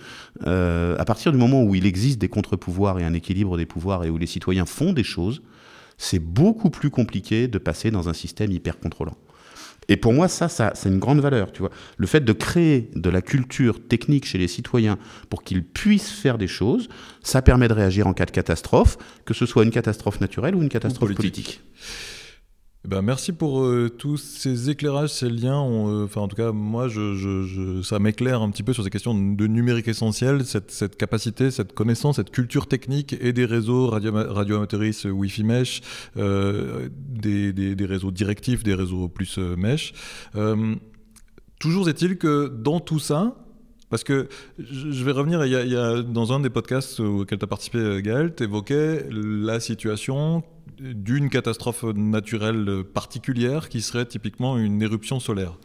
Euh, 0.47 0.95
à 0.97 1.05
partir 1.05 1.31
du 1.31 1.37
moment 1.37 1.63
où 1.63 1.75
il 1.75 1.85
existe 1.85 2.19
des 2.19 2.29
contre-pouvoirs 2.29 2.97
et 2.99 3.03
un 3.03 3.13
équilibre 3.13 3.57
des 3.57 3.67
pouvoirs 3.67 4.03
et 4.05 4.09
où 4.09 4.17
les 4.17 4.25
citoyens 4.25 4.65
font 4.65 4.91
des 4.91 5.03
choses, 5.03 5.43
c'est 5.99 6.17
beaucoup 6.17 6.71
plus 6.71 6.89
compliqué 6.89 7.47
de 7.47 7.59
passer 7.59 7.91
dans 7.91 8.09
un 8.09 8.13
système 8.13 8.51
hyper 8.51 8.79
contrôlant. 8.79 9.15
Et 9.89 9.97
pour 9.97 10.13
moi, 10.13 10.27
ça, 10.27 10.47
ça 10.47 10.71
c'est 10.75 10.87
une 10.87 10.99
grande 10.99 11.19
valeur. 11.19 11.51
Tu 11.51 11.59
vois, 11.59 11.71
le 11.97 12.07
fait 12.07 12.21
de 12.21 12.31
créer 12.31 12.89
de 12.95 13.09
la 13.09 13.21
culture 13.21 13.85
technique 13.85 14.25
chez 14.25 14.37
les 14.37 14.47
citoyens 14.47 14.97
pour 15.29 15.43
qu'ils 15.43 15.63
puissent 15.63 16.11
faire 16.11 16.37
des 16.37 16.47
choses, 16.47 16.87
ça 17.21 17.41
permet 17.41 17.67
de 17.67 17.73
réagir 17.73 18.07
en 18.07 18.13
cas 18.13 18.25
de 18.25 18.31
catastrophe, 18.31 18.97
que 19.25 19.33
ce 19.33 19.45
soit 19.45 19.63
une 19.63 19.71
catastrophe 19.71 20.21
naturelle 20.21 20.55
ou 20.55 20.61
une 20.61 20.69
catastrophe 20.69 21.13
politique. 21.13 21.59
politique. 21.59 21.61
Eh 22.85 22.87
ben, 22.87 23.01
merci 23.01 23.33
pour 23.33 23.61
euh, 23.61 23.89
tous 23.89 24.15
ces 24.15 24.69
éclairages, 24.69 25.09
ces 25.09 25.29
liens. 25.29 25.61
Euh, 25.65 26.05
Enfin, 26.05 26.21
en 26.21 26.29
tout 26.29 26.37
cas, 26.37 26.53
moi, 26.53 26.87
ça 27.83 27.99
m'éclaire 27.99 28.41
un 28.41 28.49
petit 28.51 28.63
peu 28.63 28.71
sur 28.71 28.85
ces 28.85 28.89
questions 28.89 29.13
de 29.13 29.47
numérique 29.47 29.89
essentiel, 29.89 30.45
cette, 30.45 30.95
capacité, 30.95 31.51
cette 31.51 31.73
connaissance, 31.73 32.15
cette 32.15 32.31
culture 32.31 32.67
technique 32.67 33.17
et 33.19 33.33
des 33.33 33.43
réseaux 33.43 33.87
radio, 33.87 34.65
Wi-Fi 35.05 35.43
mesh, 35.43 35.81
euh, 36.15 36.87
des, 36.95 37.75
réseaux 37.85 38.11
directifs, 38.11 38.63
des 38.63 38.75
réseaux 38.75 39.09
plus 39.09 39.37
mesh. 39.37 39.93
Toujours 41.59 41.89
est-il 41.89 42.17
que 42.17 42.47
dans 42.47 42.79
tout 42.79 42.99
ça, 42.99 43.35
parce 43.89 44.05
que 44.05 44.29
je 44.57 45.03
vais 45.03 45.11
revenir, 45.11 45.45
il 45.45 45.51
y 45.51 45.75
a, 45.75 46.01
dans 46.01 46.31
un 46.31 46.39
des 46.39 46.49
podcasts 46.49 47.01
auxquels 47.01 47.39
tu 47.39 47.43
as 47.43 47.47
participé, 47.47 48.01
Gaël, 48.01 48.33
tu 48.33 48.43
évoquais 48.43 49.05
la 49.11 49.59
situation 49.59 50.43
d'une 50.79 51.29
catastrophe 51.29 51.83
naturelle 51.83 52.83
particulière 52.93 53.69
qui 53.69 53.81
serait 53.81 54.05
typiquement 54.05 54.57
une 54.57 54.81
éruption 54.81 55.19
solaire 55.19 55.57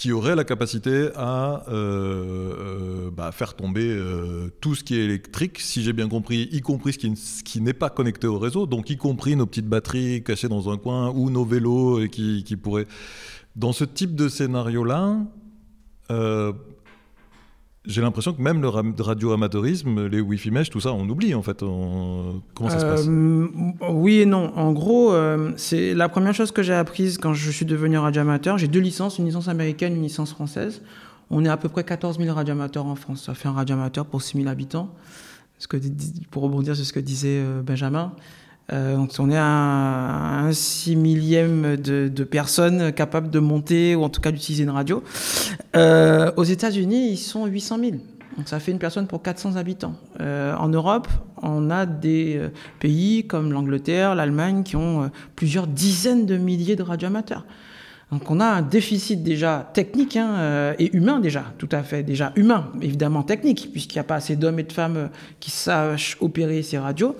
qui 0.00 0.12
aurait 0.12 0.34
la 0.34 0.44
capacité 0.44 1.10
à 1.14 1.62
euh, 1.68 1.74
euh, 1.74 3.10
bah, 3.10 3.32
faire 3.32 3.54
tomber 3.54 3.84
euh, 3.86 4.48
tout 4.62 4.74
ce 4.74 4.82
qui 4.82 4.96
est 4.96 5.04
électrique, 5.04 5.60
si 5.60 5.82
j'ai 5.82 5.92
bien 5.92 6.08
compris, 6.08 6.48
y 6.52 6.62
compris 6.62 6.94
ce 6.94 7.42
qui, 7.42 7.60
n'est 7.60 7.74
pas 7.74 7.90
connecté 7.90 8.26
au 8.26 8.38
réseau, 8.38 8.64
donc 8.64 8.88
y 8.88 8.96
compris 8.96 9.36
nos 9.36 9.44
petites 9.44 9.68
batteries 9.68 10.24
cachées 10.24 10.48
dans 10.48 10.70
un 10.70 10.78
coin 10.78 11.10
ou 11.10 11.28
nos 11.28 11.44
vélos 11.44 12.00
et 12.00 12.08
qui, 12.08 12.44
qui 12.44 12.56
pourraient... 12.56 12.86
Dans 13.56 13.74
ce 13.74 13.84
type 13.84 14.14
de 14.14 14.30
scénario-là, 14.30 15.18
j'ai 17.86 18.02
l'impression 18.02 18.32
que 18.32 18.42
même 18.42 18.60
le 18.60 18.68
ra- 18.68 18.82
radio-amateurisme, 18.98 20.06
les 20.06 20.20
Wi-Fi 20.20 20.50
mesh, 20.50 20.70
tout 20.70 20.80
ça, 20.80 20.92
on 20.92 21.08
oublie 21.08 21.34
en 21.34 21.42
fait. 21.42 21.60
Comment 21.60 22.68
ça 22.68 22.78
se 22.80 22.84
passe? 22.84 23.06
Euh, 23.08 23.46
Oui 23.90 24.18
et 24.20 24.26
non. 24.26 24.52
En 24.56 24.72
gros, 24.72 25.12
euh, 25.12 25.52
c'est 25.56 25.94
la 25.94 26.08
première 26.08 26.34
chose 26.34 26.52
que 26.52 26.62
j'ai 26.62 26.74
apprise 26.74 27.16
quand 27.18 27.32
je 27.34 27.50
suis 27.50 27.64
devenu 27.66 27.96
radioamateur. 27.98 28.58
J'ai 28.58 28.68
deux 28.68 28.80
licences, 28.80 29.18
une 29.18 29.24
licence 29.26 29.48
américaine, 29.48 29.96
une 29.96 30.02
licence 30.02 30.30
française. 30.32 30.82
On 31.30 31.44
est 31.44 31.48
à 31.48 31.56
peu 31.56 31.68
près 31.68 31.84
14 31.84 32.18
000 32.18 32.34
radioamateurs 32.34 32.86
en 32.86 32.96
France. 32.96 33.24
Ça 33.26 33.34
fait 33.34 33.48
un 33.48 33.52
radioamateur 33.52 34.04
pour 34.04 34.20
6 34.22 34.36
000 34.38 34.48
habitants. 34.48 34.92
Pour 36.30 36.42
rebondir 36.42 36.74
sur 36.74 36.84
ce 36.84 36.92
que 36.92 37.00
disait 37.00 37.38
euh, 37.40 37.62
Benjamin. 37.62 38.12
Euh, 38.72 39.04
on 39.18 39.30
est 39.30 39.36
à 39.36 39.44
un 39.44 40.52
6 40.52 40.96
millième 40.96 41.76
de, 41.76 42.24
personnes 42.24 42.92
capables 42.92 43.30
de 43.30 43.38
monter 43.38 43.96
ou 43.96 44.04
en 44.04 44.08
tout 44.08 44.20
cas 44.20 44.30
d'utiliser 44.30 44.64
une 44.64 44.70
radio. 44.70 45.02
Euh, 45.76 46.30
aux 46.36 46.44
États-Unis, 46.44 47.10
ils 47.10 47.18
sont 47.18 47.46
800 47.46 47.78
000. 47.78 47.90
Donc 48.36 48.48
ça 48.48 48.60
fait 48.60 48.70
une 48.70 48.78
personne 48.78 49.06
pour 49.06 49.22
400 49.22 49.56
habitants. 49.56 49.94
Euh, 50.20 50.54
en 50.56 50.68
Europe, 50.68 51.08
on 51.42 51.70
a 51.70 51.84
des 51.84 52.36
euh, 52.36 52.48
pays 52.78 53.26
comme 53.26 53.52
l'Angleterre, 53.52 54.14
l'Allemagne 54.14 54.62
qui 54.62 54.76
ont 54.76 55.10
plusieurs 55.34 55.66
dizaines 55.66 56.26
de 56.26 56.36
milliers 56.36 56.76
de 56.76 56.82
radioamateurs. 56.82 57.44
Donc 58.12 58.28
on 58.28 58.40
a 58.40 58.44
un 58.44 58.62
déficit 58.62 59.22
déjà 59.22 59.70
technique 59.72 60.16
hein, 60.16 60.30
euh, 60.38 60.74
et 60.80 60.94
humain 60.96 61.20
déjà, 61.20 61.44
tout 61.58 61.68
à 61.70 61.82
fait, 61.84 62.02
déjà 62.02 62.32
humain, 62.34 62.72
évidemment 62.82 63.22
technique, 63.22 63.70
puisqu'il 63.70 63.96
n'y 63.96 64.00
a 64.00 64.04
pas 64.04 64.16
assez 64.16 64.34
d'hommes 64.34 64.58
et 64.58 64.64
de 64.64 64.72
femmes 64.72 64.96
euh, 64.96 65.06
qui 65.38 65.52
sachent 65.52 66.16
opérer 66.20 66.62
ces 66.62 66.78
radios. 66.78 67.14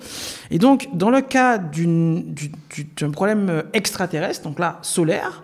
Et 0.49 0.59
donc 0.59 0.89
dans 0.93 1.09
le 1.09 1.21
cas 1.21 1.57
d'un 1.57 3.11
problème 3.11 3.47
euh, 3.49 3.61
extraterrestre, 3.71 4.43
donc 4.43 4.59
là 4.59 4.79
solaire, 4.81 5.43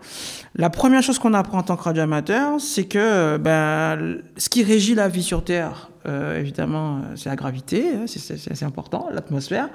la 0.55 0.69
première 0.69 1.01
chose 1.01 1.17
qu'on 1.17 1.33
apprend 1.33 1.59
en 1.59 1.63
tant 1.63 1.77
que 1.77 1.83
radioamateur, 1.83 2.59
c'est 2.59 2.85
que 2.85 3.37
ben, 3.37 4.17
ce 4.35 4.49
qui 4.49 4.63
régit 4.63 4.95
la 4.95 5.07
vie 5.07 5.23
sur 5.23 5.43
Terre, 5.45 5.91
euh, 6.07 6.39
évidemment, 6.39 7.01
c'est 7.15 7.29
la 7.29 7.35
gravité, 7.35 7.85
hein, 7.95 8.05
c'est- 8.07 8.63
important, 8.63 9.07
l'atmosphère 9.13 9.69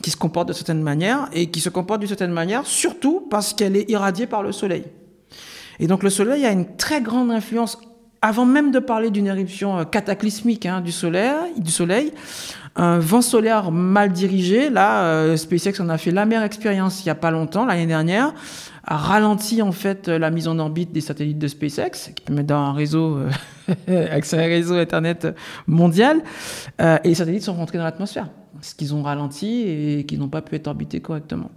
qui 0.00 0.10
se 0.10 0.16
comporte 0.16 0.48
de 0.48 0.52
certaine 0.52 0.82
manière 0.82 1.28
et 1.32 1.50
qui 1.50 1.60
se 1.60 1.68
comporte 1.68 2.00
d'une 2.00 2.08
certaine 2.08 2.32
manière 2.32 2.66
surtout 2.66 3.26
parce 3.30 3.52
qu'elle 3.52 3.76
est 3.76 3.90
irradiée 3.90 4.26
par 4.26 4.42
le 4.42 4.52
soleil. 4.52 4.84
Et 5.80 5.86
donc 5.86 6.02
le 6.02 6.10
soleil 6.10 6.44
a 6.44 6.50
une 6.50 6.76
très 6.76 7.00
grande 7.00 7.30
influence, 7.30 7.78
avant 8.20 8.44
même 8.44 8.70
de 8.70 8.78
parler 8.78 9.10
d'une 9.10 9.26
éruption 9.26 9.78
euh, 9.78 9.84
cataclysmique 9.84 10.66
hein, 10.66 10.80
du, 10.80 10.92
soleil, 10.92 12.12
un 12.76 12.98
vent 12.98 13.22
solaire 13.22 13.70
mal 13.72 14.12
dirigé, 14.12 14.70
là, 14.70 15.04
euh, 15.04 15.36
SpaceX 15.36 15.80
en 15.80 15.88
a 15.88 15.98
fait 15.98 16.10
la 16.10 16.24
meilleure 16.24 16.44
expérience 16.44 17.00
il 17.00 17.04
n'y 17.04 17.10
a 17.10 17.16
pas 17.16 17.30
longtemps, 17.30 17.64
l'année 17.64 17.86
dernière, 17.86 18.32
a 18.84 18.96
ralenti 18.96 19.62
en 19.62 19.72
fait 19.72 20.08
euh, 20.08 20.18
la 20.18 20.30
mise 20.30 20.48
en 20.48 20.58
orbite 20.58 20.92
des 20.92 21.00
satellites 21.00 21.38
de 21.38 21.48
SpaceX, 21.48 22.12
qui 22.14 22.22
permettent 22.24 22.46
d'avoir 22.46 22.68
un 22.68 22.74
réseau, 22.74 23.18
accès 23.88 24.38
à 24.38 24.42
un 24.42 24.46
réseau 24.46 24.74
Internet 24.74 25.28
mondial, 25.66 26.22
et 26.80 27.08
les 27.08 27.14
satellites 27.14 27.42
sont 27.42 27.54
rentrés 27.54 27.78
dans 27.78 27.84
l'atmosphère 27.84 28.28
ce 28.62 28.74
qu'ils 28.74 28.94
ont 28.94 29.02
ralenti 29.02 29.62
et 29.66 30.06
qui 30.06 30.16
n'ont 30.16 30.28
pas 30.28 30.40
pu 30.40 30.54
être 30.54 30.68
orbités 30.68 31.00
correctement. 31.00 31.50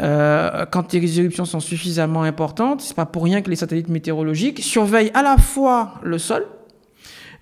Euh, 0.00 0.64
quand 0.70 0.92
les 0.92 1.18
éruptions 1.18 1.44
sont 1.44 1.60
suffisamment 1.60 2.22
importantes, 2.22 2.82
c'est 2.82 2.94
pas 2.94 3.06
pour 3.06 3.24
rien 3.24 3.42
que 3.42 3.50
les 3.50 3.56
satellites 3.56 3.88
météorologiques 3.88 4.60
surveillent 4.60 5.10
à 5.14 5.22
la 5.22 5.38
fois 5.38 5.94
le 6.02 6.18
sol, 6.18 6.46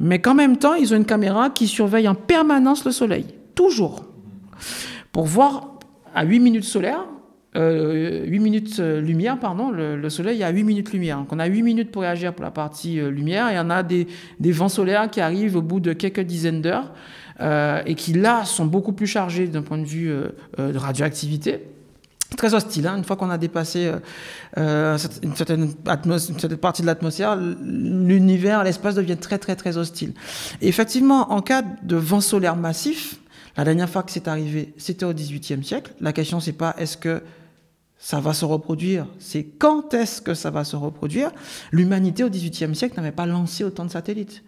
mais 0.00 0.20
qu'en 0.20 0.34
même 0.34 0.56
temps, 0.56 0.74
ils 0.74 0.94
ont 0.94 0.96
une 0.96 1.04
caméra 1.04 1.50
qui 1.50 1.66
surveille 1.66 2.08
en 2.08 2.14
permanence 2.14 2.84
le 2.84 2.92
soleil, 2.92 3.26
toujours, 3.54 4.04
pour 5.12 5.26
voir 5.26 5.78
à 6.14 6.24
8 6.24 6.40
minutes 6.40 6.64
solaires, 6.64 7.06
euh, 7.54 8.24
8 8.24 8.38
minutes 8.38 8.76
euh, 8.80 9.00
lumière, 9.00 9.38
pardon, 9.38 9.70
le, 9.70 9.96
le 9.96 10.10
soleil 10.10 10.42
a 10.42 10.50
8 10.50 10.64
minutes 10.64 10.92
lumière. 10.92 11.18
Donc 11.18 11.32
on 11.32 11.38
a 11.38 11.46
8 11.46 11.62
minutes 11.62 11.90
pour 11.90 12.02
réagir 12.02 12.32
pour 12.32 12.44
la 12.44 12.50
partie 12.50 12.98
euh, 12.98 13.10
lumière 13.10 13.50
et 13.50 13.58
on 13.58 13.68
a 13.68 13.82
des, 13.82 14.06
vents 14.40 14.70
solaires 14.70 15.10
qui 15.10 15.20
arrivent 15.20 15.56
au 15.56 15.62
bout 15.62 15.80
de 15.80 15.92
quelques 15.92 16.20
dizaines 16.20 16.62
d'heures 16.62 16.92
et 17.40 17.94
qui 17.94 18.12
là 18.12 18.44
sont 18.44 18.66
beaucoup 18.66 18.92
plus 18.92 19.06
chargés 19.06 19.46
d'un 19.48 19.62
point 19.62 19.78
de 19.78 19.84
vue 19.84 20.10
euh, 20.10 20.28
euh, 20.58 20.72
de 20.72 20.78
radioactivité. 20.78 21.62
Très 22.36 22.54
hostile. 22.54 22.86
Hein. 22.86 22.96
Une 22.96 23.04
fois 23.04 23.16
qu'on 23.16 23.30
a 23.30 23.38
dépassé 23.38 23.86
euh, 23.86 23.98
euh, 24.58 24.98
une, 25.22 25.34
certaine 25.34 25.72
partie 26.56 26.82
de 26.82 26.86
l'atmosphère, 26.86 27.36
l'univers, 27.36 28.64
l'espace 28.64 28.94
devient 28.94 29.16
très 29.16 29.38
très 29.38 29.56
très 29.56 29.76
hostile. 29.76 30.14
Effectivement, 30.60 31.32
en 31.32 31.40
cas 31.40 31.62
de 31.62 31.96
vent 31.96 32.20
solaire 32.20 32.56
massif, 32.56 33.16
la 33.56 33.64
dernière 33.64 33.88
fois 33.88 34.02
que 34.02 34.10
c'est 34.10 34.28
arrivé, 34.28 34.72
c'était 34.78 35.04
au 35.04 35.12
XVIIIe 35.12 35.64
siècle. 35.64 35.92
La 36.00 36.12
question, 36.12 36.40
c'est 36.40 36.52
pas 36.52 36.74
est-ce 36.78 36.96
que 36.96 37.22
ça 37.98 38.18
va 38.18 38.34
se 38.34 38.44
reproduire, 38.44 39.06
c'est 39.20 39.44
quand 39.44 39.94
est-ce 39.94 40.20
que 40.20 40.34
ça 40.34 40.50
va 40.50 40.64
se 40.64 40.74
reproduire. 40.74 41.30
L'humanité 41.70 42.24
au 42.24 42.30
XVIIIe 42.30 42.74
siècle 42.74 42.96
n'avait 42.96 43.12
pas 43.12 43.26
lancé 43.26 43.62
autant 43.62 43.84
de 43.84 43.90
satellites. 43.90 44.42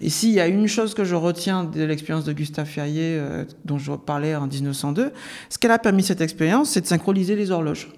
Et 0.00 0.10
s'il 0.10 0.30
y 0.30 0.40
a 0.40 0.46
une 0.46 0.66
chose 0.66 0.94
que 0.94 1.04
je 1.04 1.14
retiens 1.14 1.64
de 1.64 1.82
l'expérience 1.84 2.24
de 2.24 2.32
Gustave 2.32 2.66
Ferrier, 2.66 3.16
euh, 3.18 3.44
dont 3.64 3.78
je 3.78 3.92
parlais 3.92 4.34
en 4.34 4.46
1902, 4.46 5.12
ce 5.48 5.58
qu'elle 5.58 5.70
a 5.70 5.78
permis 5.78 6.02
cette 6.02 6.20
expérience, 6.20 6.70
c'est 6.70 6.80
de 6.80 6.86
synchroniser 6.86 7.36
les 7.36 7.50
horloges. 7.50 7.88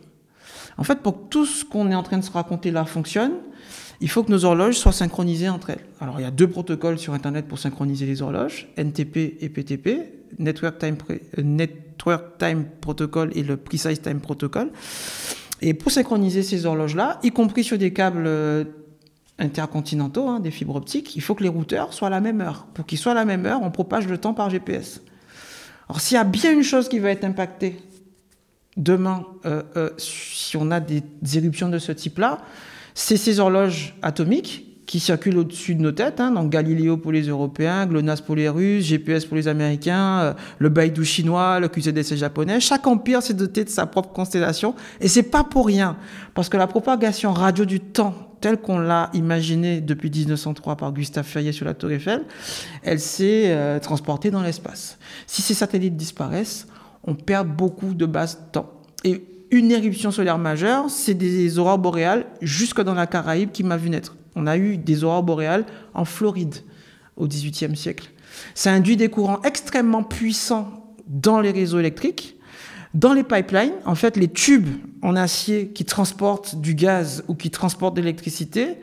En 0.78 0.84
fait, 0.84 1.00
pour 1.00 1.14
que 1.14 1.28
tout 1.30 1.46
ce 1.46 1.64
qu'on 1.64 1.90
est 1.90 1.94
en 1.94 2.02
train 2.02 2.18
de 2.18 2.24
se 2.24 2.30
raconter 2.30 2.70
là 2.70 2.84
fonctionne, 2.84 3.32
il 4.00 4.10
faut 4.10 4.22
que 4.22 4.30
nos 4.30 4.44
horloges 4.44 4.76
soient 4.76 4.92
synchronisées 4.92 5.48
entre 5.48 5.70
elles. 5.70 5.84
Alors, 6.00 6.20
il 6.20 6.22
y 6.22 6.26
a 6.26 6.30
deux 6.30 6.48
protocoles 6.48 6.98
sur 6.98 7.14
Internet 7.14 7.46
pour 7.48 7.58
synchroniser 7.58 8.04
les 8.04 8.20
horloges, 8.20 8.68
NTP 8.76 9.38
et 9.40 9.48
PTP, 9.48 9.88
Network 10.38 10.78
Time, 10.78 10.96
euh, 11.10 11.42
Network 11.42 12.38
Time 12.38 12.66
Protocol 12.80 13.30
et 13.34 13.42
le 13.42 13.56
Precise 13.56 14.00
Time 14.02 14.20
Protocol. 14.20 14.70
Et 15.62 15.72
pour 15.72 15.90
synchroniser 15.90 16.42
ces 16.42 16.66
horloges-là, 16.66 17.18
y 17.22 17.30
compris 17.30 17.64
sur 17.64 17.78
des 17.78 17.92
câbles 17.92 18.26
euh, 18.26 18.64
intercontinentaux, 19.38 20.28
hein, 20.28 20.40
des 20.40 20.50
fibres 20.50 20.76
optiques, 20.76 21.14
il 21.16 21.22
faut 21.22 21.34
que 21.34 21.42
les 21.42 21.48
routeurs 21.48 21.92
soient 21.92 22.08
à 22.08 22.10
la 22.10 22.20
même 22.20 22.40
heure. 22.40 22.66
Pour 22.74 22.86
qu'ils 22.86 22.98
soient 22.98 23.12
à 23.12 23.16
la 23.16 23.24
même 23.24 23.44
heure, 23.46 23.60
on 23.62 23.70
propage 23.70 24.06
le 24.08 24.18
temps 24.18 24.34
par 24.34 24.50
GPS. 24.50 25.02
Alors 25.88 26.00
s'il 26.00 26.16
y 26.16 26.18
a 26.18 26.24
bien 26.24 26.52
une 26.52 26.62
chose 26.62 26.88
qui 26.88 26.98
va 26.98 27.10
être 27.10 27.24
impactée 27.24 27.76
demain, 28.76 29.24
euh, 29.44 29.62
euh, 29.76 29.90
si 29.98 30.56
on 30.56 30.70
a 30.70 30.80
des, 30.80 31.02
éruptions 31.34 31.68
de 31.68 31.78
ce 31.78 31.92
type-là, 31.92 32.38
c'est 32.94 33.16
ces 33.16 33.40
horloges 33.40 33.94
atomiques 34.02 34.64
qui 34.86 35.00
circulent 35.00 35.38
au-dessus 35.38 35.74
de 35.74 35.82
nos 35.82 35.92
têtes, 35.92 36.20
hein, 36.20 36.30
donc 36.30 36.50
Galileo 36.50 36.96
pour 36.96 37.10
les 37.10 37.22
Européens, 37.22 37.86
GLONASS 37.86 38.20
pour 38.20 38.36
les 38.36 38.48
Russes, 38.48 38.84
GPS 38.84 39.24
pour 39.24 39.36
les 39.36 39.48
Américains, 39.48 40.20
euh, 40.20 40.34
le 40.58 40.68
Baidu 40.68 41.04
chinois, 41.04 41.58
le 41.58 41.68
QZDC 41.68 42.16
japonais. 42.16 42.60
Chaque 42.60 42.86
empire 42.86 43.20
s'est 43.22 43.34
doté 43.34 43.64
de 43.64 43.68
sa 43.68 43.86
propre 43.86 44.12
constellation, 44.12 44.74
et 45.00 45.08
c'est 45.08 45.24
pas 45.24 45.42
pour 45.42 45.66
rien, 45.66 45.96
parce 46.34 46.48
que 46.48 46.56
la 46.56 46.68
propagation 46.68 47.32
radio 47.32 47.64
du 47.64 47.80
temps, 47.80 48.25
telle 48.40 48.58
qu'on 48.58 48.78
l'a 48.78 49.10
imaginée 49.14 49.80
depuis 49.80 50.10
1903 50.10 50.76
par 50.76 50.92
Gustave 50.92 51.26
Ferrier 51.26 51.52
sur 51.52 51.64
la 51.64 51.74
Tour 51.74 51.90
Eiffel, 51.90 52.24
elle 52.82 53.00
s'est 53.00 53.44
euh, 53.46 53.78
transportée 53.78 54.30
dans 54.30 54.42
l'espace. 54.42 54.98
Si 55.26 55.42
ces 55.42 55.54
satellites 55.54 55.96
disparaissent, 55.96 56.66
on 57.04 57.14
perd 57.14 57.48
beaucoup 57.48 57.94
de 57.94 58.06
bases 58.06 58.38
de 58.38 58.52
temps. 58.52 58.72
Et 59.04 59.24
une 59.50 59.70
éruption 59.70 60.10
solaire 60.10 60.38
majeure, 60.38 60.90
c'est 60.90 61.14
des 61.14 61.58
aurores 61.58 61.78
boréales 61.78 62.26
jusque 62.42 62.82
dans 62.82 62.94
la 62.94 63.06
Caraïbe 63.06 63.52
qui 63.52 63.62
m'a 63.62 63.76
vu 63.76 63.90
naître. 63.90 64.16
On 64.34 64.46
a 64.46 64.56
eu 64.56 64.76
des 64.76 65.04
aurores 65.04 65.22
boréales 65.22 65.64
en 65.94 66.04
Floride 66.04 66.56
au 67.16 67.26
XVIIIe 67.26 67.76
siècle. 67.76 68.10
Ça 68.54 68.72
induit 68.72 68.96
des 68.96 69.08
courants 69.08 69.40
extrêmement 69.42 70.02
puissants 70.02 70.94
dans 71.06 71.40
les 71.40 71.52
réseaux 71.52 71.78
électriques, 71.78 72.35
dans 72.96 73.12
les 73.12 73.22
pipelines. 73.22 73.74
En 73.84 73.94
fait, 73.94 74.16
les 74.16 74.28
tubes 74.28 74.68
en 75.02 75.14
acier 75.14 75.68
qui 75.68 75.84
transportent 75.84 76.60
du 76.60 76.74
gaz 76.74 77.22
ou 77.28 77.34
qui 77.34 77.50
transportent 77.50 77.94
de 77.94 78.00
l'électricité 78.00 78.78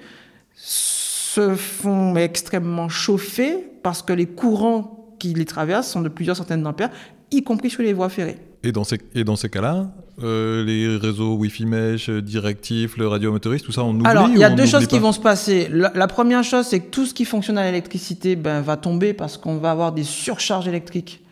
se 0.56 1.56
font 1.56 2.16
extrêmement 2.16 2.90
chauffer 2.90 3.58
parce 3.82 4.02
que 4.04 4.14
les 4.14 4.28
courants 4.28 5.16
qui 5.20 5.34
les 5.34 5.46
traversent 5.46 5.90
sont 5.90 6.02
de 6.02 6.10
plusieurs 6.10 6.38
centaines 6.38 6.62
d'ampères, 6.62 6.92
y 7.32 7.44
compris 7.44 7.72
sur 7.72 7.82
les 7.82 7.94
voies 7.94 8.10
ferrées. 8.10 8.38
Et 8.66 8.72
dans 8.72 8.84
ces, 8.84 9.00
et 9.16 9.24
dans 9.24 9.36
ces 9.36 9.50
cas-là, 9.50 9.92
euh, 10.22 10.64
les 10.64 10.96
réseaux 10.96 11.34
Wi-Fi 11.36 11.66
mesh, 11.66 12.10
directif, 12.10 12.96
le 12.98 13.08
radiomotoriste, 13.08 13.66
tout 13.66 13.72
ça, 13.72 13.84
on 13.84 13.96
oublie 13.96 14.06
Alors, 14.06 14.30
il 14.30 14.38
y 14.38 14.44
a 14.44 14.50
deux 14.52 14.68
choses 14.68 14.88
qui 14.88 15.00
vont 15.00 15.12
se 15.12 15.20
passer. 15.20 15.68
La, 15.72 15.92
la 15.96 16.08
première 16.08 16.44
chose, 16.44 16.68
c'est 16.68 16.80
que 16.80 16.90
tout 16.90 17.06
ce 17.06 17.14
qui 17.14 17.26
fonctionne 17.26 17.58
à 17.58 17.64
l'électricité 17.64 18.36
ben, 18.36 18.62
va 18.62 18.78
tomber 18.78 19.14
parce 19.14 19.38
qu'on 19.38 19.58
va 19.58 19.72
avoir 19.72 19.92
des 19.92 20.04
surcharges 20.04 20.68
électriques 20.68 21.23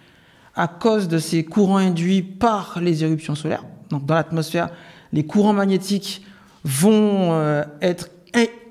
à 0.56 0.68
cause 0.68 1.08
de 1.08 1.18
ces 1.18 1.44
courants 1.44 1.78
induits 1.78 2.22
par 2.22 2.80
les 2.82 3.04
éruptions 3.04 3.36
solaires. 3.36 3.64
Donc, 3.90 4.06
dans 4.06 4.16
l'atmosphère, 4.16 4.70
les 5.14 5.26
courants 5.26 5.54
magnétiques 5.54 6.26
vont 6.64 7.34
euh, 7.34 7.64
être 7.82 8.10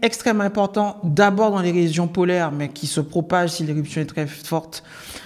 extrêmement 0.03 0.45
importants, 0.45 0.99
d'abord 1.05 1.51
dans 1.51 1.61
les 1.61 1.73
régions 1.73 2.09
polaires, 2.09 2.53
mais 2.53 2.69
qui 2.69 2.87
se 2.87 3.01
propagent 3.01 3.51
si 3.51 3.65
l'éruption 3.65 4.01
est 4.01 4.07
très 4.07 4.27
forte 4.27 4.83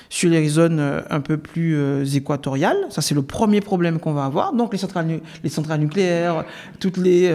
sur 0.08 0.30
les 0.30 0.48
zones 0.48 0.80
euh, 0.80 1.00
un 1.10 1.20
peu 1.20 1.36
plus 1.36 1.76
euh, 1.76 2.04
équatoriales. 2.04 2.78
Ça, 2.90 3.00
c'est 3.00 3.14
le 3.14 3.22
premier 3.22 3.60
problème 3.60 4.00
qu'on 4.00 4.12
va 4.12 4.24
avoir. 4.24 4.52
Donc, 4.52 4.72
les 4.72 4.78
centrales, 4.78 5.20
les 5.42 5.50
centrales 5.50 5.80
nucléaires, 5.80 6.44
toutes 6.80 6.96
les 6.96 7.32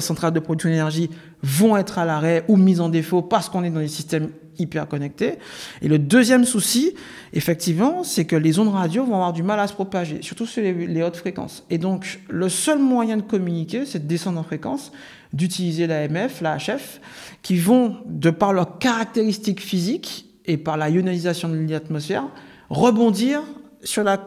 centrales 0.00 0.32
de 0.32 0.40
production 0.40 0.70
d'énergie 0.70 1.10
vont 1.42 1.76
être 1.76 1.98
à 1.98 2.04
l'arrêt 2.04 2.44
ou 2.48 2.56
mises 2.56 2.80
en 2.80 2.88
défaut 2.88 3.22
parce 3.22 3.48
qu'on 3.48 3.64
est 3.64 3.70
dans 3.70 3.80
des 3.80 3.88
systèmes 3.88 4.30
hyper 4.62 4.88
connectés. 4.88 5.34
Et 5.82 5.88
le 5.88 5.98
deuxième 5.98 6.44
souci, 6.44 6.94
effectivement, 7.32 8.04
c'est 8.04 8.24
que 8.24 8.36
les 8.36 8.58
ondes 8.58 8.68
radio 8.68 9.04
vont 9.04 9.14
avoir 9.14 9.32
du 9.32 9.42
mal 9.42 9.60
à 9.60 9.66
se 9.66 9.72
propager, 9.74 10.22
surtout 10.22 10.46
sur 10.46 10.62
les, 10.62 11.02
hautes 11.02 11.16
fréquences. 11.16 11.64
Et 11.70 11.78
donc, 11.78 12.20
le 12.28 12.48
seul 12.48 12.78
moyen 12.78 13.16
de 13.16 13.22
communiquer, 13.22 13.84
c'est 13.84 14.00
de 14.00 14.08
descendre 14.08 14.40
en 14.40 14.42
fréquence, 14.42 14.92
d'utiliser 15.32 15.86
l'AMF, 15.86 16.40
la 16.40 16.56
HF, 16.56 17.00
qui 17.42 17.56
vont, 17.58 17.96
de 18.06 18.30
par 18.30 18.52
leurs 18.52 18.78
caractéristiques 18.78 19.60
physiques 19.60 20.26
et 20.46 20.56
par 20.56 20.76
la 20.76 20.88
ionisation 20.90 21.48
de 21.48 21.56
l'atmosphère, 21.68 22.24
rebondir 22.70 23.42
sur 23.82 24.04
la, 24.04 24.24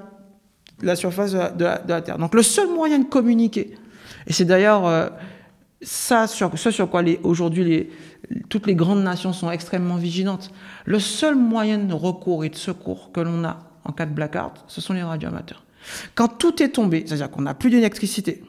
la 0.82 0.96
surface 0.96 1.32
de 1.34 1.66
la 1.66 2.02
Terre. 2.02 2.18
Donc, 2.18 2.36
le 2.36 2.44
seul 2.44 2.70
moyen 2.70 3.00
de 3.00 3.06
communiquer, 3.06 3.76
et 4.28 4.34
c'est 4.34 4.46
d'ailleurs 4.46 4.86
euh, 4.88 5.10
ça 5.86 6.26
sur, 6.26 6.58
ce 6.58 6.72
sur 6.72 6.90
quoi 6.90 7.04
aujourd'hui 7.24 7.90
toutes 8.50 8.66
les 8.66 8.74
grandes 8.74 9.04
nations 9.04 9.34
sont 9.34 9.52
extrêmement 9.52 9.98
vigilantes. 9.98 10.52
Le 10.86 11.00
seul 11.00 11.36
moyen 11.36 11.78
de 11.78 11.94
recours 11.94 12.44
et 12.44 12.50
de 12.50 12.56
secours 12.56 13.12
que 13.14 13.20
l'on 13.22 13.44
a 13.44 13.60
en 13.84 13.92
cas 13.92 14.08
de 14.08 14.14
blackout, 14.14 14.64
ce 14.68 14.82
sont 14.82 14.94
les 14.94 15.04
radioamateurs. 15.04 15.64
Quand 16.16 16.28
tout 16.28 16.64
est 16.64 16.70
tombé, 16.70 17.04
c'est-à-dire 17.06 17.30
qu'on 17.30 17.44
n'a 17.44 17.54
plus 17.54 17.70
d'électricité, 17.70 18.44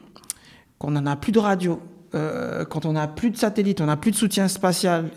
qu'on 0.79 0.91
n'en 0.91 1.05
a 1.05 1.15
plus 1.15 1.31
de 1.31 1.37
radio, 1.37 1.79
euh, 2.15 2.65
quand 2.65 2.85
on 2.85 2.93
n'a 2.93 3.07
plus 3.07 3.29
de 3.29 3.37
satellite, 3.37 3.81
on 3.81 3.85
n'a 3.85 3.97
plus 3.97 4.09
de 4.11 4.15
soutien 4.15 4.47
spatial, 4.47 5.11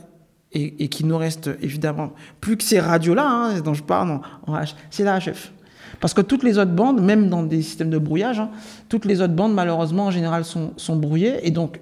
et, 0.52 0.84
et 0.84 0.88
qu'il 0.88 1.06
nous 1.06 1.16
reste 1.16 1.48
évidemment 1.62 2.12
plus 2.40 2.56
que 2.56 2.64
ces 2.64 2.80
radios-là 2.80 3.24
hein, 3.24 3.60
dont 3.60 3.72
je 3.72 3.84
parle 3.84 4.20
en, 4.46 4.62
c'est 4.90 5.04
la 5.04 5.18
HF. 5.18 5.52
Parce 6.00 6.12
que 6.12 6.20
toutes 6.20 6.42
les 6.42 6.58
autres 6.58 6.72
bandes, 6.72 7.00
même 7.00 7.28
dans 7.30 7.42
des 7.42 7.62
systèmes 7.62 7.90
de 7.90 7.98
brouillage, 7.98 8.40
hein, 8.40 8.50
toutes 8.88 9.04
les 9.04 9.20
autres 9.22 9.34
bandes, 9.34 9.54
malheureusement, 9.54 10.06
en 10.06 10.10
général, 10.10 10.44
sont, 10.44 10.72
sont 10.76 10.96
brouillées. 10.96 11.46
Et 11.46 11.50
donc, 11.50 11.80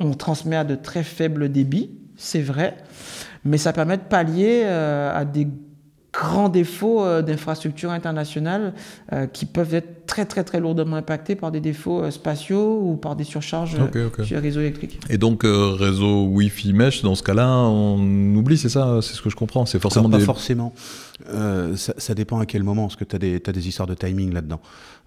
on 0.00 0.14
transmet 0.14 0.56
à 0.56 0.64
de 0.64 0.74
très 0.74 1.02
faibles 1.02 1.50
débits, 1.50 1.90
c'est 2.16 2.42
vrai, 2.42 2.76
mais 3.44 3.58
ça 3.58 3.72
permet 3.72 3.96
de 3.96 4.02
pallier 4.02 4.62
euh, 4.64 5.16
à 5.16 5.24
des 5.24 5.48
grands 6.12 6.48
défauts 6.48 7.04
euh, 7.04 7.22
d'infrastructures 7.22 7.90
internationales 7.90 8.72
euh, 9.12 9.26
qui 9.26 9.44
peuvent 9.46 9.74
être 9.74 10.06
très 10.06 10.24
très 10.24 10.42
très 10.42 10.58
lourdement 10.58 10.96
impactés 10.96 11.36
par 11.36 11.52
des 11.52 11.60
défauts 11.60 12.02
euh, 12.02 12.10
spatiaux 12.10 12.80
ou 12.82 12.96
par 12.96 13.14
des 13.14 13.24
surcharges 13.24 13.76
sur 13.76 14.34
les 14.36 14.38
réseaux 14.38 14.60
électriques. 14.60 14.98
Et 15.10 15.18
donc, 15.18 15.44
euh, 15.44 15.74
réseau 15.78 16.24
Wi-Fi 16.24 16.72
mesh, 16.72 17.02
dans 17.02 17.14
ce 17.14 17.22
cas-là, 17.22 17.46
on 17.48 18.34
oublie, 18.34 18.56
c'est 18.56 18.70
ça 18.70 19.00
C'est 19.02 19.14
ce 19.14 19.22
que 19.22 19.30
je 19.30 19.36
comprends. 19.36 19.66
C'est 19.66 19.78
forcément 19.78 20.06
Alors, 20.06 20.12
pas 20.12 20.18
des. 20.18 20.24
forcément. 20.24 20.72
Euh, 21.28 21.76
ça, 21.76 21.92
ça 21.98 22.14
dépend 22.14 22.38
à 22.40 22.46
quel 22.46 22.62
moment, 22.62 22.84
parce 22.84 22.96
que 22.96 23.04
tu 23.04 23.14
as, 23.14 23.18
des 23.18 23.38
t'as 23.40 23.52
des 23.52 23.68
histoires 23.68 23.86
de 23.86 23.94
timing 23.94 24.32
là-dedans. 24.32 24.60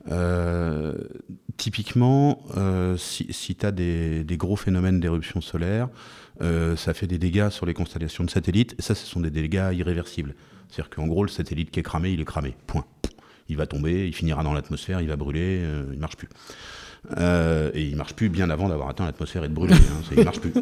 Euh, 0.10 0.94
typiquement, 1.58 2.44
euh, 2.58 2.98
si, 2.98 3.28
si 3.32 3.56
tu 3.56 3.66
as 3.66 3.72
des, 3.72 4.26
gros 4.32 4.56
phénomènes 4.56 5.00
d'éruption 5.00 5.42
solaire, 5.42 5.90
euh, 6.42 6.76
ça 6.76 6.94
fait 6.94 7.08
des 7.08 7.18
dégâts 7.18 7.50
sur 7.50 7.66
les 7.66 7.74
constellations 7.74 8.24
de 8.24 8.30
satellites, 8.30 8.76
et 8.80 8.82
ça, 8.82 8.96
ce 8.96 9.06
sont 9.06 9.20
des 9.20 9.30
dégâts 9.30 9.72
irréversibles. 9.74 10.36
C'est-à-dire 10.70 10.90
qu'en 10.90 11.08
gros, 11.08 11.24
le 11.24 11.30
satellite 11.30 11.72
qui 11.72 11.80
est 11.80 11.84
cramé, 11.84 12.12
il 12.12 12.22
est 12.22 12.26
cramé. 12.26 12.56
Point. 12.68 12.86
Il 13.50 13.58
va 13.58 13.68
tomber, 13.68 14.08
il 14.08 14.14
finira 14.14 14.44
dans 14.44 14.54
l'atmosphère, 14.54 15.02
il 15.02 15.10
va 15.10 15.18
brûler, 15.18 15.62
il 15.92 16.00
marche 16.00 16.16
plus. 16.16 16.30
Et 17.20 17.84
il 17.84 17.98
marche 17.98 18.14
plus 18.14 18.30
bien 18.30 18.50
avant 18.50 18.70
d'avoir 18.70 18.88
atteint 18.88 19.06
l'atmosphère 19.06 19.44
et 19.44 19.50
de 19.50 19.54
brûler. 19.54 19.74
Hein, 19.76 20.02
il 20.16 20.24
marche 20.24 20.40
plus. 20.40 20.54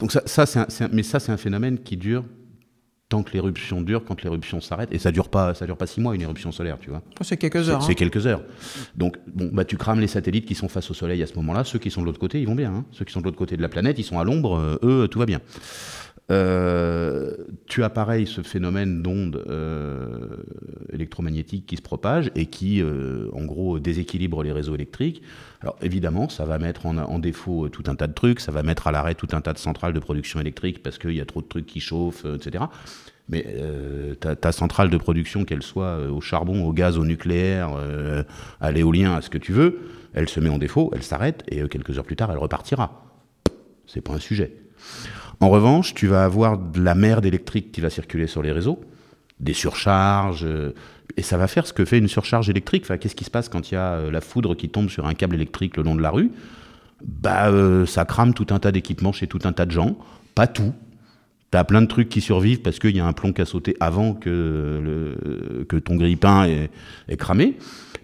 donc 0.00 0.10
ça, 0.10 0.46
ça 0.46 0.66
un- 0.80 0.88
mais 0.90 1.04
ça 1.04 1.20
c'est 1.20 1.30
un 1.30 1.36
phénomène 1.36 1.78
qui 1.78 1.96
dure 1.96 2.24
tant 3.12 3.22
que 3.22 3.32
l'éruption 3.34 3.82
dure, 3.82 4.04
quand 4.06 4.22
l'éruption 4.22 4.62
s'arrête, 4.62 4.88
et 4.90 4.98
ça 4.98 5.12
dure 5.12 5.28
pas, 5.28 5.52
ça 5.52 5.66
dure 5.66 5.76
pas 5.76 5.86
six 5.86 6.00
mois 6.00 6.14
une 6.14 6.22
éruption 6.22 6.50
solaire, 6.50 6.78
tu 6.80 6.88
vois. 6.88 7.02
C'est 7.20 7.36
quelques 7.36 7.62
C'est 7.64 7.70
heures. 7.70 7.82
c'est 7.82 7.92
hein. 7.92 7.94
quelques 7.94 8.26
heures. 8.26 8.42
Donc 8.96 9.18
bon, 9.26 9.50
bah 9.52 9.66
tu 9.66 9.76
crames 9.76 10.00
les 10.00 10.06
satellites 10.06 10.46
qui 10.46 10.54
sont 10.54 10.68
face 10.68 10.90
au 10.90 10.94
Soleil 10.94 11.22
à 11.22 11.26
ce 11.26 11.34
moment-là. 11.34 11.62
Ceux 11.64 11.78
qui 11.78 11.90
sont 11.90 12.00
de 12.00 12.06
l'autre 12.06 12.18
côté, 12.18 12.40
ils 12.40 12.46
vont 12.46 12.54
bien. 12.54 12.72
hein. 12.72 12.84
Ceux 12.90 13.04
qui 13.04 13.12
sont 13.12 13.20
de 13.20 13.26
l'autre 13.26 13.36
côté 13.36 13.58
de 13.58 13.62
la 13.62 13.68
planète, 13.68 13.98
ils 13.98 14.02
sont 14.04 14.18
à 14.18 14.24
l'ombre. 14.24 14.56
euh, 14.56 14.78
eux, 14.82 15.08
tout 15.08 15.18
va 15.18 15.26
bien. 15.26 15.40
Euh, 16.30 17.34
tu 17.66 17.82
as 17.82 17.90
pareil 17.90 18.26
ce 18.26 18.42
phénomène 18.42 19.02
d'ondes 19.02 19.42
euh, 19.48 20.36
électromagnétiques 20.92 21.66
qui 21.66 21.76
se 21.76 21.82
propagent 21.82 22.30
et 22.34 22.46
qui, 22.46 22.80
euh, 22.80 23.28
en 23.32 23.44
gros, 23.44 23.78
déséquilibrent 23.78 24.42
les 24.42 24.52
réseaux 24.52 24.74
électriques. 24.74 25.22
Alors 25.60 25.76
évidemment, 25.82 26.28
ça 26.28 26.44
va 26.44 26.58
mettre 26.58 26.86
en, 26.86 27.18
défaut 27.18 27.66
euh, 27.66 27.68
tout 27.68 27.82
un 27.86 27.96
tas 27.96 28.06
de 28.06 28.14
trucs, 28.14 28.40
ça 28.40 28.52
va 28.52 28.62
mettre 28.62 28.86
à 28.86 28.92
l'arrêt 28.92 29.14
tout 29.14 29.28
un 29.32 29.40
tas 29.40 29.52
de 29.52 29.58
centrales 29.58 29.92
de 29.92 29.98
production 29.98 30.40
électrique 30.40 30.82
parce 30.82 30.96
qu'il 30.98 31.12
y 31.12 31.20
a 31.20 31.26
trop 31.26 31.42
de 31.42 31.48
trucs 31.48 31.66
qui 31.66 31.80
chauffent, 31.80 32.24
etc. 32.24 32.64
Mais 33.28 33.46
ta, 34.20 34.34
ta 34.36 34.52
centrale 34.52 34.90
de 34.90 34.96
production, 34.96 35.44
qu'elle 35.44 35.62
soit 35.62 36.10
au 36.10 36.20
charbon, 36.20 36.64
au 36.64 36.72
gaz, 36.72 36.98
au 36.98 37.04
nucléaire, 37.04 37.70
à 38.60 38.72
l'éolien, 38.72 39.14
à 39.14 39.22
ce 39.22 39.30
que 39.30 39.38
tu 39.38 39.52
veux, 39.52 39.78
elle 40.12 40.28
se 40.28 40.40
met 40.40 40.50
en 40.50 40.58
défaut, 40.58 40.90
elle 40.92 41.04
s'arrête 41.04 41.42
et 41.48 41.66
quelques 41.68 41.96
heures 41.96 42.04
plus 42.04 42.16
tard, 42.16 42.30
elle 42.32 42.38
repartira. 42.38 43.06
C'est 43.86 44.00
pas 44.00 44.14
un 44.14 44.18
sujet. 44.18 44.52
En 45.42 45.48
revanche, 45.48 45.92
tu 45.92 46.06
vas 46.06 46.22
avoir 46.22 46.56
de 46.56 46.80
la 46.80 46.94
merde 46.94 47.26
électrique 47.26 47.72
qui 47.72 47.80
va 47.80 47.90
circuler 47.90 48.28
sur 48.28 48.42
les 48.42 48.52
réseaux, 48.52 48.80
des 49.40 49.54
surcharges, 49.54 50.44
euh, 50.44 50.72
et 51.16 51.22
ça 51.22 51.36
va 51.36 51.48
faire 51.48 51.66
ce 51.66 51.72
que 51.72 51.84
fait 51.84 51.98
une 51.98 52.06
surcharge 52.06 52.48
électrique. 52.48 52.86
Qu'est-ce 52.86 53.16
qui 53.16 53.24
se 53.24 53.30
passe 53.30 53.48
quand 53.48 53.72
il 53.72 53.74
y 53.74 53.76
a 53.76 53.94
euh, 53.94 54.12
la 54.12 54.20
foudre 54.20 54.54
qui 54.54 54.68
tombe 54.68 54.88
sur 54.88 55.04
un 55.04 55.14
câble 55.14 55.34
électrique 55.34 55.76
le 55.76 55.82
long 55.82 55.96
de 55.96 56.00
la 56.00 56.10
rue? 56.10 56.30
Bah, 57.04 57.48
euh, 57.48 57.86
ça 57.86 58.04
crame 58.04 58.34
tout 58.34 58.46
un 58.50 58.60
tas 58.60 58.70
d'équipements 58.70 59.10
chez 59.10 59.26
tout 59.26 59.40
un 59.42 59.52
tas 59.52 59.66
de 59.66 59.72
gens, 59.72 59.96
pas 60.36 60.46
tout. 60.46 60.72
T'as 61.52 61.62
plein 61.64 61.82
de 61.82 61.86
trucs 61.86 62.08
qui 62.08 62.20
survivent 62.20 62.62
parce 62.62 62.78
qu'il 62.80 62.96
y 62.96 63.00
a 63.00 63.06
un 63.06 63.12
plomb 63.12 63.32
qui 63.32 63.40
a 63.42 63.44
sauté 63.44 63.76
avant 63.78 64.14
que, 64.14 64.28
le, 64.30 65.64
que 65.64 65.76
ton 65.76 65.94
grille-pain 65.96 66.46
est, 66.46 66.70
est 67.08 67.16
cramé. 67.16 67.56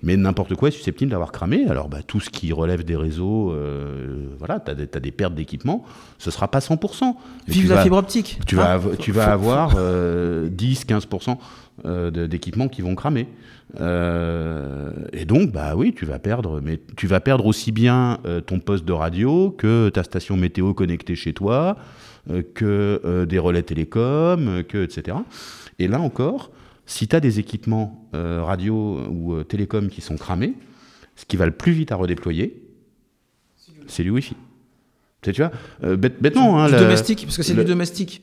Mais 0.04 0.16
n'importe 0.16 0.54
quoi 0.54 0.68
est 0.68 0.72
susceptible 0.72 1.10
d'avoir 1.10 1.32
cramé. 1.32 1.64
Alors, 1.68 1.88
bah, 1.88 1.98
tout 2.06 2.20
ce 2.20 2.30
qui 2.30 2.52
relève 2.52 2.84
des 2.84 2.94
réseaux, 2.94 3.50
euh, 3.50 4.28
voilà, 4.38 4.60
t'as 4.60 4.74
des, 4.74 4.86
t'as 4.86 5.00
des 5.00 5.10
pertes 5.10 5.34
d'équipements. 5.34 5.84
Ce 6.18 6.30
sera 6.30 6.46
pas 6.48 6.60
100%. 6.60 7.16
mais 7.48 7.52
Vive 7.52 7.68
la 7.70 7.74
vas- 7.76 7.82
fibre 7.82 7.96
optique. 7.96 8.38
tu 8.46 8.54
vas, 8.54 8.74
Hein 8.74 8.80
tu 9.00 9.10
vas 9.10 9.32
avoir 9.32 9.74
euh, 9.76 10.48
10-15% 10.50 11.36
euh, 11.86 12.10
d'équipements 12.28 12.68
qui 12.68 12.82
vont 12.82 12.94
cramer. 12.94 13.26
Euh, 13.80 14.90
et 15.12 15.24
donc, 15.24 15.50
bah 15.52 15.72
oui, 15.76 15.94
tu 15.96 16.04
vas 16.06 16.18
perdre, 16.18 16.60
mais 16.62 16.78
tu 16.96 17.06
vas 17.06 17.20
perdre 17.20 17.46
aussi 17.46 17.72
bien 17.72 18.18
euh, 18.26 18.40
ton 18.40 18.60
poste 18.60 18.84
de 18.84 18.92
radio 18.92 19.50
que 19.56 19.88
ta 19.88 20.02
station 20.04 20.36
météo 20.36 20.74
connectée 20.74 21.14
chez 21.14 21.32
toi, 21.32 21.76
que 22.54 23.00
euh, 23.04 23.26
des 23.26 23.38
relais 23.38 23.62
télécoms, 23.62 24.48
euh, 24.48 24.62
que 24.62 24.82
etc. 24.84 25.16
Et 25.78 25.88
là 25.88 26.00
encore, 26.00 26.50
si 26.86 27.06
tu 27.08 27.14
as 27.16 27.20
des 27.20 27.38
équipements 27.38 28.08
euh, 28.14 28.42
radio 28.42 29.00
ou 29.10 29.34
euh, 29.34 29.44
télécoms 29.44 29.88
qui 29.88 30.00
sont 30.00 30.16
cramés, 30.16 30.54
ce 31.16 31.24
qui 31.24 31.36
va 31.36 31.46
le 31.46 31.52
plus 31.52 31.72
vite 31.72 31.92
à 31.92 31.96
redéployer, 31.96 32.62
c'est 33.86 34.02
du 34.02 34.10
Wi-Fi. 34.10 34.34
Tu 34.34 35.30
sais, 35.30 35.32
tu 35.32 35.42
vois, 35.42 35.50
euh, 35.84 35.96
bête- 35.96 36.20
bêtement, 36.20 36.60
hein, 36.62 36.66
du 36.66 36.72
la- 36.72 36.80
domestique, 36.80 37.22
parce 37.24 37.36
que 37.36 37.42
c'est 37.42 37.54
le- 37.54 37.64
du 37.64 37.70
domestique. 37.70 38.22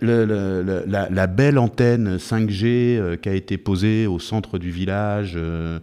le- 0.00 0.24
le- 0.26 0.62
le- 0.62 0.84
la, 0.86 1.08
la 1.08 1.26
belle 1.28 1.58
antenne 1.58 2.18
5G 2.18 2.98
euh, 2.98 3.16
qui 3.16 3.28
a 3.28 3.34
été 3.34 3.56
posée 3.56 4.06
au 4.06 4.18
centre 4.18 4.58
du 4.58 4.70
village 4.70 5.34
euh, 5.36 5.78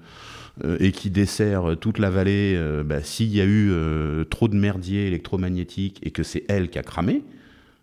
euh, 0.65 0.77
et 0.79 0.91
qui 0.91 1.09
dessert 1.09 1.75
toute 1.79 1.97
la 1.99 2.09
vallée, 2.09 2.53
euh, 2.57 2.83
bah, 2.83 3.01
s'il 3.01 3.33
y 3.33 3.39
a 3.41 3.45
eu 3.45 3.69
euh, 3.71 4.23
trop 4.25 4.47
de 4.49 4.55
merdier 4.55 5.07
électromagnétique 5.07 5.99
et 6.03 6.11
que 6.11 6.21
c'est 6.21 6.43
elle 6.49 6.69
qui 6.69 6.77
a 6.77 6.83
cramé, 6.83 7.23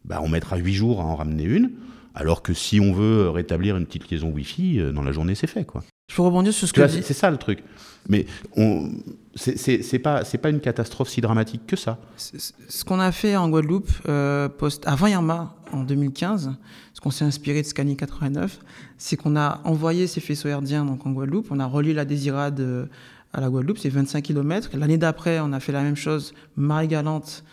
bah, 0.05 0.21
on 0.23 0.29
mettra 0.29 0.57
8 0.57 0.73
jours 0.75 1.01
à 1.01 1.05
en 1.05 1.17
ramener 1.17 1.45
une. 1.45 1.71
Alors 2.15 2.43
que 2.43 2.53
si 2.55 2.81
on 2.81 2.93
veut 2.93 3.29
rétablir 3.31 3.77
une 3.77 3.87
petite 3.87 4.11
liaison 4.11 4.31
Wi-Fi, 4.31 4.81
euh, 4.81 4.93
dans 4.93 5.03
la 5.03 5.13
journée 5.13 5.35
c'est 5.37 5.47
fait. 5.47 5.65
quoi. 5.65 5.83
Je 6.11 6.17
peux 6.17 6.23
rebondir 6.23 6.53
sur 6.53 6.67
ce 6.67 6.73
que 6.73 6.81
dit- 6.89 7.03
C'est 7.05 7.15
ça 7.15 7.31
le 7.31 7.37
truc. 7.37 7.63
Mais 8.09 8.27
on- 8.57 8.91
c'est- 9.37 9.99
pas, 10.01 10.25
une 10.51 10.59
catastrophe 10.61 11.09
si 11.11 11.21
dramatique 11.21 11.67
que 11.69 11.77
ça. 11.77 11.99
C- 12.17 12.37
c- 12.39 12.53
Ce 12.69 12.85
qu'on 12.85 12.99
a 12.99 13.13
fait 13.13 13.37
en 13.37 13.49
Guadeloupe, 13.49 13.91
euh, 14.09 14.49
post, 14.49 14.83
avant 14.89 15.07
Irma, 15.07 15.55
en 15.73 15.85
2015, 15.85 16.51
ce 16.95 17.01
qu'on 17.01 17.13
s'est 17.13 17.25
inspiré 17.25 17.63
de 17.63 17.67
Scani 17.67 17.97
89, 17.97 18.59
c'est 18.99 19.17
qu'on 19.17 19.37
a 19.37 19.61
envoyé 19.65 20.09
ces 20.09 20.21
faisceaux 20.21 20.49
herdiens 20.49 20.85
donc, 20.85 21.07
en 21.07 21.13
Guadeloupe. 21.13 21.47
On 21.51 21.61
a 21.61 21.67
relié 21.67 21.93
la 21.95 22.05
Désirade 22.05 22.59
euh, 22.59 22.87
à 23.33 23.41
la 23.41 23.49
Guadeloupe, 23.49 23.79
c'est 23.79 23.89
25 23.91 24.23
km. 24.25 24.71
L'année 24.75 24.99
d'après, 24.99 25.39
on 25.39 25.53
a 25.53 25.61
fait 25.61 25.71
la 25.73 25.83
même 25.83 25.95
chose, 25.97 26.35
Marie-Galante 26.57 27.45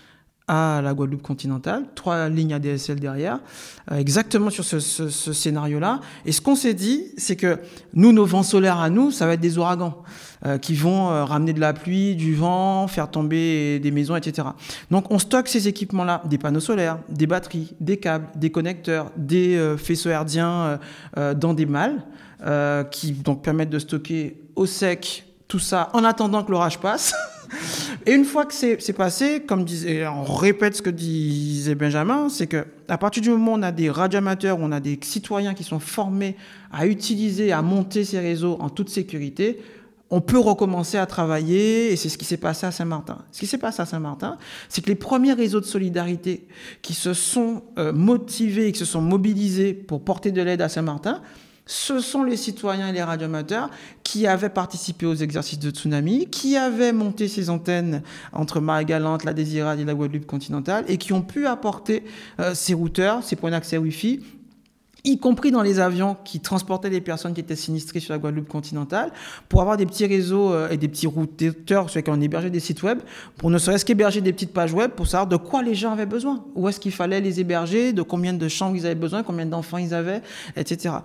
à 0.48 0.82
la 0.82 0.94
Guadeloupe 0.94 1.22
continentale, 1.22 1.84
trois 1.96 2.30
lignes 2.30 2.54
ADSL 2.54 3.00
derrière, 3.00 3.40
euh, 3.92 3.98
exactement 3.98 4.50
sur 4.50 4.64
ce, 4.64 4.80
ce, 4.80 5.10
ce 5.10 5.34
scénario-là. 5.34 6.00
Et 6.26 6.32
ce 6.32 6.42
qu'on 6.42 6.56
s'est 6.56 6.74
dit, 6.74 7.06
c'est 7.18 7.36
que 7.36 7.60
nous, 7.94 8.14
nos 8.14 8.26
vents 8.26 8.44
solaires 8.44 8.80
à 8.80 8.90
nous, 8.90 9.12
ça 9.12 9.26
va 9.26 9.34
être 9.34 9.42
des 9.42 9.58
ouragans 9.58 10.04
euh, 10.46 10.60
qui 10.60 10.76
vont 10.76 11.10
euh, 11.10 11.26
ramener 11.26 11.52
de 11.52 11.60
la 11.60 11.74
pluie, 11.74 12.16
du 12.16 12.36
vent, 12.36 12.88
faire 12.88 13.10
tomber 13.10 13.80
des 13.80 13.90
maisons, 13.90 14.16
etc. 14.16 14.50
Donc 14.92 15.10
on 15.10 15.18
stocke 15.18 15.48
ces 15.48 15.68
équipements-là, 15.68 16.22
des 16.30 16.38
panneaux 16.38 16.60
solaires, 16.60 17.00
des 17.10 17.26
batteries, 17.26 17.74
des 17.80 17.98
câbles, 17.98 18.28
des 18.36 18.52
connecteurs, 18.52 19.12
des 19.18 19.58
euh, 19.58 19.78
faisceaux 19.78 20.10
herdiens 20.10 20.80
euh, 21.18 21.34
dans 21.34 21.54
des 21.54 21.66
malles 21.66 22.04
qui 22.92 23.14
donc 23.14 23.42
permettent 23.44 23.72
de 23.72 23.80
stocker 23.80 24.40
au 24.56 24.68
sec 24.68 25.26
tout 25.48 25.58
ça 25.58 25.90
en 25.94 26.04
attendant 26.04 26.44
que 26.44 26.52
l'orage 26.52 26.80
passe. 26.80 27.16
Et 28.06 28.14
une 28.14 28.26
fois 28.26 28.46
que 28.46 28.54
c'est 28.54 28.94
passé, 28.94 29.42
comme 29.46 29.66
disait, 29.66 30.08
on 30.08 30.24
répète 30.24 30.76
ce 30.76 30.82
que 30.82 30.90
disait 30.90 31.76
Benjamin, 31.76 32.30
c'est 32.30 32.48
que 32.48 32.66
à 32.88 32.98
partir 32.98 33.22
du 33.22 33.30
moment 33.30 33.54
où 33.54 33.56
on 33.56 33.64
a 33.64 33.72
des 33.72 33.90
radioamateurs, 33.90 34.58
on 34.60 34.72
a 34.72 34.80
des 34.80 34.98
citoyens 35.02 35.54
qui 35.54 35.64
sont 35.64 35.80
formés 35.80 36.36
à 36.72 36.88
utiliser, 36.88 37.52
à 37.52 37.62
monter 37.62 38.06
ces 38.06 38.20
réseaux 38.20 38.58
en 38.60 38.70
toute 38.70 38.90
sécurité, 38.90 39.60
on 40.10 40.22
peut 40.22 40.40
recommencer 40.40 40.98
à 40.98 41.06
travailler, 41.06 41.92
et 41.92 41.96
c'est 41.98 42.10
ce 42.10 42.18
qui 42.18 42.24
s'est 42.24 42.38
passé 42.38 42.66
à 42.66 42.72
Saint-Martin. 42.72 43.18
Ce 43.32 43.40
qui 43.40 43.48
s'est 43.48 43.58
passé 43.58 43.82
à 43.82 43.86
Saint-Martin, 43.86 44.38
c'est 44.70 44.82
que 44.82 44.88
les 44.88 44.96
premiers 44.96 45.34
réseaux 45.34 45.60
de 45.60 45.66
solidarité 45.66 46.48
qui 46.82 46.94
se 46.94 47.14
sont 47.14 47.64
euh, 47.78 47.92
motivés, 47.92 48.72
qui 48.72 48.80
se 48.80 48.86
sont 48.86 49.02
mobilisés 49.02 49.74
pour 49.74 50.02
porter 50.02 50.32
de 50.32 50.42
l'aide 50.42 50.62
à 50.62 50.70
Saint-Martin, 50.70 51.22
ce 51.68 52.00
sont 52.00 52.24
les 52.24 52.38
citoyens 52.38 52.88
et 52.88 52.94
les 52.94 53.04
radioamateurs 53.04 53.70
qui 54.04 54.26
avaient 54.26 54.50
participé 54.50 55.06
aux 55.06 55.16
exercices 55.16 55.60
de 55.60 55.70
tsunami, 55.70 56.28
qui 56.28 56.58
avaient 56.58 56.94
monté 56.94 57.28
ces 57.28 57.50
antennes 57.50 58.02
entre 58.34 58.60
Marie-Galante, 58.60 59.26
la 59.26 59.34
Désirade 59.34 59.80
et 59.80 59.86
la 59.86 59.94
Guadeloupe 59.94 60.26
continentale, 60.26 60.86
et 60.88 60.98
qui 60.98 61.14
ont 61.14 61.22
pu 61.22 61.46
apporter 61.46 62.04
euh, 62.40 62.56
ces 62.56 62.74
routeurs, 62.74 63.24
ces 63.24 63.36
points 63.36 63.52
d'accès 63.52 63.78
Wi-Fi, 63.78 64.22
y 65.12 65.20
compris 65.20 65.52
dans 65.52 65.62
les 65.62 65.80
avions 65.80 66.18
qui 66.24 66.40
transportaient 66.40 66.90
les 66.90 67.02
personnes 67.02 67.34
qui 67.34 67.42
étaient 67.42 67.56
sinistrées 67.56 68.00
sur 68.00 68.14
la 68.14 68.20
Guadeloupe 68.20 68.48
continentale, 68.48 69.12
pour 69.50 69.62
avoir 69.62 69.78
des 69.78 69.86
petits 69.86 70.06
réseaux 70.06 70.54
euh, 70.54 70.70
et 70.70 70.78
des 70.78 70.88
petits 70.88 71.08
routeurs 71.08 71.90
sur 71.90 72.00
lesquels 72.00 72.14
on 72.14 72.22
hébergeait 72.22 72.50
des 72.50 72.60
sites 72.60 72.84
web, 72.84 73.00
pour 73.38 73.50
ne 73.50 73.58
serait-ce 73.58 73.86
qu'héberger 73.86 74.22
des 74.22 74.34
petites 74.34 74.54
pages 74.54 74.74
web 74.74 74.92
pour 74.92 75.08
savoir 75.08 75.28
de 75.28 75.38
quoi 75.38 75.64
les 75.64 75.76
gens 75.76 75.92
avaient 75.92 76.06
besoin, 76.06 76.44
où 76.56 76.68
est-ce 76.68 76.80
qu'il 76.80 76.92
fallait 76.92 77.22
les 77.22 77.40
héberger, 77.40 77.94
de 77.94 78.02
combien 78.02 78.34
de 78.34 78.48
chambres 78.48 78.76
ils 78.76 78.86
avaient 78.86 78.96
besoin, 78.96 79.24
combien 79.24 79.46
d'enfants 79.46 79.78
ils 79.78 79.94
avaient, 79.94 80.22
etc. 80.56 80.96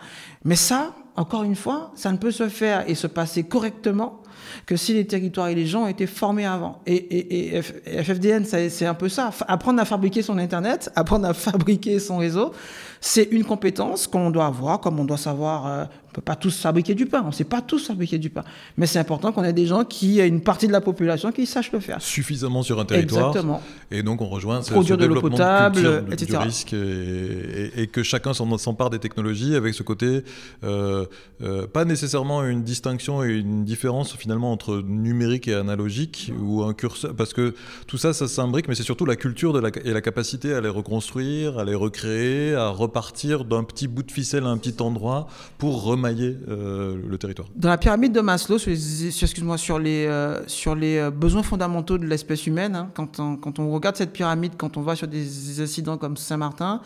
Mais 0.45 0.57
ça, 0.57 0.95
encore 1.17 1.43
une 1.43 1.57
fois, 1.57 1.93
ça 1.95 2.11
ne 2.11 2.17
peut 2.17 2.31
se 2.31 2.49
faire 2.49 2.89
et 2.89 2.95
se 2.95 3.07
passer 3.07 3.45
correctement 3.45 4.23
que 4.67 4.77
si 4.77 4.95
les 4.95 5.07
territoires 5.07 5.49
et 5.49 5.55
les 5.55 5.67
gens 5.67 5.87
été 5.87 6.07
formés 6.07 6.47
avant. 6.47 6.81
Et, 6.87 6.95
et, 6.95 7.57
et 7.57 8.03
FFDN, 8.03 8.45
c'est 8.45 8.87
un 8.87 8.95
peu 8.95 9.09
ça. 9.09 9.31
Apprendre 9.49 9.81
à 9.81 9.85
fabriquer 9.85 10.23
son 10.23 10.39
Internet, 10.39 10.91
apprendre 10.97 11.27
à 11.27 11.35
fabriquer 11.35 11.99
son 11.99 12.19
réseau, 12.19 12.53
c'est 13.01 13.29
une 13.31 13.45
compétence 13.45 14.07
qu'on 14.07 14.31
doit 14.31 14.47
avoir, 14.47 14.81
comme 14.81 15.01
on 15.01 15.05
doit 15.05 15.17
savoir, 15.17 15.67
euh, 15.67 15.85
on 16.13 16.17
peut 16.17 16.21
pas 16.21 16.37
tous 16.37 16.61
fabriquer 16.61 16.95
du 16.95 17.07
pain, 17.07 17.25
on 17.27 17.33
sait 17.33 17.45
pas 17.45 17.63
tous 17.63 17.87
fabriquer 17.87 18.19
du 18.19 18.29
pain, 18.29 18.45
mais 18.77 18.87
c'est 18.87 18.99
important 18.99 19.33
qu'on 19.33 19.45
ait 19.45 19.55
des 19.55 19.65
gens 19.67 19.85
qui, 19.85 20.21
une 20.21 20.43
partie 20.43 20.67
de 20.67 20.73
la 20.73 20.83
population, 20.83 21.33
qui 21.33 21.47
sachent 21.47 21.73
le 21.73 21.81
faire. 21.81 22.03
Suffisamment 22.03 22.63
sur 22.63 22.79
un 22.79 22.85
territoire. 22.85 23.29
Exactement. 23.31 23.63
Et 23.91 24.03
donc 24.03 24.21
on 24.21 24.29
rejoint 24.29 24.61
ce, 24.61 24.73
Produire 24.73 24.97
ce 24.97 25.01
de 25.01 25.07
l'eau 25.07 25.15
développement 25.15 25.31
potable, 25.39 25.75
culture 25.81 26.13
etc. 26.13 26.27
du 26.33 26.37
risque 26.45 26.73
et, 26.75 26.77
et- 26.77 27.83
et 27.83 27.87
que 27.87 28.03
chacun 28.03 28.35
s'en- 28.35 28.59
s'empare 28.59 28.91
des 28.91 28.99
technologies 28.99 29.55
avec 29.57 29.73
ce 29.73 29.83
côté, 29.83 30.23
euh, 30.65 31.07
euh, 31.43 31.67
pas 31.67 31.87
nécessairement 31.87 32.45
une 32.45 32.63
distinction 32.63 33.25
et 33.25 33.31
une 33.33 33.65
différence 33.65 34.15
finalement 34.15 34.53
entre 34.53 34.83
numérique 34.87 35.49
et 35.49 35.55
analogique 35.55 36.31
ou 36.41 36.63
un 36.63 36.75
curseur, 36.75 37.15
parce 37.17 37.33
que 37.33 37.55
tout 37.87 37.97
ça, 37.97 38.13
ça 38.13 38.29
s'imbrique, 38.29 38.69
mais 38.69 38.75
c'est 38.75 38.83
surtout 38.83 39.07
la 39.07 39.17
culture 39.17 39.55
de 39.55 39.61
la, 39.61 39.71
et 39.85 39.93
la 39.93 40.01
capacité 40.03 40.53
à 40.53 40.61
les 40.61 40.69
reconstruire, 40.69 41.59
à 41.59 41.65
les 41.65 41.75
recréer, 41.75 42.55
à 42.55 42.69
repartir 42.69 43.47
d'un 43.47 43.65
petit 43.65 43.89
bout 43.89 44.03
de 44.03 44.11
ficelle 44.13 44.45
à 44.45 44.49
un 44.49 44.59
petit 44.59 44.81
endroit 44.83 45.27
pour 45.59 45.83
remailler 46.03 46.37
euh, 46.49 47.01
le 47.09 47.19
territoire. 47.19 47.49
Dans 47.55 47.69
la 47.69 47.79
pyramide 47.79 48.13
de 48.13 48.21
Maslow, 48.21 48.59
sur 48.59 48.71
les, 48.71 49.07
excuse-moi, 49.07 49.59
sur 49.59 49.79
les, 49.79 50.07
euh, 50.07 50.47
sur 50.47 50.75
les 50.75 50.99
euh, 50.99 51.11
besoins 51.11 51.43
fondamentaux 51.43 51.99
de 51.99 52.07
l'espèce 52.07 52.47
humaine, 52.47 52.75
hein, 52.75 52.91
quand, 52.95 53.21
on, 53.21 53.37
quand 53.37 53.59
on 53.59 53.71
regarde 53.71 53.97
cette 53.97 54.13
pyramide, 54.13 54.53
quand 54.57 54.77
on 54.77 54.83
va 54.83 54.97
sur 54.97 55.09
des 55.09 55.61
incidents 55.61 55.99
comme 55.99 56.17
Saint-Martin, 56.17 56.81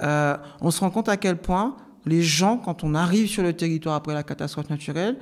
euh, 0.00 0.36
on 0.60 0.70
se 0.70 0.80
rend 0.80 0.90
compte 0.90 1.08
à 1.08 1.16
quel 1.16 1.36
point 1.36 1.76
les 2.06 2.22
gens, 2.22 2.56
quand 2.56 2.84
on 2.84 2.94
arrive 2.94 3.28
sur 3.28 3.42
le 3.42 3.52
territoire 3.52 3.94
après 3.94 4.14
la 4.14 4.22
catastrophe 4.22 4.70
naturelle, 4.70 5.18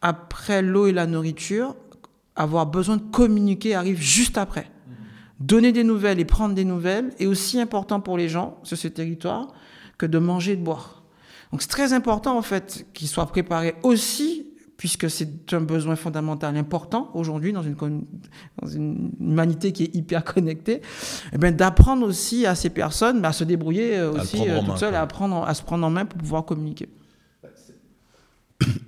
après 0.00 0.62
l'eau 0.62 0.86
et 0.86 0.92
la 0.92 1.06
nourriture, 1.06 1.76
avoir 2.34 2.66
besoin 2.66 2.96
de 2.96 3.02
communiquer 3.02 3.74
arrive 3.74 4.00
juste 4.00 4.38
après. 4.38 4.70
Donner 5.38 5.72
des 5.72 5.84
nouvelles 5.84 6.20
et 6.20 6.24
prendre 6.24 6.54
des 6.54 6.64
nouvelles 6.64 7.10
est 7.18 7.26
aussi 7.26 7.60
important 7.60 8.00
pour 8.00 8.16
les 8.16 8.28
gens 8.28 8.58
sur 8.62 8.78
ce 8.78 8.88
territoire 8.88 9.52
que 9.98 10.06
de 10.06 10.18
manger 10.18 10.52
et 10.52 10.56
de 10.56 10.62
boire. 10.62 11.01
Donc 11.52 11.62
c'est 11.62 11.68
très 11.68 11.92
important 11.92 12.36
en 12.36 12.42
fait 12.42 12.86
qu'ils 12.94 13.08
soient 13.08 13.26
préparés 13.26 13.74
aussi, 13.82 14.46
puisque 14.78 15.08
c'est 15.10 15.52
un 15.52 15.60
besoin 15.60 15.96
fondamental 15.96 16.56
important 16.56 17.10
aujourd'hui 17.14 17.52
dans 17.52 17.62
une, 17.62 17.76
dans 18.60 18.68
une 18.68 19.12
humanité 19.20 19.72
qui 19.72 19.84
est 19.84 19.94
hyper 19.94 20.24
connectée, 20.24 20.80
eh 21.32 21.38
ben, 21.38 21.54
d'apprendre 21.54 22.06
aussi 22.06 22.46
à 22.46 22.54
ces 22.54 22.70
personnes 22.70 23.20
bah, 23.20 23.28
à 23.28 23.32
se 23.32 23.44
débrouiller 23.44 23.96
euh, 23.98 24.12
aussi 24.12 24.48
euh, 24.48 24.60
toutes 24.64 24.78
seules, 24.78 24.94
à, 24.94 25.02
apprendre, 25.02 25.44
à 25.46 25.54
se 25.54 25.62
prendre 25.62 25.86
en 25.86 25.90
main 25.90 26.04
pour 26.06 26.18
pouvoir 26.18 26.44
communiquer. 26.44 26.88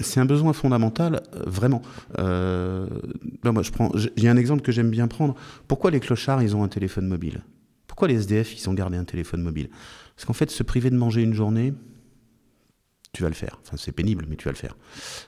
C'est 0.00 0.20
un 0.20 0.24
besoin 0.24 0.52
fondamental, 0.52 1.20
euh, 1.34 1.42
vraiment. 1.46 1.82
Euh, 2.18 2.86
là, 3.42 3.50
moi, 3.50 3.62
je 3.62 3.72
prends. 3.72 3.90
j'ai- 3.96 4.12
Il 4.16 4.22
y 4.22 4.28
a 4.28 4.30
un 4.30 4.36
exemple 4.36 4.62
que 4.62 4.70
j'aime 4.70 4.88
bien 4.90 5.08
prendre. 5.08 5.34
Pourquoi 5.66 5.90
les 5.90 5.98
clochards, 5.98 6.42
ils 6.42 6.54
ont 6.54 6.62
un 6.62 6.68
téléphone 6.68 7.08
mobile? 7.08 7.42
Pourquoi 7.88 8.06
les 8.06 8.14
SDF, 8.14 8.54
ils 8.56 8.68
ont 8.70 8.74
gardé 8.74 8.96
un 8.96 9.02
téléphone 9.04 9.42
mobile? 9.42 9.68
Parce 10.14 10.26
qu'en 10.26 10.32
fait, 10.32 10.50
se 10.50 10.62
priver 10.62 10.90
de 10.90 10.96
manger 10.96 11.22
une 11.22 11.34
journée, 11.34 11.74
tu 13.14 13.22
vas 13.22 13.30
le 13.30 13.34
faire. 13.34 13.58
Enfin, 13.62 13.78
c'est 13.78 13.92
pénible, 13.92 14.26
mais 14.28 14.36
tu 14.36 14.44
vas 14.44 14.50
le 14.50 14.58
faire. 14.58 14.76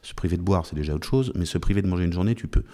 Se 0.03 0.13
priver 0.13 0.37
de 0.37 0.43
boire, 0.43 0.67
c'est 0.67 0.77
déjà 0.77 0.95
autre 0.95 1.09
chose, 1.09 1.33
mais 1.35 1.47
se 1.47 1.57
priver 1.57 1.81
de 1.81 1.87
manger 1.87 2.05
une 2.05 2.13
journée, 2.13 2.35
tu 2.35 2.49
peux. 2.49 2.65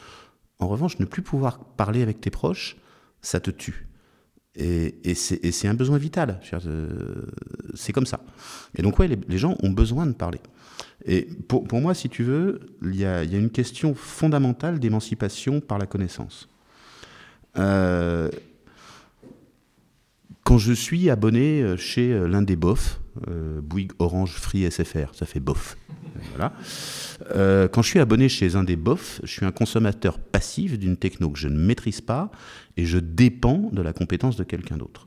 En 0.59 0.67
revanche, 0.67 0.99
ne 0.99 1.05
plus 1.05 1.23
pouvoir 1.23 1.61
parler 1.77 2.03
avec 2.03 2.21
tes 2.21 2.31
proches, 2.31 2.77
ça 3.21 3.39
te 3.39 3.51
tue. 3.51 3.87
Et, 4.55 5.15
c'est 5.15 5.69
un 5.69 5.75
besoin 5.75 5.99
vital. 5.99 6.41
Euh, 6.67 7.25
C'est 7.75 7.93
comme 7.93 8.07
ça. 8.07 8.21
Et 8.77 8.83
donc, 8.83 8.99
ouais, 8.99 9.09
les, 9.09 9.39
gens 9.39 9.57
ont 9.63 9.71
besoin 9.71 10.07
de 10.07 10.13
parler. 10.13 10.41
Et 11.05 11.29
pour, 11.49 11.81
moi, 11.81 11.95
si 11.95 12.09
tu 12.09 12.23
veux, 12.23 12.61
il 12.83 12.97
y 12.97 13.05
a, 13.05 13.23
une 13.23 13.51
question 13.51 13.95
fondamentale 13.95 14.79
d'émancipation 14.79 15.61
par 15.61 15.79
la 15.79 15.87
connaissance. 15.87 16.49
Euh, 17.59 18.31
quand 20.45 20.59
je 20.59 20.73
suis 20.73 21.11
abonné 21.11 21.63
euh, 21.63 21.77
chez 21.77 22.19
l'un 22.27 22.43
des 22.43 22.57
BOF, 22.57 23.02
euh, 23.29 23.61
Bouygues, 23.61 23.93
Orange, 23.99 24.33
Free, 24.33 24.71
SFR, 24.71 25.15
ça 25.15 25.27
fait 25.27 25.41
BOF. 25.41 25.77
Voilà. 26.31 26.53
Euh, 27.35 27.69
quand 27.69 27.83
je 27.83 27.89
suis 27.89 27.99
abonné 27.99 28.29
chez 28.29 28.57
un 28.57 28.65
des 28.65 28.77
BOF, 28.77 29.21
je 29.23 29.31
suis 29.31 29.47
un 29.47 29.53
consommateur 29.53 30.19
passif 30.19 30.79
d'une 30.79 30.97
techno 30.97 31.31
que 31.31 31.39
je 31.39 31.49
ne 31.49 31.57
maîtrise 31.57 32.01
pas 32.01 32.31
et 32.77 32.85
je 32.85 32.99
dépends 32.99 33.71
de 33.73 33.83
la 33.83 33.93
compétence 33.93 34.37
de 34.37 34.45
quelqu'un 34.45 34.77
d'autre. 34.77 35.07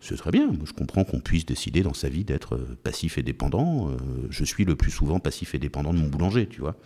C'est 0.00 0.16
très 0.16 0.30
bien, 0.30 0.52
je 0.64 0.72
comprends 0.72 1.04
qu'on 1.04 1.20
puisse 1.20 1.46
décider 1.46 1.82
dans 1.82 1.94
sa 1.94 2.08
vie 2.08 2.24
d'être 2.24 2.54
euh, 2.54 2.78
passif 2.82 3.18
et 3.18 3.22
dépendant. 3.22 3.88
Euh, 3.88 3.96
je 4.30 4.44
suis 4.44 4.64
le 4.64 4.76
plus 4.76 4.90
souvent 4.90 5.18
passif 5.18 5.54
et 5.54 5.58
dépendant 5.58 5.92
de 5.92 5.98
mon 5.98 6.08
boulanger, 6.08 6.46
tu 6.46 6.60
vois. 6.60 6.76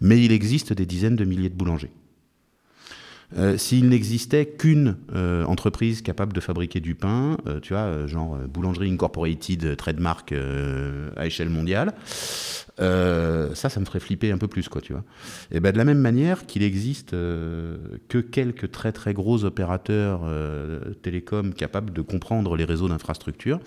Mais 0.00 0.24
il 0.24 0.32
existe 0.32 0.72
des 0.72 0.86
dizaines 0.86 1.16
de 1.16 1.24
milliers 1.24 1.50
de 1.50 1.54
boulangers. 1.54 1.92
Euh, 3.36 3.58
S'il 3.58 3.88
n'existait 3.88 4.46
qu'une 4.46 4.96
euh, 5.14 5.44
entreprise 5.44 6.00
capable 6.00 6.32
de 6.32 6.40
fabriquer 6.40 6.80
du 6.80 6.94
pain, 6.94 7.36
euh, 7.46 7.60
tu 7.60 7.74
vois, 7.74 8.06
genre 8.06 8.38
Boulangerie 8.48 8.90
Incorporated, 8.90 9.76
trademark 9.76 10.34
à 11.16 11.26
échelle 11.26 11.50
mondiale, 11.50 11.92
ça, 12.78 13.68
ça 13.68 13.80
me 13.80 13.84
ferait 13.84 14.00
flipper 14.00 14.30
un 14.30 14.38
peu 14.38 14.48
plus, 14.48 14.68
quoi, 14.68 14.80
tu 14.80 14.92
vois. 14.92 15.04
Et 15.50 15.60
ben 15.60 15.72
de 15.72 15.78
la 15.78 15.84
même 15.84 15.98
manière 15.98 16.46
qu'il 16.46 16.62
existe 16.62 17.10
que 17.10 18.18
quelques 18.30 18.70
très 18.70 18.92
très 18.92 19.14
gros 19.14 19.44
opérateurs 19.44 20.20
télécoms 21.02 21.52
capables 21.54 21.92
de 21.92 22.02
comprendre 22.02 22.56
les 22.56 22.64
réseaux 22.64 22.88
d'infrastructures, 22.88 23.60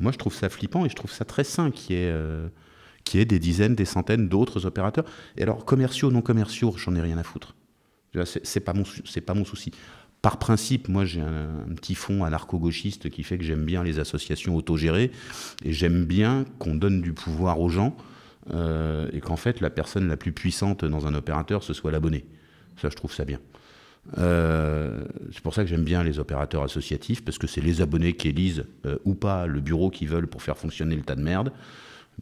moi 0.00 0.12
je 0.12 0.18
trouve 0.18 0.34
ça 0.34 0.48
flippant 0.48 0.84
et 0.84 0.88
je 0.88 0.96
trouve 0.96 1.12
ça 1.12 1.24
très 1.24 1.44
sain 1.44 1.70
euh, 1.90 2.48
qu'il 3.04 3.20
y 3.20 3.22
ait 3.22 3.26
des 3.26 3.38
dizaines, 3.38 3.74
des 3.74 3.84
centaines 3.84 4.28
d'autres 4.28 4.66
opérateurs. 4.66 5.04
Et 5.36 5.42
alors 5.42 5.64
commerciaux, 5.64 6.10
non 6.10 6.22
commerciaux, 6.22 6.74
j'en 6.76 6.94
ai 6.96 7.00
rien 7.00 7.18
à 7.18 7.22
foutre. 7.22 7.54
C'est 8.24 8.60
pas 8.60 8.72
mon 8.72 8.84
pas 9.26 9.34
mon 9.34 9.44
souci. 9.44 9.72
Par 10.22 10.38
principe, 10.38 10.88
moi 10.88 11.04
j'ai 11.04 11.20
un, 11.20 11.64
un 11.70 11.74
petit 11.74 11.94
fond 11.94 12.24
anarcho-gauchiste 12.24 13.08
qui 13.08 13.22
fait 13.22 13.38
que 13.38 13.44
j'aime 13.44 13.64
bien 13.64 13.82
les 13.82 13.98
associations 13.98 14.54
autogérées 14.54 15.10
et 15.64 15.72
j'aime 15.72 16.04
bien 16.04 16.44
qu'on 16.58 16.74
donne 16.74 17.00
du 17.00 17.14
pouvoir 17.14 17.60
aux 17.60 17.70
gens 17.70 17.96
euh, 18.52 19.08
et 19.12 19.20
qu'en 19.20 19.36
fait 19.36 19.60
la 19.60 19.70
personne 19.70 20.08
la 20.08 20.16
plus 20.16 20.32
puissante 20.32 20.84
dans 20.84 21.06
un 21.06 21.14
opérateur 21.14 21.62
ce 21.62 21.72
soit 21.72 21.90
l'abonné. 21.90 22.24
Ça, 22.80 22.88
je 22.88 22.96
trouve 22.96 23.12
ça 23.12 23.24
bien. 23.24 23.38
Euh, 24.18 25.04
c'est 25.32 25.42
pour 25.42 25.54
ça 25.54 25.62
que 25.62 25.68
j'aime 25.68 25.84
bien 25.84 26.02
les 26.02 26.18
opérateurs 26.18 26.62
associatifs 26.62 27.24
parce 27.24 27.38
que 27.38 27.46
c'est 27.46 27.60
les 27.60 27.80
abonnés 27.80 28.14
qui 28.14 28.28
élisent 28.28 28.64
euh, 28.86 28.96
ou 29.04 29.14
pas 29.14 29.46
le 29.46 29.60
bureau 29.60 29.90
qu'ils 29.90 30.08
veulent 30.08 30.26
pour 30.26 30.42
faire 30.42 30.56
fonctionner 30.56 30.96
le 30.96 31.02
tas 31.02 31.14
de 31.14 31.22
merde. 31.22 31.52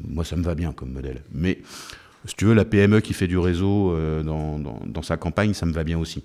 Moi, 0.01 0.25
ça 0.25 0.37
me 0.37 0.43
va 0.43 0.55
bien 0.55 0.73
comme 0.73 0.93
modèle. 0.93 1.23
Mais 1.33 1.59
si 2.25 2.35
tu 2.35 2.45
veux, 2.45 2.55
la 2.55 2.65
PME 2.65 3.01
qui 3.01 3.13
fait 3.13 3.29
du 3.29 3.39
réseau 3.39 3.93
euh, 3.93 4.23
dans, 4.23 5.03
sa 5.03 5.17
campagne, 5.17 5.55
ça 5.55 5.67
me 5.67 5.73
va 5.73 5.85
bien 5.85 5.99
aussi. 5.99 6.25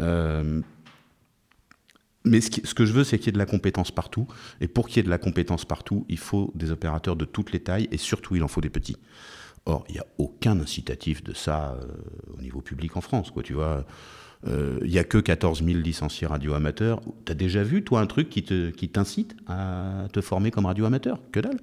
Euh, 0.00 0.60
mais 2.24 2.40
ce, 2.40 2.74
que 2.74 2.84
je 2.84 2.92
veux, 2.92 3.04
c'est 3.04 3.18
qu'il 3.18 3.26
y 3.26 3.28
ait 3.28 3.32
de 3.32 3.38
la 3.38 3.46
compétence 3.46 3.92
partout. 3.92 4.26
Et 4.60 4.66
pour 4.66 4.88
qu'il 4.88 4.96
y 4.96 5.00
ait 5.00 5.04
de 5.04 5.10
la 5.10 5.18
compétence 5.18 5.64
partout, 5.64 6.04
il 6.08 6.18
faut 6.18 6.50
des 6.54 6.72
opérateurs 6.72 7.14
de 7.14 7.24
toutes 7.24 7.52
les 7.52 7.60
tailles 7.60 7.88
et 7.92 7.98
surtout, 7.98 8.34
il 8.34 8.42
en 8.42 8.48
faut 8.48 8.60
des 8.60 8.70
petits. 8.70 8.96
Or, 9.64 9.84
il 9.88 9.94
n'y 9.94 10.00
a 10.00 10.06
aucun 10.18 10.58
incitatif 10.60 11.22
de 11.22 11.32
ça 11.32 11.76
euh, 11.80 11.86
au 12.36 12.42
niveau 12.42 12.60
public 12.60 12.96
en 12.96 13.00
France. 13.00 13.30
Quoi, 13.30 13.42
tu 13.42 13.52
vois, 13.52 13.86
il 14.82 14.90
n'y 14.90 14.98
a 14.98 15.04
que 15.04 15.18
14 15.18 15.64
000 15.64 15.78
licenciés 15.80 16.26
radio-amateurs. 16.26 17.00
Tu 17.24 17.32
as 17.32 17.34
déjà 17.34 17.64
vu, 17.64 17.82
toi, 17.82 18.00
un 18.00 18.06
truc 18.06 18.28
qui 18.28 18.88
t'incite 18.88 19.34
à 19.48 20.06
te 20.12 20.20
former 20.20 20.52
comme 20.52 20.66
radio-amateur 20.66 21.18
Que 21.32 21.40
dalle? 21.40 21.58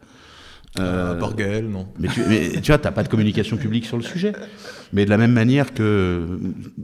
Euh, 0.80 1.32
Gaël, 1.34 1.70
non. 1.70 1.88
Mais 2.00 2.08
tu, 2.08 2.22
mais, 2.28 2.62
tu 2.62 2.72
vois, 2.72 2.78
tu 2.78 2.86
n'as 2.86 2.92
pas 2.92 3.04
de 3.04 3.08
communication 3.08 3.58
publique 3.58 3.86
sur 3.86 3.98
le 3.98 4.04
sujet. 4.04 4.34
Mais 4.92 5.06
de 5.06 5.10
la 5.10 5.18
même 5.18 5.32
manière 5.32 5.74
que, 5.74 6.40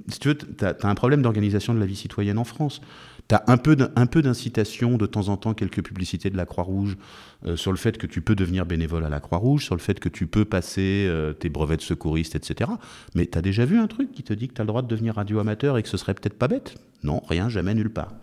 si 0.09 0.19
tu 0.19 0.29
veux, 0.29 0.37
tu 0.37 0.65
as, 0.65 0.75
un 0.83 0.95
problème 0.95 1.21
d'organisation 1.21 1.73
de 1.73 1.79
la 1.79 1.85
vie 1.85 1.95
citoyenne 1.95 2.37
en 2.37 2.43
France. 2.43 2.81
Tu 3.27 3.35
as 3.35 3.43
un 3.47 3.57
peu 3.57 4.21
d'incitation 4.21 4.97
de 4.97 5.05
temps 5.05 5.29
en 5.29 5.37
temps, 5.37 5.53
quelques 5.53 5.83
publicités 5.83 6.31
de 6.31 6.37
la 6.37 6.45
Croix-Rouge 6.45 6.97
euh, 7.45 7.55
sur 7.55 7.71
le 7.71 7.77
fait 7.77 7.97
que 7.99 8.07
tu 8.07 8.21
peux 8.21 8.35
devenir 8.35 8.65
bénévole 8.65 9.05
à 9.05 9.09
la 9.09 9.19
Croix-Rouge, 9.19 9.65
sur 9.65 9.75
le 9.75 9.81
fait 9.81 9.99
que 9.99 10.09
tu 10.09 10.25
peux 10.25 10.45
passer 10.45 11.05
euh, 11.07 11.33
tes 11.33 11.49
brevets 11.49 11.77
de 11.77 11.83
secouriste, 11.83 12.35
etc. 12.35 12.71
Mais 13.13 13.27
tu 13.27 13.37
as 13.37 13.43
déjà 13.43 13.65
vu 13.65 13.77
un 13.77 13.85
truc 13.85 14.11
qui 14.11 14.23
te 14.23 14.33
dit 14.33 14.47
que 14.47 14.55
tu 14.55 14.61
as 14.61 14.63
le 14.63 14.69
droit 14.69 14.81
de 14.81 14.87
devenir 14.87 15.15
radio-amateur 15.15 15.77
et 15.77 15.83
que 15.83 15.89
ce 15.89 15.97
serait 15.97 16.15
peut-être 16.15 16.39
pas 16.39 16.47
bête? 16.47 16.75
Non, 17.03 17.21
rien, 17.29 17.49
jamais, 17.49 17.75
nulle 17.75 17.91
part. 17.91 18.13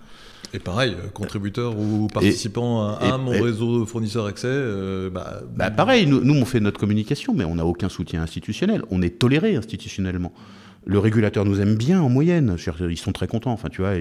Et 0.54 0.58
pareil, 0.58 0.92
euh, 0.92 1.08
contributeur 1.12 1.78
ou 1.78 2.06
participant 2.06 2.94
à, 2.94 3.18
mon 3.18 3.30
réseau 3.30 3.84
fournisseur 3.86 4.26
accès, 4.26 4.46
euh, 4.48 5.10
bah, 5.10 5.40
bah, 5.54 5.70
pareil, 5.70 6.06
nous, 6.06 6.22
nous, 6.22 6.34
on 6.34 6.44
fait 6.44 6.60
notre 6.60 6.78
communication, 6.78 7.34
mais 7.34 7.44
on 7.44 7.56
n'a 7.56 7.66
aucun 7.66 7.88
soutien 7.88 8.22
institutionnel. 8.22 8.82
On 8.90 9.02
est 9.02 9.18
toléré 9.18 9.56
institutionnellement. 9.56 10.32
Le 10.88 11.00
régulateur 11.00 11.44
nous 11.44 11.60
aime 11.60 11.74
bien 11.74 12.00
en 12.00 12.08
moyenne. 12.08 12.56
Ils 12.88 12.96
sont 12.96 13.10
très 13.10 13.26
contents. 13.26 13.50
Enfin, 13.50 13.68
tu 13.68 13.80
vois, 13.80 13.94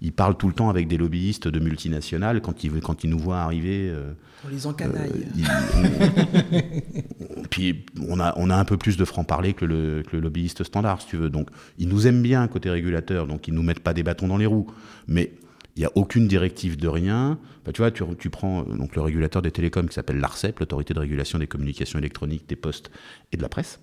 ils, 0.00 0.12
parlent 0.12 0.36
tout 0.36 0.46
le 0.46 0.54
temps 0.54 0.70
avec 0.70 0.86
des 0.86 0.96
lobbyistes 0.96 1.48
de 1.48 1.58
multinationales 1.58 2.40
quand 2.40 2.62
ils, 2.62 2.70
quand 2.80 3.02
ils 3.02 3.10
nous 3.10 3.18
voient 3.18 3.40
arriver. 3.40 3.90
Euh, 3.90 4.12
on 4.46 4.48
les 4.48 4.68
encanaille. 4.68 5.26
puis 7.50 7.84
on 8.08 8.20
a, 8.20 8.34
on 8.36 8.50
a 8.50 8.56
un 8.56 8.64
peu 8.64 8.76
plus 8.76 8.96
de 8.96 9.04
franc-parler 9.04 9.52
que 9.52 9.64
le, 9.64 10.04
que 10.08 10.14
le, 10.14 10.22
lobbyiste 10.22 10.62
standard, 10.62 11.02
si 11.02 11.08
tu 11.08 11.16
veux. 11.16 11.28
Donc, 11.28 11.48
ils 11.76 11.88
nous 11.88 12.06
aiment 12.06 12.22
bien 12.22 12.46
côté 12.46 12.70
régulateur, 12.70 13.26
donc 13.26 13.48
ils 13.48 13.54
nous 13.54 13.64
mettent 13.64 13.80
pas 13.80 13.92
des 13.92 14.04
bâtons 14.04 14.28
dans 14.28 14.36
les 14.36 14.46
roues. 14.46 14.68
Mais 15.08 15.32
il 15.78 15.82
n'y 15.82 15.86
a 15.86 15.92
aucune 15.94 16.26
directive 16.26 16.76
de 16.76 16.88
rien. 16.88 17.38
tu 17.72 17.80
vois, 17.80 17.92
tu, 17.92 18.30
prends 18.30 18.62
euh, 18.62 18.76
donc, 18.76 18.96
le 18.96 19.02
régulateur 19.02 19.42
des 19.42 19.52
télécoms 19.52 19.86
qui 19.86 19.94
s'appelle 19.94 20.18
l'ARCEP, 20.18 20.58
l'autorité 20.58 20.92
de 20.92 20.98
régulation 20.98 21.38
des 21.38 21.46
communications 21.46 22.00
électroniques, 22.00 22.48
des 22.48 22.56
postes 22.56 22.90
et 23.30 23.36
de 23.36 23.42
la 23.42 23.48
presse. 23.48 23.78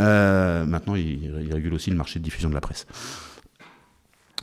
Euh, 0.00 0.66
maintenant, 0.66 0.96
il, 0.96 1.52
régule 1.52 1.74
aussi 1.74 1.90
le 1.90 1.96
marché 1.96 2.18
de 2.18 2.24
diffusion 2.24 2.48
de 2.48 2.54
la 2.54 2.60
presse. 2.60 2.88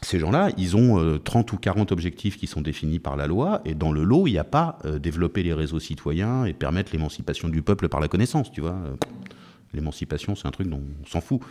Ces 0.01 0.17
gens-là, 0.17 0.49
ils 0.57 0.77
ont 0.77 1.19
30 1.19 1.49
euh, 1.51 1.55
ou 1.55 1.59
40 1.59 1.91
objectifs 1.91 2.37
qui 2.37 2.47
sont 2.47 2.61
définis 2.61 2.99
par 2.99 3.17
la 3.17 3.27
loi, 3.27 3.61
et 3.65 3.75
dans 3.75 3.91
le 3.91 4.03
lot, 4.03 4.25
il 4.25 4.31
n'y 4.31 4.37
a 4.37 4.45
pas 4.45 4.79
développer 5.01 5.43
les 5.43 5.53
réseaux 5.53 5.81
citoyens 5.81 6.45
et 6.45 6.53
permettre 6.53 6.93
l'émancipation 6.93 7.49
du 7.49 7.63
peuple 7.63 7.89
par 7.89 7.99
la 7.99 8.07
connaissance, 8.07 8.49
tu 8.49 8.61
vois. 8.61 8.77
L'émancipation, 9.73 10.35
c'est 10.35 10.47
un 10.47 10.51
truc 10.51 10.69
dont 10.69 10.81
on 11.03 11.05
s'en 11.05 11.19
fout. 11.19 11.41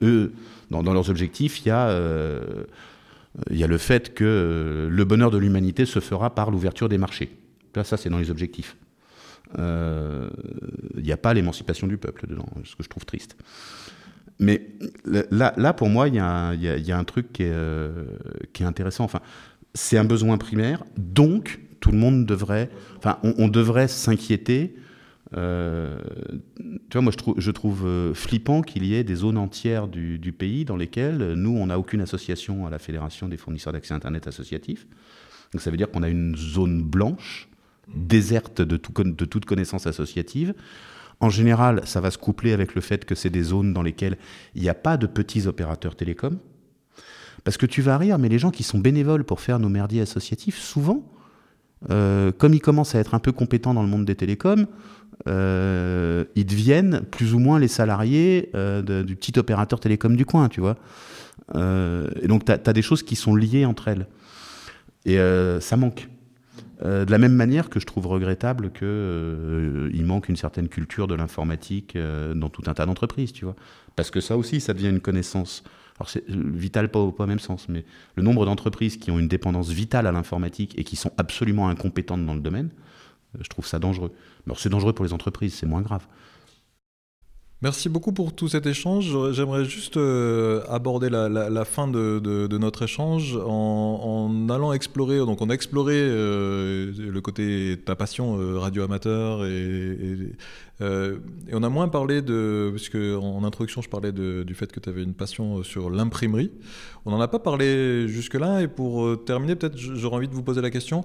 eux, 0.00 0.32
dans, 0.70 0.80
leurs 0.82 1.10
objectifs, 1.10 1.60
il 1.60 1.68
y 1.68 1.70
a 1.70 1.90
il 3.50 3.56
y 3.56 3.64
a 3.64 3.66
le 3.66 3.78
fait 3.78 4.14
que 4.14 4.24
euh, 4.24 4.88
le 4.90 5.04
bonheur 5.04 5.30
de 5.30 5.38
l'humanité 5.38 5.86
se 5.86 6.00
fera 6.00 6.34
par 6.34 6.50
l'ouverture 6.50 6.88
des 6.88 6.98
marchés. 6.98 7.30
ça, 7.82 7.96
c'est 7.96 8.10
dans 8.10 8.18
les 8.18 8.30
objectifs. 8.30 8.76
Euh, 9.58 10.28
il 10.96 11.04
n'y 11.04 11.12
a 11.12 11.16
pas 11.16 11.32
l'émancipation 11.32 11.86
du 11.86 11.96
peuple 11.96 12.26
dedans, 12.26 12.46
ce 12.64 12.76
que 12.76 12.82
je 12.82 12.88
trouve 12.88 13.06
triste. 13.06 13.36
Mais 14.38 14.68
là, 15.04 15.54
là 15.56 15.72
pour 15.72 15.88
moi, 15.88 16.08
il 16.08 16.14
y, 16.14 16.18
a 16.20 16.98
un 16.98 17.04
truc 17.04 17.32
qui 17.32 17.44
est, 17.44 17.52
euh, 17.52 18.04
qui 18.52 18.62
est 18.62 18.66
intéressant. 18.66 19.04
Enfin, 19.04 19.20
c'est 19.74 19.98
un 19.98 20.04
besoin 20.04 20.38
primaire, 20.38 20.84
donc 20.96 21.60
tout 21.80 21.90
le 21.92 21.98
monde 21.98 22.26
devrait, 22.26 22.70
enfin, 22.98 23.18
on 23.22 23.48
devrait 23.48 23.88
s'inquiéter 23.88 24.74
euh, 25.36 25.98
tu 26.88 26.94
vois, 26.94 27.02
moi, 27.02 27.12
je, 27.36 27.50
trouve 27.50 27.86
euh, 27.86 28.14
flippant 28.14 28.62
qu'il 28.62 28.84
y 28.84 28.94
ait 28.94 29.04
des 29.04 29.16
zones 29.16 29.36
entières 29.36 29.88
du, 29.88 30.32
pays 30.32 30.64
dans 30.64 30.76
lesquelles 30.76 31.34
nous, 31.34 31.56
on 31.56 31.66
n'a 31.66 31.78
aucune 31.78 32.00
association 32.00 32.66
à 32.66 32.70
la 32.70 32.78
Fédération 32.78 33.28
des 33.28 33.36
fournisseurs 33.36 33.72
d'accès 33.72 33.94
Internet 33.94 34.26
associatif. 34.26 34.86
Donc 35.52 35.62
ça 35.62 35.70
veut 35.70 35.76
dire 35.76 35.90
qu'on 35.90 36.02
a 36.02 36.08
une 36.08 36.36
zone 36.36 36.82
blanche, 36.82 37.48
déserte 37.94 38.62
de, 38.62 38.76
de 38.76 39.24
toute 39.24 39.44
connaissance 39.44 39.86
associative. 39.86 40.54
En 41.20 41.30
général, 41.30 41.82
ça 41.84 42.00
va 42.00 42.10
se 42.10 42.18
coupler 42.18 42.52
avec 42.52 42.74
le 42.74 42.80
fait 42.80 43.04
que 43.04 43.14
c'est 43.14 43.30
des 43.30 43.42
zones 43.42 43.72
dans 43.72 43.82
lesquelles 43.82 44.18
il 44.54 44.62
n'y 44.62 44.68
a 44.68 44.74
pas 44.74 44.96
de 44.96 45.06
petits 45.06 45.46
opérateurs 45.46 45.96
télécoms. 45.96 46.38
Parce 47.44 47.56
que 47.56 47.66
tu 47.66 47.82
vas 47.82 47.98
rire, 47.98 48.18
mais 48.18 48.28
les 48.28 48.38
gens 48.38 48.50
qui 48.50 48.62
sont 48.62 48.78
bénévoles 48.78 49.24
pour 49.24 49.40
faire 49.40 49.58
nos 49.58 49.68
merdiers 49.68 50.02
associatifs, 50.02 50.58
souvent, 50.58 51.02
euh, 51.90 52.32
comme 52.32 52.54
ils 52.54 52.60
commencent 52.60 52.94
à 52.94 52.98
être 52.98 53.14
un 53.14 53.18
peu 53.18 53.32
compétents 53.32 53.74
dans 53.74 53.82
le 53.82 53.88
monde 53.88 54.04
des 54.04 54.14
télécoms, 54.14 54.66
euh, 55.26 56.24
ils 56.34 56.46
deviennent 56.46 57.02
plus 57.10 57.34
ou 57.34 57.38
moins 57.38 57.58
les 57.58 57.68
salariés 57.68 58.50
euh, 58.54 59.02
du 59.02 59.16
petit 59.16 59.38
opérateur 59.38 59.80
télécom 59.80 60.16
du 60.16 60.24
coin, 60.24 60.48
tu 60.48 60.60
vois. 60.60 60.76
Et 61.54 62.28
donc, 62.28 62.44
tu 62.44 62.52
as, 62.52 62.72
des 62.72 62.82
choses 62.82 63.02
qui 63.02 63.16
sont 63.16 63.34
liées 63.34 63.64
entre 63.64 63.88
elles. 63.88 64.06
Et 65.06 65.16
ça 65.60 65.76
manque. 65.78 66.10
de 66.84 67.10
la 67.10 67.18
même 67.18 67.32
manière 67.32 67.70
que 67.70 67.80
je 67.80 67.86
trouve 67.86 68.06
regrettable 68.06 68.70
qu'il 68.70 70.04
manque 70.04 70.28
une 70.28 70.36
certaine 70.36 70.68
culture 70.68 71.06
de 71.06 71.14
l'informatique 71.14 71.96
dans 72.34 72.50
tout 72.50 72.62
un 72.66 72.74
tas 72.74 72.84
d'entreprises, 72.84 73.32
tu 73.32 73.46
vois. 73.46 73.56
Parce 73.96 74.10
que 74.10 74.20
ça 74.20 74.36
aussi, 74.36 74.60
ça 74.60 74.74
devient 74.74 74.90
une 74.90 75.00
connaissance. 75.00 75.64
Alors, 75.98 76.08
c'est 76.08 76.24
vital 76.28 76.90
pas 76.90 77.00
au 77.00 77.26
même 77.26 77.40
sens, 77.40 77.68
mais 77.68 77.84
le 78.14 78.22
nombre 78.22 78.46
d'entreprises 78.46 78.96
qui 78.96 79.10
ont 79.10 79.18
une 79.18 79.28
dépendance 79.28 79.70
vitale 79.70 80.06
à 80.06 80.12
l'informatique 80.12 80.78
et 80.78 80.84
qui 80.84 80.96
sont 80.96 81.12
absolument 81.16 81.68
incompétentes 81.68 82.24
dans 82.24 82.34
le 82.34 82.40
domaine, 82.40 82.70
je 83.40 83.48
trouve 83.48 83.66
ça 83.66 83.78
dangereux. 83.78 84.12
Alors 84.46 84.58
c'est 84.58 84.68
dangereux 84.68 84.92
pour 84.92 85.04
les 85.04 85.12
entreprises, 85.12 85.54
c'est 85.54 85.66
moins 85.66 85.82
grave. 85.82 86.06
Merci 87.60 87.88
beaucoup 87.88 88.12
pour 88.12 88.32
tout 88.32 88.46
cet 88.46 88.66
échange. 88.66 89.32
J'aimerais 89.32 89.64
juste 89.64 89.96
euh, 89.96 90.62
aborder 90.68 91.10
la, 91.10 91.64
fin 91.64 91.88
de, 91.88 92.56
notre 92.56 92.82
échange 92.82 93.36
en, 93.36 94.46
allant 94.48 94.72
explorer. 94.72 95.18
Donc, 95.18 95.42
on 95.42 95.50
a 95.50 95.54
exploré 95.54 95.96
euh, 95.96 96.92
le 96.96 97.20
côté 97.20 97.76
ta 97.84 97.96
passion 97.96 98.38
euh, 98.38 98.60
radio 98.60 98.84
amateur 98.84 99.44
et, 99.44 100.36
on 100.80 101.62
a 101.64 101.68
moins 101.68 101.88
parlé 101.88 102.22
de. 102.22 102.70
Puisque 102.72 102.94
en, 102.94 103.42
introduction, 103.42 103.82
je 103.82 103.88
parlais 103.88 104.12
du 104.12 104.54
fait 104.54 104.70
que 104.70 104.78
tu 104.78 104.88
avais 104.88 105.02
une 105.02 105.14
passion 105.14 105.64
sur 105.64 105.90
l'imprimerie. 105.90 106.52
On 107.06 107.10
n'en 107.10 107.20
a 107.20 107.26
pas 107.26 107.40
parlé 107.40 108.06
jusque-là. 108.06 108.62
Et 108.62 108.68
pour 108.68 109.24
terminer, 109.24 109.56
peut-être 109.56 109.76
j'aurais 109.76 110.18
envie 110.18 110.28
de 110.28 110.34
vous 110.34 110.44
poser 110.44 110.60
la 110.60 110.70
question 110.70 111.04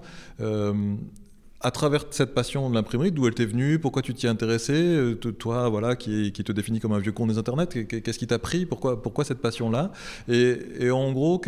à 1.63 1.71
travers 1.71 2.05
cette 2.11 2.33
passion 2.33 2.69
de 2.69 2.75
l'imprimerie, 2.75 3.11
d'où 3.11 3.25
elle 3.25 3.33
t'est 3.33 3.45
venue, 3.45 3.79
pourquoi 3.79 4.01
tu 4.01 4.13
t'y 4.13 4.25
es 4.25 4.29
intéressé, 4.29 4.73
euh, 4.73 5.15
toi, 5.15 5.69
voilà, 5.69 5.95
qui, 5.95 6.31
te 6.31 6.51
définit 6.51 6.81
comme 6.81 6.91
un 6.91 6.99
vieux 6.99 7.13
con 7.13 7.25
des 7.25 7.37
internets, 7.37 7.67
qu'est-ce 7.67 8.19
qui 8.19 8.27
t'a 8.27 8.37
pris, 8.37 8.65
pourquoi, 8.65 9.23
cette 9.23 9.39
passion-là? 9.39 9.91
Et, 10.27 10.91
en 10.91 11.13
gros, 11.13 11.41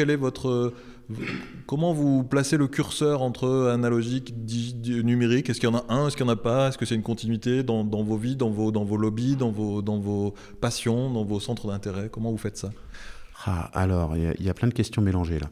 comment 1.67 1.93
vous 1.93 2.23
placez 2.23 2.55
le 2.55 2.67
curseur 2.67 3.21
entre 3.21 3.69
analogique, 3.73 4.33
numérique? 4.87 5.49
Est-ce 5.49 5.59
qu'il 5.59 5.69
y 5.69 5.71
en 5.71 5.77
a 5.77 5.85
un, 5.89 6.07
est-ce 6.07 6.15
qu'il 6.15 6.25
n'y 6.25 6.31
en 6.31 6.35
a 6.35 6.37
pas? 6.37 6.69
Est-ce 6.69 6.77
que 6.77 6.85
c'est 6.85 6.95
une 6.95 7.03
continuité 7.03 7.63
dans, 7.63 7.83
vos 7.83 8.17
vies, 8.17 8.37
dans 8.37 8.49
vos, 8.49 8.97
lobbies, 8.97 9.35
dans 9.35 9.51
vos, 9.51 9.81
dans 9.81 9.99
vos 9.99 10.33
passions, 10.61 11.11
dans 11.11 11.25
vos 11.25 11.41
centres 11.41 11.67
d'intérêt? 11.67 12.07
Comment 12.09 12.31
vous 12.31 12.37
faites 12.37 12.57
ça? 12.57 12.71
Ah, 13.45 13.69
alors, 13.73 14.15
il 14.15 14.45
y, 14.45 14.49
a 14.49 14.53
plein 14.53 14.67
de 14.67 14.73
questions 14.73 15.01
mélangées 15.01 15.39
là. 15.39 15.51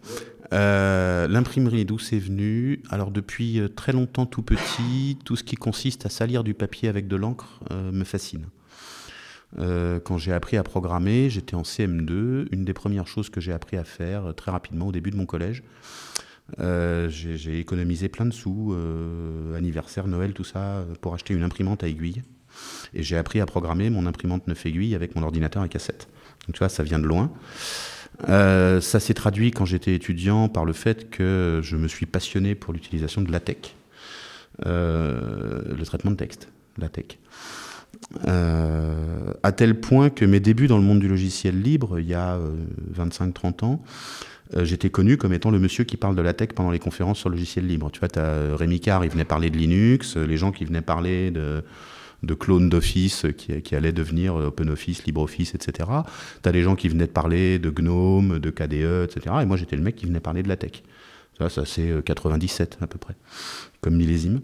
Euh, 0.54 1.28
l'imprimerie, 1.28 1.84
d'où 1.84 1.98
c'est 1.98 2.20
venu? 2.20 2.82
Alors 2.90 3.10
depuis 3.10 3.60
euh, 3.60 3.68
très 3.68 3.92
longtemps, 3.92 4.28
tout 4.28 4.44
petit, 4.44 5.18
tout 5.26 5.36
ce 5.36 5.44
qui 5.44 5.56
consiste 5.56 6.06
à 6.06 6.10
salir 6.10 6.44
du 6.44 6.54
papier 6.54 6.90
avec 6.90 7.08
de 7.08 7.16
l'encre 7.16 7.60
euh, 7.72 7.92
me 7.92 8.04
fascine. 8.04 8.46
quand 9.58 10.18
j'ai 10.18 10.34
appris 10.34 10.58
à 10.58 10.64
programmer, 10.64 11.30
j'étais 11.30 11.56
en 11.56 11.64
CM2. 11.64 12.48
Une 12.52 12.66
des 12.66 12.74
premières 12.74 13.08
choses 13.08 13.30
que 13.30 13.42
j'ai 13.42 13.52
appris 13.52 13.78
à 13.78 13.84
faire 13.84 14.34
très 14.36 14.52
rapidement 14.52 14.88
au 14.88 14.92
début 14.92 15.12
de 15.12 15.18
mon 15.18 15.26
collège, 15.26 15.64
j'ai 16.58 17.60
économisé 17.60 18.10
plein 18.10 18.26
de 18.26 18.34
sous, 18.34 18.76
anniversaire, 19.56 20.08
Noël, 20.08 20.34
tout 20.34 20.44
ça, 20.44 20.86
pour 21.02 21.14
acheter 21.14 21.36
une 21.36 21.44
imprimante 21.44 21.84
à 21.84 21.88
aiguille. 21.88 22.24
Et 22.96 23.04
j'ai 23.04 23.18
appris 23.18 23.42
à 23.42 23.46
programmer 23.46 23.92
mon 23.92 24.08
imprimante 24.08 24.48
9 24.48 24.66
aiguilles 24.66 24.96
avec 24.96 25.16
mon 25.16 25.24
ordinateur 25.24 25.62
à 25.62 25.68
cassette. 25.68 26.08
Donc 26.48 26.56
tu 26.56 26.60
vois, 26.60 26.70
ça 26.70 26.84
vient 26.84 27.00
de 27.00 27.06
loin. 27.06 27.32
Euh, 28.30 28.82
ça 28.82 29.00
s'est 29.00 29.14
traduit 29.14 29.52
quand 29.52 29.66
j'étais 29.66 29.94
étudiant 29.94 30.50
par 30.50 30.66
le 30.66 30.74
fait 30.74 31.10
que 31.10 31.60
je 31.64 31.76
me 31.76 31.88
suis 31.88 32.06
passionné 32.06 32.56
pour 32.56 32.74
l'utilisation 32.74 33.22
de 33.22 33.32
LaTeX, 33.32 33.74
euh, 34.66 35.62
le 35.76 35.86
traitement 35.86 36.12
de 36.12 36.16
texte, 36.16 36.50
LaTeX. 36.78 37.18
Euh, 38.28 39.34
à 39.44 39.52
tel 39.52 39.80
point 39.80 40.10
que 40.10 40.26
mes 40.26 40.40
débuts 40.40 40.68
dans 40.68 40.78
le 40.78 40.84
monde 40.84 41.00
du 41.00 41.08
logiciel 41.08 41.62
libre, 41.62 42.00
il 42.00 42.08
y 42.08 42.14
a 42.14 42.40
25-30 42.96 43.66
ans, 43.66 43.84
j'étais 44.62 44.90
connu 44.90 45.18
comme 45.18 45.34
étant 45.34 45.52
le 45.52 45.60
monsieur 45.60 45.84
qui 45.84 45.98
parle 45.98 46.16
de 46.16 46.22
LaTeX 46.22 46.54
pendant 46.54 46.72
les 46.72 46.80
conférences 46.80 47.20
sur 47.20 47.30
le 47.30 47.36
logiciel 47.36 47.66
libre. 47.66 47.90
Tu 47.92 48.00
vois, 48.00 48.10
as 48.18 48.56
Rémi 48.56 48.80
Carr, 48.80 49.04
il 49.04 49.12
venait 49.12 49.26
parler 49.26 49.50
de 49.50 49.58
Linux, 49.58 50.18
les 50.18 50.38
gens 50.38 50.52
qui 50.52 50.66
venaient 50.66 50.82
parler 50.82 51.32
de 51.32 51.64
de 52.24 52.34
clones 52.34 52.70
d'Office 52.70 53.26
qui, 53.38 53.62
qui 53.62 53.76
allaient 53.76 53.92
devenir 53.92 54.36
OpenOffice, 54.36 55.06
LibreOffice, 55.06 55.56
etc. 55.56 55.90
Tu 56.42 56.50
as 56.50 56.52
des 56.52 56.64
gens 56.64 56.76
qui 56.76 56.88
venaient 56.88 57.08
de 57.08 57.12
parler 57.12 57.60
de 57.60 57.70
GNOME, 57.70 58.40
de 58.40 58.50
KDE, 58.50 59.10
etc. 59.10 59.36
Et 59.42 59.46
moi, 59.46 59.58
j'étais 59.58 59.76
le 59.76 59.84
mec 59.84 59.96
qui 59.96 60.06
venait 60.06 60.20
parler 60.20 60.44
de 60.44 60.50
la 60.50 60.56
tech. 60.56 60.84
Ça, 61.38 61.66
c'est 61.66 61.90
euh, 61.90 62.02
97 62.02 62.78
à 62.82 62.88
peu 62.88 62.98
près, 62.98 63.16
comme 63.82 63.96
millésime. 63.96 64.42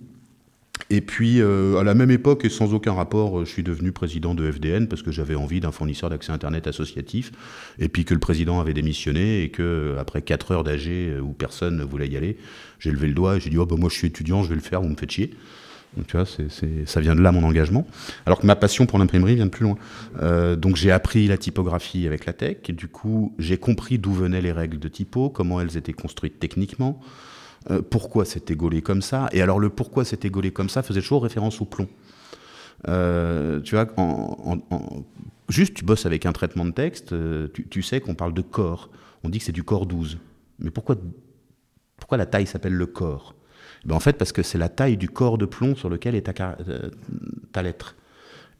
Et 0.90 1.02
puis, 1.02 1.42
euh, 1.42 1.78
à 1.78 1.84
la 1.84 1.94
même 1.94 2.10
époque 2.10 2.46
et 2.46 2.50
sans 2.50 2.74
aucun 2.74 2.94
rapport, 2.94 3.40
euh, 3.40 3.46
je 3.46 3.52
suis 3.52 3.64
devenu 3.64 3.92
président 3.92 4.34
de 4.34 4.50
FDN 4.50 4.88
parce 4.88 5.04
que 5.04 5.12
j'avais 5.12 5.36
envie 5.36 5.60
d'un 5.60 5.72
fournisseur 5.72 6.10
d'accès 6.10 6.32
Internet 6.32 6.68
associatif. 6.68 7.32
Et 7.78 7.90
puis 7.90 8.06
que 8.06 8.14
le 8.14 8.20
président 8.20 8.60
avait 8.60 8.74
démissionné 8.74 9.44
et 9.44 9.50
que 9.50 9.62
euh, 9.62 10.00
après 10.00 10.22
4 10.22 10.52
heures 10.52 10.64
d'AG 10.64 10.88
euh, 10.88 11.20
où 11.20 11.34
personne 11.34 11.78
ne 11.78 11.84
voulait 11.84 12.08
y 12.08 12.18
aller, 12.18 12.38
j'ai 12.80 12.92
levé 12.92 13.08
le 13.08 13.14
doigt 13.14 13.38
et 13.38 13.40
j'ai 13.40 13.50
dit 13.50 13.58
oh, 13.58 13.66
bah, 13.66 13.76
Moi, 13.78 13.90
je 13.90 13.96
suis 13.96 14.08
étudiant, 14.08 14.42
je 14.42 14.50
vais 14.50 14.56
le 14.56 14.62
faire, 14.62 14.82
vous 14.82 14.90
me 14.90 14.96
faites 14.96 15.12
chier. 15.12 15.32
Donc, 15.98 16.08
tu 16.08 16.18
vois, 16.18 16.26
ça 16.86 17.02
vient 17.02 17.16
de 17.16 17.22
là 17.22 17.32
mon 17.32 17.44
engagement. 17.44 17.88
Alors 18.26 18.40
que 18.40 18.46
ma 18.46 18.56
passion 18.56 18.86
pour 18.86 19.00
l'imprimerie 19.00 19.36
vient 19.36 19.46
de 19.46 19.52
plus 19.52 19.64
loin. 19.64 19.76
Euh, 20.22 20.56
donc, 20.56 20.76
j'ai 20.76 20.92
appris 20.92 21.28
la 21.28 21.38
typographie 21.38 22.06
avec 22.06 22.26
la 22.26 22.34
tech. 22.34 22.58
Du 22.70 22.88
coup, 22.88 23.34
j'ai 23.40 23.58
compris 23.58 23.98
d'où 23.98 24.14
venaient 24.14 24.42
les 24.42 24.52
règles 24.52 24.80
de 24.80 24.88
typo, 24.88 25.30
comment 25.30 25.60
elles 25.60 25.78
étaient 25.78 25.94
construites 25.94 26.40
techniquement. 26.40 27.00
Euh, 27.72 27.82
pourquoi 27.82 28.24
c'était 28.26 28.56
gaulé 28.56 28.82
comme 28.82 29.02
ça. 29.02 29.30
Et 29.32 29.42
alors 29.42 29.60
le 29.60 29.70
pourquoi 29.70 30.06
c'était 30.06 30.30
gaulé 30.30 30.52
comme 30.52 30.70
ça 30.70 30.84
faisait 30.84 31.02
toujours 31.02 31.24
référence 31.24 31.60
au 31.60 31.66
plomb. 31.66 31.90
Euh, 32.88 33.60
tu 33.60 33.76
vois, 33.76 33.88
juste 35.50 35.74
tu 35.74 35.84
bosses 35.84 36.06
avec 36.06 36.26
un 36.26 36.32
traitement 36.32 36.66
de 36.66 36.72
texte, 36.72 37.14
tu, 37.70 37.82
sais 37.82 38.00
qu'on 38.00 38.16
parle 38.16 38.34
de 38.34 38.42
corps. 38.42 38.90
On 39.24 39.30
dit 39.30 39.40
que 39.40 39.44
c'est 39.44 39.52
du 39.52 39.64
corps 39.64 39.86
12. 39.86 40.20
Mais 40.60 40.70
pourquoi 40.70 40.96
la 42.12 42.26
taille 42.26 42.48
s'appelle 42.48 42.74
le 42.74 42.86
corps? 42.86 43.36
Ben 43.86 43.96
En 43.96 44.00
fait, 44.00 44.18
parce 44.18 44.32
que 44.32 44.44
c'est 44.44 44.58
la 44.58 44.70
taille 44.70 44.98
du 44.98 45.10
corps 45.10 45.38
de 45.38 45.46
plomb 45.46 45.76
sur 45.76 45.90
lequel 45.90 46.16
est 46.16 46.28
euh, 46.40 46.90
ta 47.52 47.62
lettre. 47.62 47.96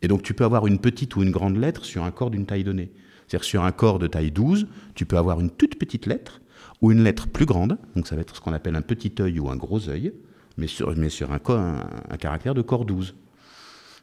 Et 0.02 0.08
donc 0.08 0.24
tu 0.24 0.34
peux 0.34 0.44
avoir 0.46 0.66
une 0.68 0.80
petite 0.80 1.16
ou 1.16 1.24
une 1.24 1.32
grande 1.32 1.58
lettre 1.58 1.84
sur 1.86 2.04
un 2.04 2.12
corps 2.12 2.32
d'une 2.32 2.46
taille 2.46 2.64
donnée. 2.64 2.92
C'est-à-dire 3.28 3.46
sur 3.46 3.64
un 3.64 3.72
corps 3.72 4.00
de 4.00 4.08
taille 4.08 4.32
12, 4.32 4.68
tu 4.96 5.06
peux 5.06 5.18
avoir 5.18 5.40
une 5.40 5.50
toute 5.52 5.76
petite 5.78 6.06
lettre 6.06 6.42
ou 6.82 6.92
une 6.92 7.04
lettre 7.04 7.28
plus 7.28 7.46
grande, 7.46 7.78
donc 7.96 8.08
ça 8.08 8.16
va 8.16 8.22
être 8.22 8.36
ce 8.36 8.42
qu'on 8.42 8.54
appelle 8.54 8.76
un 8.76 8.82
petit 8.82 9.14
œil 9.20 9.40
ou 9.40 9.50
un 9.50 9.56
gros 9.58 9.90
œil, 9.90 10.14
mais 10.58 10.68
sur, 10.68 10.90
un- 10.90 11.80
un 12.10 12.18
caractère 12.18 12.54
de 12.56 12.62
corps 12.62 12.86
12. 12.86 13.16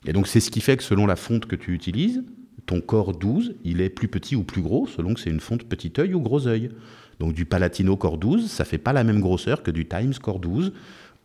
Et 0.06 0.12
donc 0.12 0.26
c'est 0.26 0.40
ce 0.40 0.50
qui 0.50 0.60
fait 0.60 0.76
que 0.76 0.82
selon 0.82 1.06
la 1.06 1.16
fonte 1.16 1.46
que 1.46 1.56
tu 1.56 1.72
utilises, 1.72 2.22
ton 2.66 2.80
corps 2.80 3.12
12, 3.16 3.54
il 3.64 3.80
est 3.80 3.88
plus 3.88 4.08
petit 4.08 4.36
ou 4.36 4.42
plus 4.44 4.60
gros 4.62 4.86
selon 4.86 5.14
que 5.14 5.20
c'est 5.20 5.30
une 5.30 5.40
fonte 5.40 5.64
petit 5.64 5.92
œil 5.98 6.14
ou 6.14 6.20
gros 6.20 6.46
œil. 6.46 6.70
Donc 7.18 7.32
du 7.32 7.46
Palatino 7.46 7.96
corps 7.96 8.18
12, 8.18 8.50
ça 8.50 8.64
fait 8.64 8.78
pas 8.78 8.92
la 8.92 9.02
même 9.04 9.20
grosseur 9.20 9.62
que 9.62 9.70
du 9.70 9.86
Times 9.88 10.14
corps 10.20 10.38
12 10.40 10.72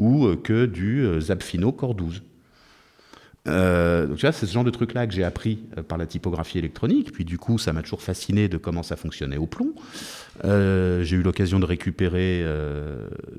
ou 0.01 0.25
euh, 0.25 0.35
que 0.35 0.65
du 0.65 1.05
euh, 1.05 1.21
Zapfino 1.21 1.71
corps 1.71 1.95
12. 1.95 2.23
Euh, 3.47 4.07
tu 4.15 4.21
vois, 4.21 4.31
c'est 4.31 4.45
ce 4.45 4.51
genre 4.51 4.63
de 4.63 4.69
truc-là 4.69 5.07
que 5.07 5.13
j'ai 5.13 5.23
appris 5.23 5.63
par 5.87 5.97
la 5.97 6.05
typographie 6.05 6.59
électronique. 6.59 7.11
Puis 7.11 7.25
du 7.25 7.37
coup, 7.37 7.57
ça 7.57 7.73
m'a 7.73 7.81
toujours 7.81 8.01
fasciné 8.01 8.47
de 8.47 8.57
comment 8.57 8.83
ça 8.83 8.95
fonctionnait 8.95 9.37
au 9.37 9.47
plomb. 9.47 9.73
J'ai 10.43 11.15
eu 11.15 11.23
l'occasion 11.23 11.59
de 11.59 11.65
récupérer 11.65 12.45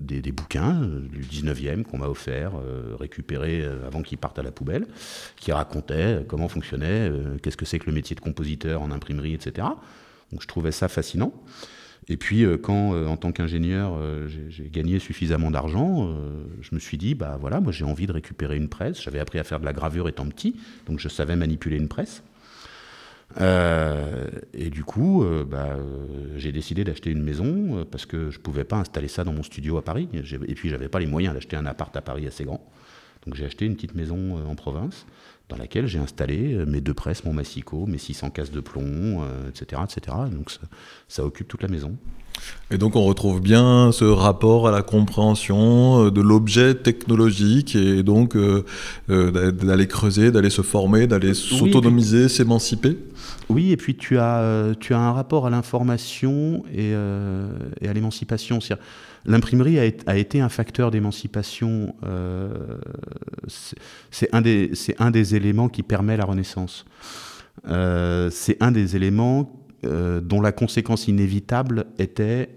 des, 0.01 0.33
bouquins 0.33 0.81
du 0.81 1.21
19e 1.21 1.85
qu'on 1.85 1.99
m'a 1.99 2.09
offert, 2.09 2.51
récupérés 2.99 3.65
avant 3.87 4.03
qu'ils 4.03 4.19
partent 4.19 4.41
à 4.41 4.43
la 4.43 4.51
poubelle, 4.51 4.87
qui 5.37 5.53
racontaient 5.53 6.25
comment 6.27 6.49
fonctionnait, 6.49 7.13
qu'est-ce 7.41 7.57
que 7.57 7.65
c'est 7.65 7.79
que 7.79 7.87
le 7.87 7.93
métier 7.93 8.17
de 8.17 8.21
compositeur 8.21 8.83
en 8.83 8.91
imprimerie, 8.91 9.35
etc. 9.35 9.69
Donc 10.33 10.43
je 10.43 10.49
trouvais 10.49 10.73
ça 10.73 10.89
fascinant. 10.89 11.33
Et 12.09 12.17
puis 12.17 12.45
euh, 12.45 12.59
quand, 12.59 12.95
euh, 12.95 13.07
en 13.07 13.17
tant 13.17 13.33
qu'ingénieur, 13.33 13.95
euh, 13.97 14.29
j'ai- 14.49 14.69
gagné 14.69 14.99
suffisamment 14.99 15.51
d'argent, 15.51 16.15
je 16.61 16.75
me 16.75 16.81
suis 16.81 16.97
dit, 16.97 17.15
bah 17.15 17.37
voilà, 17.41 17.61
moi 17.61 17.73
j'ai 17.73 17.85
envie 17.85 18.07
de 18.07 18.13
récupérer 18.13 18.57
une 18.57 18.69
presse. 18.69 19.03
J'avais 19.03 19.19
appris 19.19 19.39
à 19.39 19.45
faire 19.45 19.61
de 19.61 19.65
la 19.65 19.73
gravure 19.73 20.09
étant 20.09 20.27
petit, 20.27 20.57
donc 20.87 20.99
je 20.99 21.09
savais 21.09 21.37
manipuler 21.37 21.77
une 21.77 21.89
presse. 21.89 22.23
Et 23.39 24.71
du 24.71 24.85
coup, 24.85 25.25
bah, 25.47 25.77
j'ai 26.37 26.53
décidé 26.53 26.85
d'acheter 26.85 27.11
une 27.11 27.23
maison 27.23 27.85
parce 27.91 28.07
que 28.07 28.31
je 28.31 28.39
pouvais 28.39 28.65
pas 28.65 28.77
installer 28.77 29.09
ça 29.09 29.25
dans 29.25 29.33
mon 29.33 29.43
studio 29.43 29.77
à 29.77 29.83
Paris. 29.83 30.09
Et 30.15 30.55
puis, 30.55 30.69
j'avais 30.69 30.89
pas 30.89 31.01
les 31.01 31.07
moyens 31.07 31.35
d'acheter 31.35 31.57
un 31.57 31.67
appart 31.67 31.95
à 31.97 32.01
Paris 32.03 32.27
assez 32.27 32.45
grand. 32.45 32.65
Donc, 33.27 33.35
j'ai 33.35 33.45
acheté 33.45 33.67
une 33.67 33.75
petite 33.75 33.95
maison 33.95 34.43
en 34.47 34.55
province 34.55 35.07
dans 35.53 35.59
laquelle 35.59 35.87
j'ai 35.87 35.99
installé 35.99 36.55
euh, 36.55 36.65
mes 36.67 36.81
deux 36.81 36.95
presses, 36.95 37.25
mon 37.25 37.35
massicot, 37.35 37.85
mes 37.87 37.99
600 37.99 38.31
cases 38.31 38.51
de 38.51 38.61
plomb, 38.61 39.23
euh, 39.23 39.49
etc., 39.51 39.83
etc. 39.85 40.17
Donc, 40.33 40.51
ça, 40.51 40.61
ça 41.09 41.25
occupe 41.25 41.47
toute 41.49 41.63
la 41.63 41.69
maison. 41.69 41.95
Et 42.71 42.79
donc 42.79 42.97
on 42.97 43.05
retrouve 43.05 43.41
bien 43.43 43.93
ce 43.93 44.05
rapport 44.05 44.67
à 44.67 44.71
la 44.73 44.81
compréhension 44.83 46.07
euh, 46.07 46.11
de 46.11 46.21
l'objet 46.23 46.75
technologique 46.75 47.77
et 47.77 48.03
donc 48.03 48.35
euh, 48.35 48.65
d'a- 49.09 49.53
d'aller 49.53 49.87
creuser, 49.87 50.31
d'aller 50.33 50.49
se 50.51 50.63
former, 50.63 51.07
d'aller 51.07 51.35
s'autonomiser, 51.35 52.29
s'émanciper? 52.29 52.97
Oui, 53.51 53.71
et 53.71 53.77
puis 53.77 53.97
tu 53.97 54.19
as, 54.19 54.73
tu 54.81 54.95
as 54.95 54.99
un 54.99 55.13
rapport 55.13 55.47
à 55.47 55.51
l'information 55.51 56.65
et, 56.73 56.93
euh, 56.95 57.47
et 57.83 57.89
à 57.89 57.93
l'émancipation. 57.93 58.61
C'est-à-dire, 58.61 58.85
L'imprimerie 59.25 59.79
a, 59.79 59.85
été- 59.85 60.41
un 60.41 60.49
facteur 60.49 60.91
d'émancipation. 60.91 61.95
euh, 62.05 62.79
c'est- 63.49 63.77
un, 64.35 64.41
des- 64.41 64.71
éléments 65.37 65.69
qui 65.69 65.83
permet 65.83 66.17
la 66.17 66.25
Renaissance. 66.25 66.85
Euh, 67.69 68.31
c'est 68.31 68.57
un 68.63 68.73
des 68.73 68.97
éléments 68.97 69.59
euh, 69.85 70.21
dont 70.21 70.41
la 70.41 70.53
conséquence 70.53 71.09
inévitable 71.09 71.87
était 71.99 72.49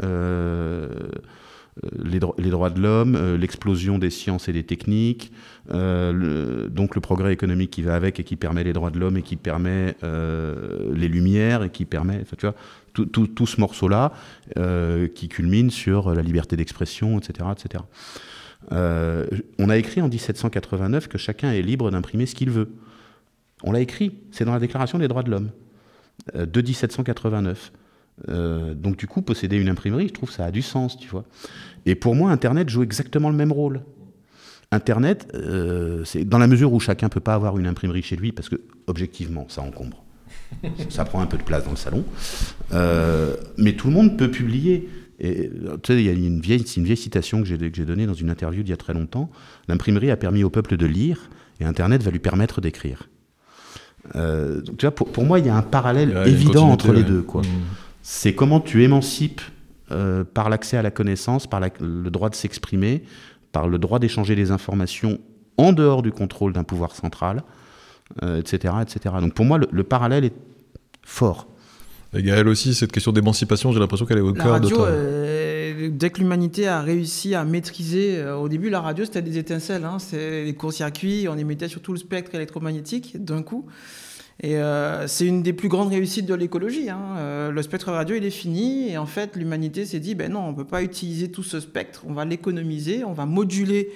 les, 2.04 2.20
dro- 2.20 2.36
les 2.38 2.50
droits 2.50 2.70
de 2.70 2.80
l'homme, 2.82 3.36
l'explosion 3.36 3.98
des 3.98 4.10
sciences 4.10 4.48
et 4.48 4.54
des 4.54 4.64
techniques, 4.64 5.32
donc 5.70 6.96
le 6.96 7.02
progrès 7.02 7.34
économique 7.34 7.72
qui 7.72 7.82
va 7.82 7.96
avec 7.96 8.20
et 8.20 8.24
qui 8.24 8.36
permet 8.38 8.64
les 8.64 8.74
droits 8.74 8.92
de 8.92 9.00
l'homme 9.00 9.18
et 9.18 9.22
qui 9.24 9.36
permet 9.36 9.96
les 10.04 11.08
lumières 11.08 11.64
et 11.64 11.70
qui 11.70 11.84
permet, 11.86 12.24
tu 12.38 12.46
vois, 12.46 12.56
tout, 13.04 13.48
ce 13.48 13.60
morceau-là 13.60 14.14
euh, 14.58 15.08
qui 15.08 15.28
culmine 15.28 15.70
sur 15.70 16.14
la 16.14 16.22
liberté 16.22 16.56
d'expression, 16.56 17.20
etc., 17.20 17.50
etc. 17.52 17.84
Euh, 18.72 19.26
on 19.60 19.70
a 19.70 19.78
écrit 19.78 20.02
en 20.02 20.10
1789 20.10 21.08
que 21.08 21.18
chacun 21.18 21.52
est 21.52 21.62
libre 21.62 21.92
d'imprimer 21.92 22.26
ce 22.26 22.36
qu'il 22.36 22.50
veut. 22.50 22.70
On 23.64 23.72
l'a 23.72 23.80
écrit, 23.80 24.14
c'est 24.32 24.46
dans 24.46 24.54
la 24.54 24.60
Déclaration 24.60 25.00
des 25.00 25.08
droits 25.08 25.24
de 25.24 25.32
l'homme 25.32 25.52
euh, 26.36 26.46
de 26.46 26.62
1789. 26.62 27.72
Euh, 28.30 28.74
donc 28.74 28.98
du 28.98 29.08
coup, 29.08 29.22
posséder 29.22 29.58
une 29.58 29.70
imprimerie, 29.70 30.08
je 30.08 30.14
trouve 30.14 30.32
ça 30.32 30.46
a 30.46 30.52
du 30.52 30.62
sens, 30.62 30.98
tu 30.98 31.10
vois. 31.10 31.26
Et 31.86 31.96
pour 31.96 32.16
moi, 32.16 32.32
Internet 32.32 32.70
joue 32.70 32.84
exactement 32.84 33.30
le 33.30 33.36
même 33.36 33.52
rôle. 33.52 33.82
Internet, 34.72 35.32
c'est 36.06 36.26
dans 36.26 36.40
la 36.40 36.48
mesure 36.48 36.74
où 36.74 36.80
chacun 36.80 37.08
peut 37.08 37.20
pas 37.20 37.36
avoir 37.36 37.58
une 37.58 37.68
imprimerie 37.68 38.02
chez 38.02 38.16
lui, 38.16 38.32
parce 38.32 38.50
que 38.50 38.62
objectivement, 38.88 39.46
ça 39.48 39.62
encombre. 39.62 40.05
ça 40.90 41.06
prend 41.06 41.22
un 41.22 41.26
peu 41.26 41.38
de 41.38 41.44
place 41.44 41.64
dans 41.66 41.72
le 41.72 41.76
salon. 41.78 42.04
Euh, 42.74 43.36
mais 43.58 43.74
tout 43.74 43.88
le 43.88 43.94
monde 43.94 44.18
peut 44.18 44.30
publier. 44.32 44.90
Et, 45.20 45.50
tu 45.84 45.94
sais, 45.94 46.00
il 46.00 46.06
y 46.06 46.10
a 46.10 46.14
une 46.14 46.42
vieille, 46.42 46.64
c'est 46.66 46.78
une 46.78 46.86
vieille 46.86 46.98
citation 46.98 47.42
que 47.42 47.48
j'ai 47.48 47.58
que 47.58 47.70
j'ai 47.74 47.86
donnée 47.86 48.06
dans 48.06 48.14
une 48.14 48.30
interview 48.30 48.64
d'il 48.64 48.72
y 48.72 48.74
a 48.74 48.78
très 48.78 48.94
longtemps. 48.94 49.30
L'imprimerie 49.68 50.12
a 50.12 50.18
permis 50.18 50.44
au 50.44 50.50
peuple 50.50 50.76
de 50.78 50.86
lire, 50.86 51.30
et 51.62 51.66
Internet 51.66 52.04
va 52.04 52.12
lui 52.12 52.20
permettre 52.20 52.60
d'écrire. 52.62 53.08
Euh, 54.16 54.62
donc, 54.62 54.78
tu 54.78 54.86
vois, 54.86 54.94
pour, 54.94 55.12
pour 55.12 55.24
moi, 55.24 55.40
il 55.40 55.46
y 55.46 55.50
a 55.50 55.56
un 55.56 55.62
parallèle 55.62 56.10
Ouais, 56.16 56.30
évident 56.30 56.70
entre 56.70 56.92
les 56.92 57.00
ouais. 57.02 57.08
deux. 57.08 57.22
Quoi. 57.22 57.42
Mmh. 57.42 57.46
C'est 58.02 58.36
comment 58.36 58.60
tu 58.60 58.84
émancipes 58.84 59.42
euh, 59.92 60.24
par 60.24 60.50
l'accès 60.50 60.78
à 60.78 60.82
la 60.82 60.92
connaissance, 60.92 61.48
par 61.48 61.60
la- 61.60 61.70
le 61.80 62.10
droit 62.12 62.30
de 62.30 62.36
s'exprimer, 62.36 63.04
par 63.52 63.68
le 63.68 63.78
droit 63.80 64.00
d'échanger 64.00 64.36
des 64.36 64.52
informations 64.52 65.20
en 65.58 65.72
dehors 65.74 66.02
du 66.02 66.12
contrôle 66.12 66.54
d'un 66.54 66.64
pouvoir 66.64 66.94
central, 66.96 67.44
euh, 68.24 68.40
etc., 68.40 68.74
etc. 68.82 69.16
Donc 69.22 69.34
pour 69.34 69.46
moi, 69.46 69.58
le, 69.58 69.68
le 69.72 69.84
parallèle 69.84 70.26
est 70.26 70.34
fort. 71.04 71.48
Et 72.16 72.24
Gaël 72.24 72.48
aussi, 72.48 72.74
cette 72.74 72.92
question 72.92 73.12
d'émancipation, 73.12 73.72
j'ai 73.72 73.80
l'impression 73.80 74.06
qu'elle 74.06 74.20
est 74.20 74.22
au 74.22 74.34
La 74.34 74.44
cœur 74.44 74.60
de 74.60 74.68
radio, 74.68 74.78
ta... 74.78 74.84
euh, 74.84 75.90
dès 75.92 76.10
que 76.10 76.20
l'humanité 76.20 76.68
a 76.68 76.82
réussi 76.82 77.36
à 77.36 77.44
maîtriser, 77.44 78.18
euh, 78.18 78.38
au 78.38 78.48
début 78.48 78.70
la 78.70 78.80
radio 78.80 79.04
c'était 79.04 79.22
des 79.22 79.38
étincelles, 79.38 79.84
hein, 79.84 80.00
c'était 80.00 80.46
les 80.46 80.54
courts-circuits, 80.54 81.28
on 81.30 81.38
émettait 81.38 81.68
sur 81.68 81.82
tout 81.82 81.92
le 81.92 81.98
spectre 82.00 82.34
électromagnétique 82.36 83.22
d'un 83.22 83.44
coup. 83.44 83.66
Et 84.42 84.58
euh, 84.58 85.08
c'est 85.08 85.26
une 85.26 85.44
des 85.44 85.54
plus 85.54 85.70
grandes 85.70 85.90
réussites 85.90 86.26
de 86.26 86.34
l'écologie. 86.36 86.90
hein. 86.90 87.00
Euh, 87.18 87.52
le 87.52 87.62
spectre 87.62 87.92
radio, 87.92 88.18
il 88.18 88.26
est 88.26 88.30
fini. 88.30 88.90
Et 88.90 88.98
en 88.98 89.06
fait, 89.06 89.38
l'humanité 89.38 89.86
s'est 89.86 90.02
dit, 90.02 90.14
ben 90.14 90.30
non, 90.30 90.42
on 90.42 90.52
ne 90.52 90.56
peut 90.58 90.66
pas 90.66 90.84
utiliser 90.84 91.32
tout 91.32 91.44
ce 91.44 91.62
spectre. 91.62 92.04
On 92.06 92.14
va 92.14 92.26
l'économiser, 92.26 93.06
on 93.06 93.14
va 93.14 93.26
moduler 93.26 93.92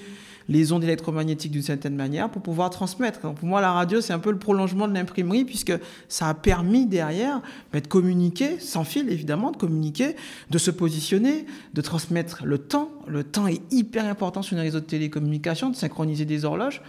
les 0.49 0.73
ondes 0.73 0.83
électromagnétiques 0.83 1.51
d'une 1.51 1.61
certaine 1.61 1.95
manière 1.95 2.29
pour 2.29 2.41
pouvoir 2.41 2.71
transmettre. 2.71 3.21
Pour 3.21 3.47
moi, 3.47 3.61
la 3.61 3.71
radio, 3.71 4.01
c'est 4.01 4.13
un 4.13 4.19
peu 4.19 4.31
le 4.31 4.39
prolongement 4.39 4.87
de 4.87 4.93
l'imprimerie 4.93 5.45
puisque 5.45 5.73
ça 6.09 6.27
a 6.27 6.33
permis 6.33 6.87
derrière 6.87 7.41
ben, 7.71 7.79
de 7.79 7.87
communiquer, 7.87 8.59
sans 8.59 8.83
fil 8.83 9.09
évidemment, 9.09 9.51
de 9.51 9.57
communiquer, 9.57 10.15
de 10.49 10.57
se 10.57 10.71
positionner, 10.71 11.45
de 11.75 11.81
transmettre 11.81 12.43
le 12.45 12.57
temps. 12.57 12.89
Le 13.07 13.23
temps 13.23 13.47
est 13.47 13.61
hyper 13.71 14.05
important 14.05 14.41
sur 14.41 14.55
les 14.55 14.63
réseaux 14.63 14.79
de 14.79 14.85
télécommunications, 14.85 15.69
de 15.69 15.75
synchroniser 15.75 16.25
des 16.25 16.43
horloges. 16.43 16.81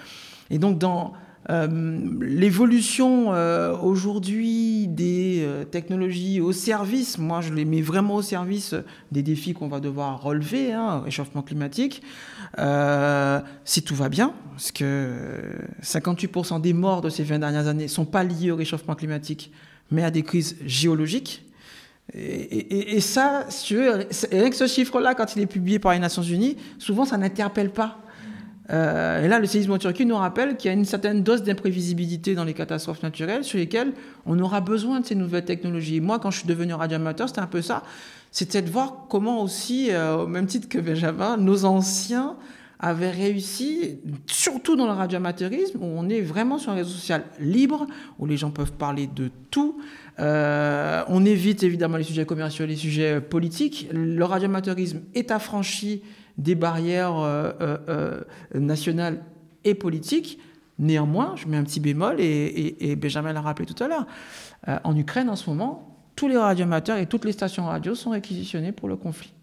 Et 0.48 0.58
donc, 0.58 0.78
dans 0.78 1.12
l'évolution 2.20 3.32
euh, 3.32 3.76
aujourd'hui 3.76 4.86
des 4.86 5.42
euh, 5.42 5.64
technologies 5.64 6.40
au 6.40 6.52
service, 6.52 7.18
moi 7.18 7.40
je 7.40 7.52
les 7.52 7.64
mets 7.64 7.80
vraiment 7.82 8.16
au 8.16 8.22
service 8.22 8.74
des 9.10 9.22
défis 9.22 9.52
qu'on 9.52 9.68
va 9.68 9.80
devoir 9.80 10.22
relever, 10.22 10.72
hein, 10.72 11.00
réchauffement 11.04 11.42
climatique. 11.42 12.02
Euh, 12.58 13.40
si 13.64 13.82
tout 13.82 13.94
va 13.94 14.08
bien, 14.08 14.32
parce 14.50 14.70
que 14.70 15.12
58% 15.82 16.60
des 16.60 16.72
morts 16.72 17.00
de 17.00 17.08
ces 17.08 17.24
20 17.24 17.40
dernières 17.40 17.66
années 17.66 17.84
ne 17.84 17.88
sont 17.88 18.04
pas 18.04 18.22
liés 18.22 18.50
au 18.50 18.56
réchauffement 18.56 18.94
climatique, 18.94 19.50
mais 19.90 20.04
à 20.04 20.10
des 20.10 20.22
crises 20.22 20.56
géologiques. 20.64 21.44
Et, 22.12 23.00
ça, 23.00 23.46
si 23.50 23.66
tu 23.66 23.76
veux, 23.76 24.08
rien 24.32 24.50
que 24.50 24.56
ce 24.56 24.66
chiffre-là, 24.66 25.14
quand 25.14 25.36
il 25.36 25.42
est 25.42 25.46
publié 25.46 25.78
par 25.78 25.92
les 25.92 26.00
Nations 26.00 26.22
Unies, 26.22 26.56
souvent 26.78 27.04
ça 27.04 27.16
n'interpelle 27.16 27.70
pas. 27.70 28.00
Euh, 28.72 29.24
et 29.24 29.28
là, 29.28 29.38
le 29.38 29.46
séisme 29.46 29.72
en 29.72 29.78
Turquie 29.78 30.06
nous 30.06 30.16
rappelle 30.16 30.56
qu'il 30.56 30.68
y 30.68 30.74
a 30.74 30.76
une 30.76 30.84
certaine 30.84 31.22
dose 31.22 31.42
d'imprévisibilité 31.42 32.34
dans 32.34 32.44
les 32.44 32.54
catastrophes 32.54 33.02
naturelles 33.02 33.44
sur 33.44 33.58
lesquelles 33.58 33.92
on 34.26 34.38
aura 34.38 34.60
besoin 34.60 35.00
de 35.00 35.06
ces 35.06 35.14
nouvelles 35.14 35.44
technologies. 35.44 36.00
Moi, 36.00 36.18
quand 36.18 36.30
je 36.30 36.38
suis 36.38 36.48
devenu 36.48 36.74
radioamateur, 36.74 37.28
c'était 37.28 37.40
un 37.40 37.46
peu 37.46 37.62
ça. 37.62 37.82
C'était 38.30 38.62
de 38.62 38.70
voir 38.70 39.06
comment 39.08 39.42
aussi, 39.42 39.88
euh, 39.90 40.18
au 40.18 40.26
même 40.28 40.46
titre 40.46 40.68
que 40.68 40.78
Benjamin, 40.78 41.36
nos 41.36 41.64
anciens 41.64 42.36
avaient 42.78 43.10
réussi, 43.10 43.98
surtout 44.26 44.76
dans 44.76 44.86
le 44.86 44.92
radioamateurisme, 44.92 45.78
où 45.82 45.86
on 45.86 46.08
est 46.08 46.22
vraiment 46.22 46.56
sur 46.56 46.72
un 46.72 46.76
réseau 46.76 46.90
social 46.90 47.24
libre, 47.38 47.86
où 48.18 48.26
les 48.26 48.38
gens 48.38 48.50
peuvent 48.50 48.72
parler 48.72 49.06
de 49.06 49.30
tout. 49.50 49.78
Euh, 50.18 51.02
on 51.08 51.24
évite 51.26 51.62
évidemment 51.62 51.98
les 51.98 52.04
sujets 52.04 52.24
commerciaux, 52.24 52.64
les 52.66 52.76
sujets 52.76 53.20
politiques. 53.20 53.88
Le 53.92 54.24
radioamateurisme 54.24 55.00
est 55.14 55.30
affranchi 55.30 56.02
des 56.38 56.54
barrières 56.54 57.16
euh, 57.16 57.52
euh, 57.60 57.78
euh, 57.88 58.20
nationales 58.54 59.22
et 59.64 59.74
politiques. 59.74 60.38
Néanmoins, 60.78 61.34
je 61.36 61.46
mets 61.46 61.56
un 61.56 61.64
petit 61.64 61.80
bémol, 61.80 62.16
et, 62.18 62.96
Benjamin 62.96 63.34
l'a 63.34 63.42
rappelé 63.42 63.66
tout 63.66 63.82
à 63.82 63.86
l'heure, 63.86 64.06
en 64.82 64.96
Ukraine 64.96 65.28
en 65.28 65.36
ce 65.36 65.50
moment, 65.50 65.98
tous 66.16 66.26
les 66.26 66.38
radioamateurs 66.38 66.96
et 66.96 67.04
toutes 67.04 67.26
les 67.26 67.32
stations 67.32 67.66
radio 67.66 67.94
sont 67.94 68.10
réquisitionnés 68.10 68.72
pour 68.72 68.88
le 68.88 68.96
conflit. 68.96 69.34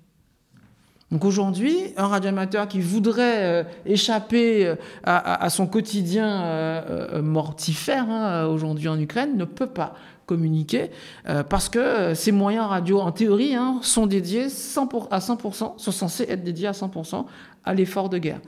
Donc 1.12 1.26
aujourd'hui, 1.26 1.78
un 1.96 2.08
radioamateur 2.08 2.68
qui 2.68 2.82
voudrait 2.82 3.68
échapper 3.86 4.74
à, 5.04 5.48
son 5.52 5.68
quotidien 5.68 6.84
mortifère 7.22 8.10
hein, 8.10 8.48
aujourd'hui 8.48 8.88
en 8.88 9.00
Ukraine 9.00 9.38
ne 9.38 9.46
peut 9.46 9.70
pas 9.70 9.94
communiquer 10.28 10.92
euh, 11.28 11.42
parce 11.42 11.70
que 11.70 11.80
euh, 11.80 12.14
ces 12.16 12.32
moyens 12.32 12.68
radio, 12.68 13.00
en 13.00 13.12
théorie, 13.12 13.56
hein, 13.56 13.80
sont 13.82 14.06
dédiés 14.06 14.50
100 14.50 14.86
pour- 14.86 15.08
à 15.10 15.18
100%, 15.20 15.80
sont 15.80 15.92
censés 15.92 16.26
être 16.30 16.44
dédiés 16.44 16.68
à 16.68 16.74
100% 16.74 17.26
à 17.64 17.74
l'effort 17.74 18.10
de 18.10 18.18
guerre. 18.20 18.40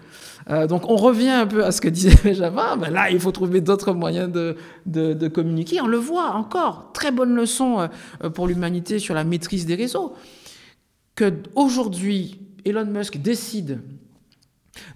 Euh, 0.50 0.68
donc 0.68 0.90
on 0.90 0.96
revient 0.96 1.30
un 1.30 1.48
peu 1.48 1.66
à 1.66 1.72
ce 1.72 1.82
que 1.82 1.90
disait 1.98 2.16
Benjamin. 2.24 2.78
Ben 2.78 2.92
là, 2.92 3.10
il 3.10 3.20
faut 3.20 3.32
trouver 3.32 3.62
d'autres 3.62 3.94
moyens 3.94 4.32
de, 4.32 4.56
de- 4.86 5.28
communiquer. 5.28 5.82
On 5.82 5.88
le 5.88 5.98
voit 5.98 6.32
encore. 6.36 6.92
Très 6.94 7.12
bonne 7.12 7.34
leçon 7.34 7.90
pour 8.36 8.48
l'humanité 8.48 9.00
sur 9.00 9.16
la 9.16 9.24
maîtrise 9.24 9.66
des 9.66 9.76
réseaux. 9.76 10.14
Que 11.16 11.34
aujourd'hui, 11.56 12.40
Elon 12.66 12.86
Musk 12.86 13.18
décide 13.18 13.82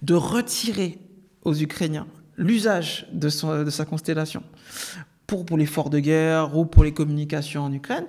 de 0.02 0.14
retirer 0.14 0.98
aux 1.44 1.54
Ukrainiens 1.54 2.06
l'usage 2.36 3.06
de, 3.12 3.28
de 3.64 3.70
sa 3.70 3.84
constellation 3.84 4.42
pour, 5.34 5.44
pour 5.44 5.58
l'effort 5.58 5.90
de 5.90 5.98
guerre 5.98 6.56
ou 6.56 6.64
pour 6.64 6.84
les 6.84 6.92
communications 6.92 7.62
en 7.64 7.72
Ukraine, 7.72 8.04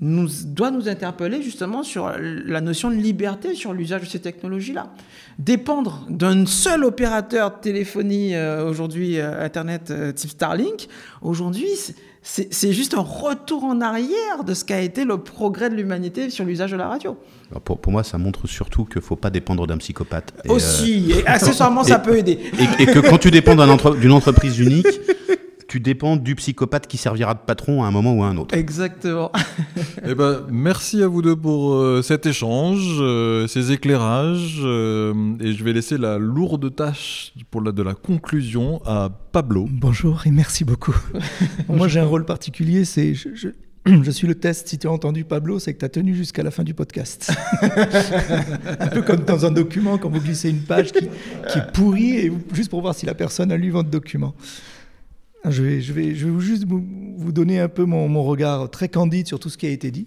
nous, 0.00 0.26
doit 0.46 0.72
nous 0.72 0.88
interpeller 0.88 1.40
justement 1.40 1.84
sur 1.84 2.10
la 2.18 2.60
notion 2.60 2.90
de 2.90 2.96
liberté 2.96 3.54
sur 3.54 3.72
l'usage 3.72 4.00
de 4.00 4.06
ces 4.06 4.18
technologies-là. 4.18 4.92
Dépendre 5.38 6.04
d'un 6.10 6.46
seul 6.46 6.82
opérateur 6.84 7.50
de 7.52 7.56
téléphonie 7.60 8.34
euh, 8.34 8.68
aujourd'hui, 8.68 9.20
euh, 9.20 9.44
Internet 9.44 9.92
euh, 9.92 10.10
type 10.10 10.30
Starlink, 10.30 10.88
aujourd'hui, 11.22 11.68
c'est- 12.22 12.72
juste 12.72 12.94
un 12.94 13.02
retour 13.02 13.62
en 13.62 13.80
arrière 13.80 14.42
de 14.44 14.52
ce 14.54 14.64
qu'a 14.64 14.80
été 14.80 15.04
le 15.04 15.18
progrès 15.18 15.70
de 15.70 15.76
l'humanité 15.76 16.28
sur 16.28 16.44
l'usage 16.44 16.72
de 16.72 16.76
la 16.76 16.88
radio. 16.88 17.16
Alors, 17.52 17.62
Pour, 17.62 17.78
pour 17.78 17.92
moi, 17.92 18.02
ça 18.02 18.18
montre 18.18 18.48
surtout 18.48 18.84
qu'il 18.86 18.96
ne 18.96 19.02
faut 19.02 19.14
pas 19.14 19.30
dépendre 19.30 19.64
d'un 19.68 19.76
psychopathe. 19.78 20.32
Et, 20.44 20.50
euh, 20.50 20.54
Aussi, 20.54 21.12
et 21.12 21.24
accessoirement, 21.24 21.84
ça 21.84 21.98
peut 22.06 22.18
aider. 22.18 22.40
et, 22.78 22.82
et 22.82 22.86
que 22.86 22.98
quand 22.98 23.18
tu 23.18 23.30
dépends 23.30 23.56
entre- 23.60 23.94
d'une 23.94 24.10
entreprise 24.10 24.58
unique, 24.58 24.88
tu 25.74 25.80
dépends 25.80 26.14
du 26.14 26.36
psychopathe 26.36 26.86
qui 26.86 26.96
servira 26.98 27.34
de 27.34 27.40
patron 27.44 27.82
à 27.82 27.88
un 27.88 27.90
moment 27.90 28.14
ou 28.14 28.22
à 28.22 28.28
un 28.28 28.36
autre. 28.36 28.56
Exactement. 28.56 29.32
Eh 30.06 30.14
ben, 30.14 30.42
merci 30.50 31.02
à 31.02 31.08
vous 31.08 31.22
deux 31.22 31.34
pour 31.34 31.74
euh, 31.74 32.02
cet 32.02 32.26
échange, 32.26 32.98
euh, 33.00 33.46
ces 33.48 33.72
éclairages, 33.72 34.60
euh, 34.62 35.14
et 35.40 35.52
je 35.54 35.64
vais 35.64 35.72
laisser 35.72 35.96
la 35.96 36.18
lourde 36.18 36.74
tâche 36.76 37.32
pour 37.50 37.62
la, 37.62 37.72
de 37.72 37.82
la 37.82 37.94
conclusion 37.94 38.82
à 38.84 39.08
Pablo. 39.32 39.66
Bonjour 39.70 40.26
et 40.26 40.30
merci 40.30 40.64
beaucoup. 40.64 40.94
Moi, 41.68 41.88
j'ai 41.88 42.00
un 42.00 42.04
rôle 42.04 42.24
particulier, 42.26 42.84
c'est 42.84 43.14
je, 43.14 43.30
je- 43.34 43.48
je 43.86 44.10
suis 44.10 44.26
le 44.26 44.34
test. 44.34 44.68
Si 44.68 44.78
tu 44.78 44.86
as 44.86 44.90
entendu 44.90 45.24
Pablo, 45.24 45.58
c'est 45.58 45.72
que 45.74 45.78
tu 45.78 45.84
as 45.86 45.88
tenu 45.90 46.14
jusqu'à 46.14 46.42
la 46.42 46.50
fin 46.50 46.64
du 46.64 46.74
podcast. 46.74 47.32
un 48.80 48.88
peu 48.88 49.02
comme 49.02 49.24
dans 49.24 49.44
un 49.46 49.50
document, 49.50 49.96
quand 49.98 50.10
vous 50.10 50.20
glissez 50.20 50.50
une 50.50 50.62
page 50.62 50.92
qui, 50.92 51.06
qui 51.50 51.58
est 51.58 51.72
pourrie, 51.72 52.16
et 52.16 52.28
vous- 52.28 52.40
juste 52.52 52.70
pour 52.70 52.80
voir 52.82 52.94
si 52.94 53.06
la 53.06 53.14
personne 53.14 53.50
a 53.52 53.56
lu 53.56 53.70
votre 53.70 53.88
document. 53.90 54.34
Je 55.48 55.62
vais, 55.62 55.80
je 55.80 55.92
vais, 55.92 56.14
je 56.14 56.28
vais 56.28 56.40
juste 56.40 56.64
vous, 56.64 57.32
donner 57.32 57.60
un 57.60 57.68
peu 57.68 57.84
mon, 57.84 58.08
mon 58.08 58.22
regard 58.22 58.70
très 58.70 58.88
candide 58.88 59.26
sur 59.26 59.38
tout 59.38 59.50
ce 59.50 59.58
qui 59.58 59.66
a 59.66 59.70
été 59.70 59.90
dit. 59.90 60.06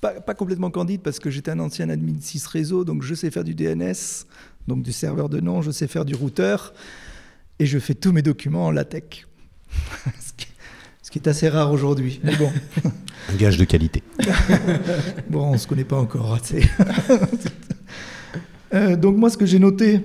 Pas, 0.00 0.20
pas 0.20 0.34
complètement 0.34 0.70
candide 0.70 1.00
parce 1.02 1.18
que 1.18 1.30
j'étais 1.30 1.50
un 1.50 1.58
ancien 1.58 1.88
admin 1.88 2.14
6 2.20 2.46
réseau, 2.46 2.84
donc 2.84 3.02
je 3.02 3.14
sais 3.14 3.30
faire 3.30 3.44
du 3.44 3.54
DNS, 3.54 4.26
donc 4.68 4.82
du 4.82 4.92
serveur 4.92 5.28
de 5.28 5.40
nom, 5.40 5.62
je 5.62 5.70
sais 5.70 5.88
faire 5.88 6.04
du 6.04 6.14
routeur, 6.14 6.72
et 7.58 7.66
je 7.66 7.78
fais 7.78 7.94
tous 7.94 8.12
mes 8.12 8.22
documents 8.22 8.66
en 8.66 8.70
LaTeX. 8.70 9.26
ce, 10.20 10.32
qui, 10.36 10.46
ce 11.02 11.10
qui 11.10 11.18
est 11.18 11.28
assez 11.28 11.48
rare 11.48 11.72
aujourd'hui. 11.72 12.20
Mais 12.22 12.36
bon, 12.36 12.52
Un 13.30 13.36
gage 13.36 13.56
de 13.56 13.64
qualité. 13.64 14.02
bon 15.30 15.48
on 15.48 15.52
ne 15.52 15.58
se 15.58 15.66
connaît 15.66 15.84
pas 15.84 15.98
encore. 15.98 16.34
assez. 16.34 16.62
Euh, 18.74 18.96
donc 18.96 19.16
moi, 19.16 19.30
ce 19.30 19.38
que 19.38 19.46
j'ai 19.46 19.58
noté 19.58 20.02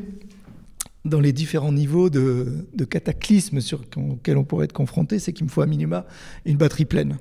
dans 1.05 1.19
les 1.19 1.33
différents 1.33 1.73
niveaux 1.73 2.09
de, 2.09 2.65
de 2.73 2.85
cataclysmes 2.85 3.61
sur, 3.61 3.81
auxquels 3.97 4.37
on 4.37 4.43
pourrait 4.43 4.65
être 4.65 4.73
confronté, 4.73 5.19
c'est 5.19 5.33
qu'il 5.33 5.45
me 5.45 5.49
faut 5.49 5.61
à 5.61 5.65
minima 5.65 6.05
une 6.45 6.57
batterie 6.57 6.85
pleine. 6.85 7.17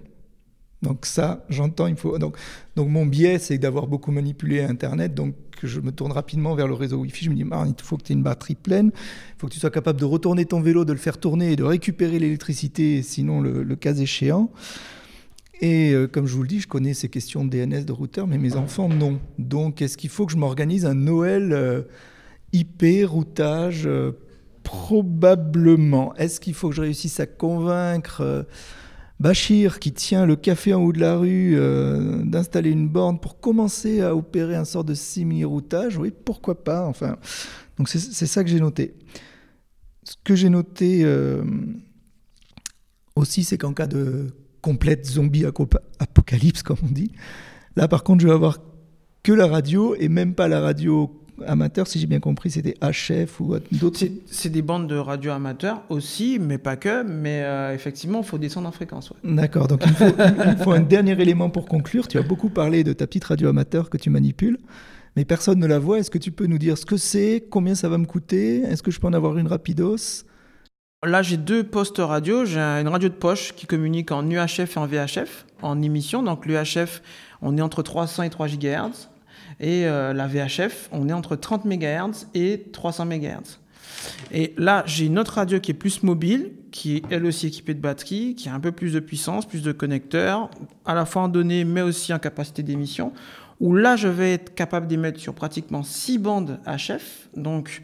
Donc 0.82 1.06
ça, 1.06 1.44
j'entends, 1.48 1.86
il 1.86 1.96
faut. 1.96 2.18
Donc, 2.18 2.36
mon 2.76 3.06
biais, 3.06 3.38
c'est 3.38 3.56
d'avoir 3.56 3.86
beaucoup 3.86 4.10
manipulé 4.10 4.62
Internet. 4.62 5.14
Donc 5.14 5.34
je 5.62 5.80
me 5.80 5.92
tourne 5.92 6.10
rapidement 6.10 6.56
vers 6.56 6.66
le 6.66 6.74
réseau 6.74 6.98
Wi-Fi. 6.98 7.26
Je 7.26 7.30
me 7.30 7.36
dis, 7.36 7.44
Ah, 7.52 7.64
il 7.66 7.74
faut 7.82 7.96
que 7.96 8.02
tu 8.02 8.12
aies 8.12 8.16
une 8.16 8.24
batterie 8.24 8.56
pleine. 8.56 8.90
Il 8.94 9.34
faut 9.38 9.46
que 9.46 9.52
tu 9.52 9.60
sois 9.60 9.70
capable 9.70 10.00
de 10.00 10.04
retourner 10.04 10.44
ton 10.44 10.60
vélo, 10.60 10.84
de 10.84 10.92
le 10.92 10.98
faire 10.98 11.18
tourner 11.18 11.52
et 11.52 11.56
de 11.56 11.62
récupérer 11.62 12.18
l'électricité, 12.18 13.02
sinon 13.02 13.40
le, 13.40 13.62
le 13.62 13.76
cas 13.76 13.94
échéant. 13.94 14.50
Et 15.60 15.92
euh, 15.92 16.08
comme 16.08 16.26
je 16.26 16.34
vous 16.34 16.42
le 16.42 16.48
dis, 16.48 16.60
je 16.60 16.66
connais 16.66 16.92
ces 16.92 17.08
questions 17.08 17.44
de 17.44 17.50
DNS, 17.50 17.84
de 17.84 17.92
routeur, 17.92 18.26
mais 18.26 18.36
mes 18.36 18.56
enfants, 18.56 18.88
non. 18.88 19.20
Donc, 19.38 19.80
est-ce 19.80 19.96
qu'il 19.96 20.10
faut 20.10 20.26
que 20.26 20.32
je 20.32 20.36
m'organise 20.36 20.84
un 20.84 20.94
Noël 20.94 21.52
euh, 21.52 21.82
IP, 22.52 22.84
routage 23.06 23.86
euh, 23.86 24.12
Probablement. 24.62 26.14
Est-ce 26.16 26.40
qu'il 26.40 26.54
faut 26.54 26.68
que 26.68 26.74
je 26.74 26.82
réussisse 26.82 27.18
à 27.20 27.26
convaincre 27.26 28.20
euh, 28.20 28.42
Bachir, 29.18 29.80
qui 29.80 29.92
tient 29.92 30.26
le 30.26 30.36
café 30.36 30.74
en 30.74 30.82
haut 30.82 30.92
de 30.92 31.00
la 31.00 31.16
rue, 31.16 31.54
euh, 31.56 32.22
d'installer 32.24 32.70
une 32.70 32.88
borne 32.88 33.18
pour 33.20 33.40
commencer 33.40 34.00
à 34.00 34.16
opérer 34.16 34.56
un 34.56 34.64
sort 34.64 34.84
de 34.84 34.94
simili-routage 34.94 35.96
Oui, 35.96 36.12
pourquoi 36.24 36.64
pas 36.64 36.86
Enfin, 36.86 37.16
donc 37.78 37.88
c'est 37.88 38.26
ça 38.26 38.42
que 38.42 38.50
j'ai 38.50 38.60
noté. 38.60 38.94
Ce 40.04 40.16
que 40.24 40.34
j'ai 40.34 40.48
noté 40.48 41.06
aussi, 43.14 43.44
c'est 43.44 43.58
qu'en 43.58 43.72
cas 43.72 43.86
de 43.86 44.34
complète 44.60 45.06
zombie 45.06 45.44
apocalypse, 46.00 46.64
comme 46.64 46.78
on 46.82 46.90
dit, 46.90 47.12
là 47.76 47.86
par 47.86 48.02
contre, 48.02 48.22
je 48.22 48.26
vais 48.26 48.34
avoir 48.34 48.58
que 49.22 49.32
la 49.32 49.46
radio 49.46 49.94
et 49.94 50.08
même 50.08 50.34
pas 50.34 50.48
la 50.48 50.60
radio 50.60 51.21
amateur, 51.46 51.86
si 51.86 51.98
j'ai 51.98 52.06
bien 52.06 52.20
compris, 52.20 52.50
c'était 52.50 52.74
HF 52.80 53.40
ou 53.40 53.56
d'autres. 53.72 54.00
C'est 54.26 54.48
des 54.50 54.62
bandes 54.62 54.86
de 54.86 54.96
radio 54.96 55.32
amateurs 55.32 55.82
aussi, 55.88 56.38
mais 56.40 56.58
pas 56.58 56.76
que. 56.76 57.02
Mais 57.02 57.42
euh, 57.42 57.74
effectivement, 57.74 58.20
il 58.20 58.26
faut 58.26 58.38
descendre 58.38 58.68
en 58.68 58.72
fréquence. 58.72 59.10
ouais. 59.10 59.16
D'accord, 59.24 59.68
donc 59.68 59.82
il 59.86 59.92
faut, 59.92 60.04
il 60.04 60.56
faut 60.62 60.72
un 60.72 60.80
dernier 60.80 61.20
élément 61.20 61.50
pour 61.50 61.66
conclure. 61.66 62.08
Tu 62.08 62.18
as 62.18 62.22
beaucoup 62.22 62.50
parlé 62.50 62.84
de 62.84 62.92
ta 62.92 63.06
petite 63.06 63.24
radio 63.24 63.48
amateur 63.48 63.90
que 63.90 63.96
tu 63.96 64.10
manipules, 64.10 64.58
mais 65.16 65.24
personne 65.24 65.58
ne 65.58 65.66
la 65.66 65.78
voit. 65.78 65.98
Est-ce 65.98 66.10
que 66.10 66.18
tu 66.18 66.32
peux 66.32 66.46
nous 66.46 66.58
dire 66.58 66.78
ce 66.78 66.86
que 66.86 66.96
c'est, 66.96 67.44
combien 67.50 67.74
ça 67.74 67.88
va 67.88 67.98
me 67.98 68.06
coûter? 68.06 68.62
Est-ce 68.62 68.82
que 68.82 68.90
je 68.90 69.00
peux 69.00 69.06
en 69.06 69.12
avoir 69.12 69.38
une 69.38 69.46
rapidos? 69.46 70.24
Là, 71.04 71.20
j'ai 71.22 71.36
deux 71.36 71.64
postes 71.64 71.98
radio. 71.98 72.44
J'ai 72.44 72.60
une 72.60 72.88
radio 72.88 73.08
de 73.08 73.14
poche 73.14 73.54
qui 73.54 73.66
communique 73.66 74.12
en 74.12 74.28
UHF 74.28 74.76
et 74.76 74.78
en 74.78 74.86
VHF 74.86 75.46
en 75.62 75.82
émission. 75.82 76.22
Donc 76.22 76.46
l'UHF, 76.46 77.02
on 77.40 77.56
est 77.56 77.62
entre 77.62 77.82
300 77.82 78.24
et 78.24 78.30
3 78.30 78.48
GHz. 78.48 79.08
Et 79.62 79.86
euh, 79.86 80.12
la 80.12 80.26
VHF, 80.26 80.88
on 80.90 81.08
est 81.08 81.12
entre 81.12 81.36
30 81.36 81.64
MHz 81.64 82.26
et 82.34 82.64
300 82.72 83.06
MHz. 83.06 83.58
Et 84.32 84.54
là, 84.58 84.82
j'ai 84.86 85.06
une 85.06 85.18
autre 85.18 85.34
radio 85.34 85.60
qui 85.60 85.70
est 85.70 85.74
plus 85.74 86.02
mobile, 86.02 86.50
qui 86.72 86.96
est 86.96 87.02
elle 87.10 87.24
aussi 87.24 87.46
équipée 87.46 87.72
de 87.72 87.80
batterie, 87.80 88.34
qui 88.34 88.48
a 88.48 88.54
un 88.54 88.60
peu 88.60 88.72
plus 88.72 88.92
de 88.92 89.00
puissance, 89.00 89.46
plus 89.46 89.62
de 89.62 89.70
connecteurs, 89.70 90.50
à 90.84 90.94
la 90.94 91.06
fois 91.06 91.22
en 91.22 91.28
données, 91.28 91.64
mais 91.64 91.82
aussi 91.82 92.12
en 92.12 92.18
capacité 92.18 92.64
d'émission, 92.64 93.12
où 93.60 93.74
là, 93.76 93.94
je 93.94 94.08
vais 94.08 94.32
être 94.32 94.54
capable 94.54 94.88
d'émettre 94.88 95.20
sur 95.20 95.32
pratiquement 95.32 95.84
6 95.84 96.18
bandes 96.18 96.58
HF, 96.66 97.28
donc 97.36 97.82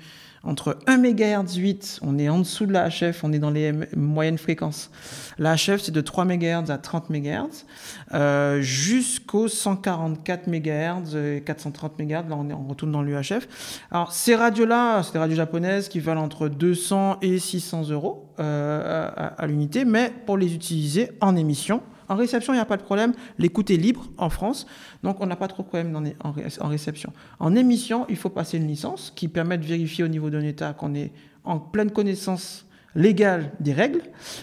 entre 0.48 0.78
1 0.86 0.96
MHz 0.96 1.56
8, 1.56 2.00
on 2.02 2.18
est 2.18 2.30
en 2.30 2.38
dessous 2.38 2.64
de 2.64 2.72
la 2.72 2.88
HF, 2.88 3.22
on 3.22 3.32
est 3.34 3.38
dans 3.38 3.50
les 3.50 3.72
moyennes 3.94 4.38
fréquences. 4.38 4.90
La 5.38 5.56
HF, 5.56 5.82
c'est 5.82 5.92
de 5.92 6.00
3 6.00 6.24
MHz 6.24 6.70
à 6.70 6.78
30 6.78 7.10
MHz, 7.10 7.66
euh, 8.14 8.62
jusqu'aux 8.62 9.48
144 9.48 10.46
MHz 10.46 11.16
et 11.16 11.42
430 11.44 11.98
MHz, 11.98 12.10
là 12.10 12.36
on, 12.36 12.68
retourne 12.68 12.92
dans 12.92 13.02
l'UHF. 13.02 13.46
Alors 13.90 14.12
ces 14.12 14.34
radios-là, 14.34 15.02
c'est 15.02 15.12
des 15.12 15.18
radios 15.18 15.36
japonaises 15.36 15.88
qui 15.90 16.00
valent 16.00 16.22
entre 16.22 16.48
200 16.48 17.18
et 17.20 17.38
600 17.38 17.90
euros 17.90 18.26
euh, 18.40 19.10
à 19.36 19.46
l'unité, 19.46 19.84
mais 19.84 20.10
pour 20.24 20.38
les 20.38 20.54
utiliser 20.54 21.10
en 21.20 21.36
émission, 21.36 21.82
En 22.08 22.16
réception, 22.16 22.52
il 22.52 22.56
n'y 22.56 22.62
a 22.62 22.66
pas 22.66 22.76
de 22.76 22.82
problème. 22.82 23.12
L'écoute 23.38 23.70
est 23.70 23.76
libre 23.76 24.08
en 24.16 24.30
France, 24.30 24.66
donc 25.02 25.20
on 25.20 25.26
n'a 25.26 25.36
pas 25.36 25.48
trop 25.48 25.62
de 25.62 25.68
problème 25.68 26.14
en, 26.22 26.68
réception. 26.68 27.12
En 27.38 27.54
émission, 27.54 28.06
il 28.08 28.16
faut 28.16 28.30
passer 28.30 28.56
une 28.56 28.66
licence 28.66 29.12
qui 29.14 29.28
permet 29.28 29.58
de 29.58 29.64
vérifier 29.64 30.04
au 30.04 30.08
niveau 30.08 30.30
d'un 30.30 30.42
État 30.42 30.72
qu'on 30.72 30.94
est 30.94 31.12
en 31.44 31.58
pleine 31.58 31.90
connaissance 31.90 32.66
légale 32.94 33.52
des 33.60 33.72
règles, 33.72 34.02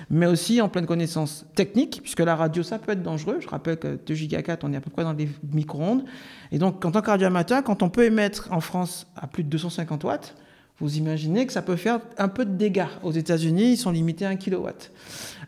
mais 0.10 0.28
aussi 0.28 0.62
en 0.62 0.70
pleine 0.70 0.86
connaissance 0.86 1.46
technique, 1.56 2.00
puisque 2.02 2.20
la 2.20 2.36
radio, 2.36 2.64
ça 2.64 2.80
peut 2.80 2.92
être 2.92 3.04
dangereux. 3.04 3.38
Je 3.42 3.48
rappelle 3.48 3.78
que 3.78 4.00
2 4.06 4.42
4 4.42 4.64
on 4.64 4.74
est 4.74 4.78
à 4.78 4.82
peu 4.82 4.90
près 4.90 5.04
dans 5.04 5.14
les 5.14 5.30
micro-ondes. 5.52 6.06
Et 6.52 6.58
donc, 6.58 6.84
en 6.86 6.92
tant 6.92 7.02
que 7.02 7.10
radioamateur, 7.10 7.64
quand 7.64 7.84
on 7.84 7.90
peut 7.90 8.06
émettre 8.06 8.48
en 8.52 8.62
France 8.62 9.08
à 9.16 9.28
plus 9.28 9.44
de 9.44 9.50
250 9.50 10.04
watts, 10.04 10.36
vous 10.80 10.98
imaginez 10.98 11.46
que 11.46 11.54
ça 11.54 11.62
peut 11.62 11.78
faire 11.78 12.00
un 12.18 12.28
peu 12.28 12.46
de 12.46 12.52
dégâts. 12.52 12.88
Aux 13.02 13.12
États-Unis, 13.12 13.74
ils 13.74 13.78
sont 13.78 13.92
limités 13.92 14.26
à 14.26 14.30
1 14.30 14.36
kW. 14.36 14.68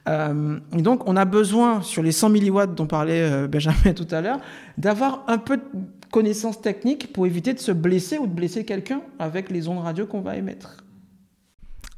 Euh, 0.08 0.60
donc, 0.72 1.08
on 1.08 1.16
a 1.16 1.26
besoin, 1.26 1.82
sur 1.82 2.02
les 2.04 2.12
100 2.12 2.30
milliwatts 2.30 2.76
dont 2.76 2.88
parlait 2.88 3.22
euh, 3.22 3.48
Benjamin 3.48 3.94
tout 3.96 4.08
à 4.12 4.22
l'heure, 4.22 4.40
d'avoir 4.78 5.24
un 5.28 5.38
peu 5.38 5.58
de 5.58 5.64
connaissances 6.12 6.62
techniques 6.62 7.12
pour 7.12 7.26
éviter 7.26 7.54
de 7.54 7.60
se 7.60 7.72
blesser 7.72 8.18
ou 8.18 8.28
de 8.28 8.34
blesser 8.34 8.64
quelqu'un 8.64 9.02
avec 9.20 9.50
les 9.50 9.68
ondes 9.68 9.80
radio 9.80 10.06
qu'on 10.06 10.22
va 10.22 10.38
émettre. 10.38 10.78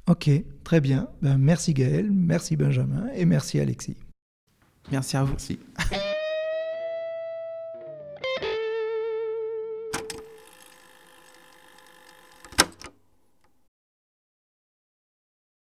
Ok, 0.08 0.30
très 0.64 0.82
bien. 0.82 1.08
Ben, 1.22 1.38
merci 1.38 1.74
Gaël, 1.74 2.10
merci 2.12 2.56
Benjamin 2.56 3.06
et 3.14 3.26
merci 3.26 3.60
Alexis. 3.60 3.96
Merci 4.92 5.18
à 5.18 5.24
vous. 5.24 5.34
Merci. 5.34 5.60